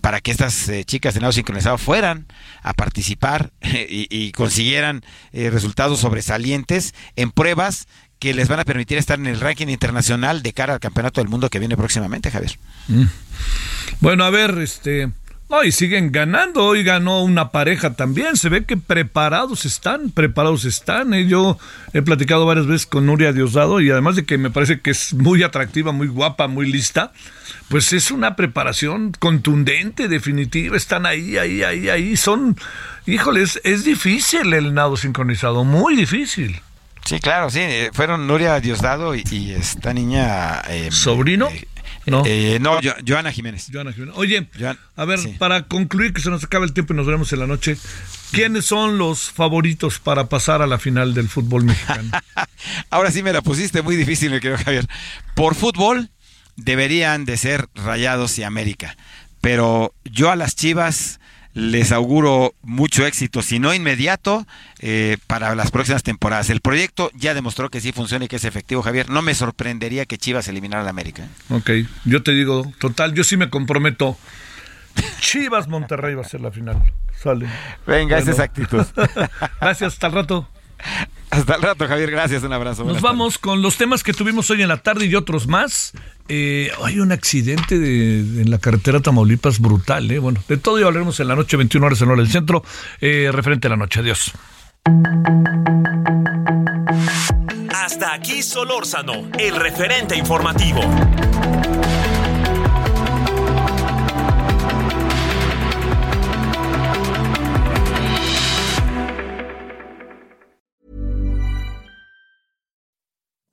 para 0.00 0.22
que 0.22 0.30
estas 0.30 0.70
eh, 0.70 0.86
chicas 0.86 1.12
de 1.12 1.20
nado 1.20 1.34
sincronizado 1.34 1.76
fueran 1.76 2.24
a 2.62 2.72
participar 2.72 3.52
y, 3.60 4.32
consiguieran 4.32 5.04
eh, 5.34 5.50
resultados 5.50 6.00
sobresalientes 6.00 6.94
en 7.14 7.30
pruebas 7.30 7.88
que 8.18 8.32
les 8.32 8.48
van 8.48 8.60
a 8.60 8.64
permitir 8.64 8.96
estar 8.96 9.18
en 9.18 9.26
el 9.26 9.38
ranking 9.38 9.66
internacional 9.66 10.42
de 10.42 10.54
cara 10.54 10.72
al 10.72 10.80
campeonato 10.80 11.20
del 11.20 11.28
mundo 11.28 11.50
que 11.50 11.58
viene 11.58 11.76
próximamente, 11.76 12.30
Javier. 12.30 12.58
Mm. 12.88 13.04
Bueno, 14.00 14.24
a 14.24 14.30
ver, 14.30 14.56
este 14.56 15.10
No, 15.50 15.64
y 15.64 15.72
siguen 15.72 16.12
ganando. 16.12 16.62
Hoy 16.62 16.82
ganó 16.82 17.22
una 17.22 17.50
pareja 17.50 17.94
también. 17.94 18.36
Se 18.36 18.50
ve 18.50 18.64
que 18.64 18.76
preparados 18.76 19.64
están, 19.64 20.10
preparados 20.10 20.66
están. 20.66 21.14
¿eh? 21.14 21.26
Yo 21.26 21.58
he 21.94 22.02
platicado 22.02 22.44
varias 22.44 22.66
veces 22.66 22.86
con 22.86 23.06
Nuria 23.06 23.32
Diosdado 23.32 23.80
y 23.80 23.90
además 23.90 24.16
de 24.16 24.26
que 24.26 24.36
me 24.36 24.50
parece 24.50 24.80
que 24.80 24.90
es 24.90 25.14
muy 25.14 25.42
atractiva, 25.42 25.90
muy 25.90 26.06
guapa, 26.08 26.48
muy 26.48 26.70
lista, 26.70 27.12
pues 27.68 27.94
es 27.94 28.10
una 28.10 28.36
preparación 28.36 29.12
contundente, 29.18 30.06
definitiva. 30.08 30.76
Están 30.76 31.06
ahí, 31.06 31.38
ahí, 31.38 31.62
ahí, 31.62 31.88
ahí. 31.88 32.16
Son, 32.18 32.54
híjoles, 33.06 33.58
es 33.64 33.84
difícil 33.84 34.52
el 34.52 34.74
nado 34.74 34.98
sincronizado, 34.98 35.64
muy 35.64 35.96
difícil. 35.96 36.60
Sí, 37.06 37.20
claro, 37.20 37.48
sí. 37.48 37.60
eh, 37.62 37.90
Fueron 37.94 38.26
Nuria 38.26 38.60
Diosdado 38.60 39.14
y, 39.14 39.24
y 39.30 39.52
esta 39.52 39.94
niña... 39.94 40.60
eh, 40.68 40.90
¿Sobrino? 40.90 41.48
eh, 41.48 41.66
No. 42.06 42.22
eh, 42.26 42.58
no, 42.60 42.76
Jo- 42.82 42.94
Joana 43.06 43.32
Jiménez. 43.32 43.68
Joana 43.72 43.92
Jiménez. 43.92 44.14
Oye, 44.16 44.48
Joan- 44.58 44.78
a 44.96 45.04
ver, 45.04 45.18
sí. 45.18 45.34
para 45.38 45.62
concluir 45.64 46.12
que 46.12 46.20
se 46.20 46.30
nos 46.30 46.42
acaba 46.44 46.64
el 46.64 46.72
tiempo 46.72 46.92
y 46.92 46.96
nos 46.96 47.06
veremos 47.06 47.32
en 47.32 47.40
la 47.40 47.46
noche, 47.46 47.76
¿quiénes 48.32 48.64
son 48.64 48.98
los 48.98 49.30
favoritos 49.30 49.98
para 49.98 50.28
pasar 50.28 50.62
a 50.62 50.66
la 50.66 50.78
final 50.78 51.12
del 51.14 51.28
fútbol 51.28 51.64
mexicano? 51.64 52.10
Ahora 52.90 53.10
sí 53.10 53.22
me 53.22 53.32
la 53.32 53.42
pusiste 53.42 53.82
muy 53.82 53.96
difícil, 53.96 54.30
me 54.30 54.40
creo, 54.40 54.56
Javier. 54.56 54.86
Por 55.34 55.54
fútbol 55.54 56.10
deberían 56.56 57.24
de 57.24 57.36
ser 57.36 57.68
Rayados 57.74 58.38
y 58.38 58.42
América, 58.42 58.96
pero 59.40 59.94
yo 60.04 60.30
a 60.30 60.36
las 60.36 60.56
Chivas 60.56 61.20
les 61.58 61.90
auguro 61.90 62.54
mucho 62.62 63.04
éxito, 63.04 63.42
si 63.42 63.58
no 63.58 63.74
inmediato, 63.74 64.46
eh, 64.78 65.16
para 65.26 65.56
las 65.56 65.72
próximas 65.72 66.04
temporadas. 66.04 66.50
El 66.50 66.60
proyecto 66.60 67.10
ya 67.14 67.34
demostró 67.34 67.68
que 67.68 67.80
sí 67.80 67.90
funciona 67.90 68.26
y 68.26 68.28
que 68.28 68.36
es 68.36 68.44
efectivo, 68.44 68.82
Javier. 68.82 69.10
No 69.10 69.22
me 69.22 69.34
sorprendería 69.34 70.06
que 70.06 70.18
Chivas 70.18 70.46
eliminara 70.46 70.82
a 70.82 70.84
la 70.84 70.90
América. 70.90 71.26
ok, 71.50 71.70
yo 72.04 72.22
te 72.22 72.32
digo, 72.32 72.72
total, 72.78 73.12
yo 73.12 73.24
sí 73.24 73.36
me 73.36 73.50
comprometo. 73.50 74.16
Chivas 75.20 75.66
Monterrey 75.66 76.14
va 76.14 76.22
a 76.22 76.28
ser 76.28 76.40
la 76.40 76.52
final. 76.52 76.80
Sale. 77.20 77.48
Venga, 77.86 78.18
esa 78.18 78.30
es 78.30 78.38
actitud. 78.38 78.86
Gracias, 79.60 79.94
hasta 79.94 80.06
el 80.06 80.12
rato. 80.12 80.48
Hasta 81.30 81.56
el 81.56 81.62
rato, 81.62 81.86
Javier. 81.86 82.10
Gracias, 82.10 82.42
un 82.42 82.52
abrazo. 82.52 82.84
Nos 82.84 83.02
vamos 83.02 83.36
con 83.38 83.60
los 83.60 83.76
temas 83.76 84.02
que 84.02 84.12
tuvimos 84.14 84.50
hoy 84.50 84.62
en 84.62 84.68
la 84.68 84.78
tarde 84.78 85.04
y 85.06 85.14
otros 85.14 85.46
más. 85.46 85.92
Eh, 86.28 86.70
hay 86.82 87.00
un 87.00 87.12
accidente 87.12 87.78
de- 87.78 88.42
en 88.42 88.50
la 88.50 88.58
carretera 88.58 89.00
Tamaulipas 89.00 89.60
brutal, 89.60 90.10
¿eh? 90.10 90.18
Bueno, 90.18 90.42
de 90.48 90.56
todo 90.56 90.80
y 90.80 90.82
hablaremos 90.84 91.20
en 91.20 91.28
la 91.28 91.36
noche, 91.36 91.56
21 91.56 91.86
horas 91.86 92.00
en 92.02 92.08
hora 92.08 92.22
del 92.22 92.30
centro, 92.30 92.62
eh, 93.00 93.28
referente 93.32 93.66
a 93.66 93.70
la 93.70 93.76
noche. 93.76 94.00
Adiós. 94.00 94.32
Hasta 97.74 98.14
aquí 98.14 98.42
Solórzano, 98.42 99.28
el 99.38 99.56
referente 99.56 100.16
informativo. 100.16 100.80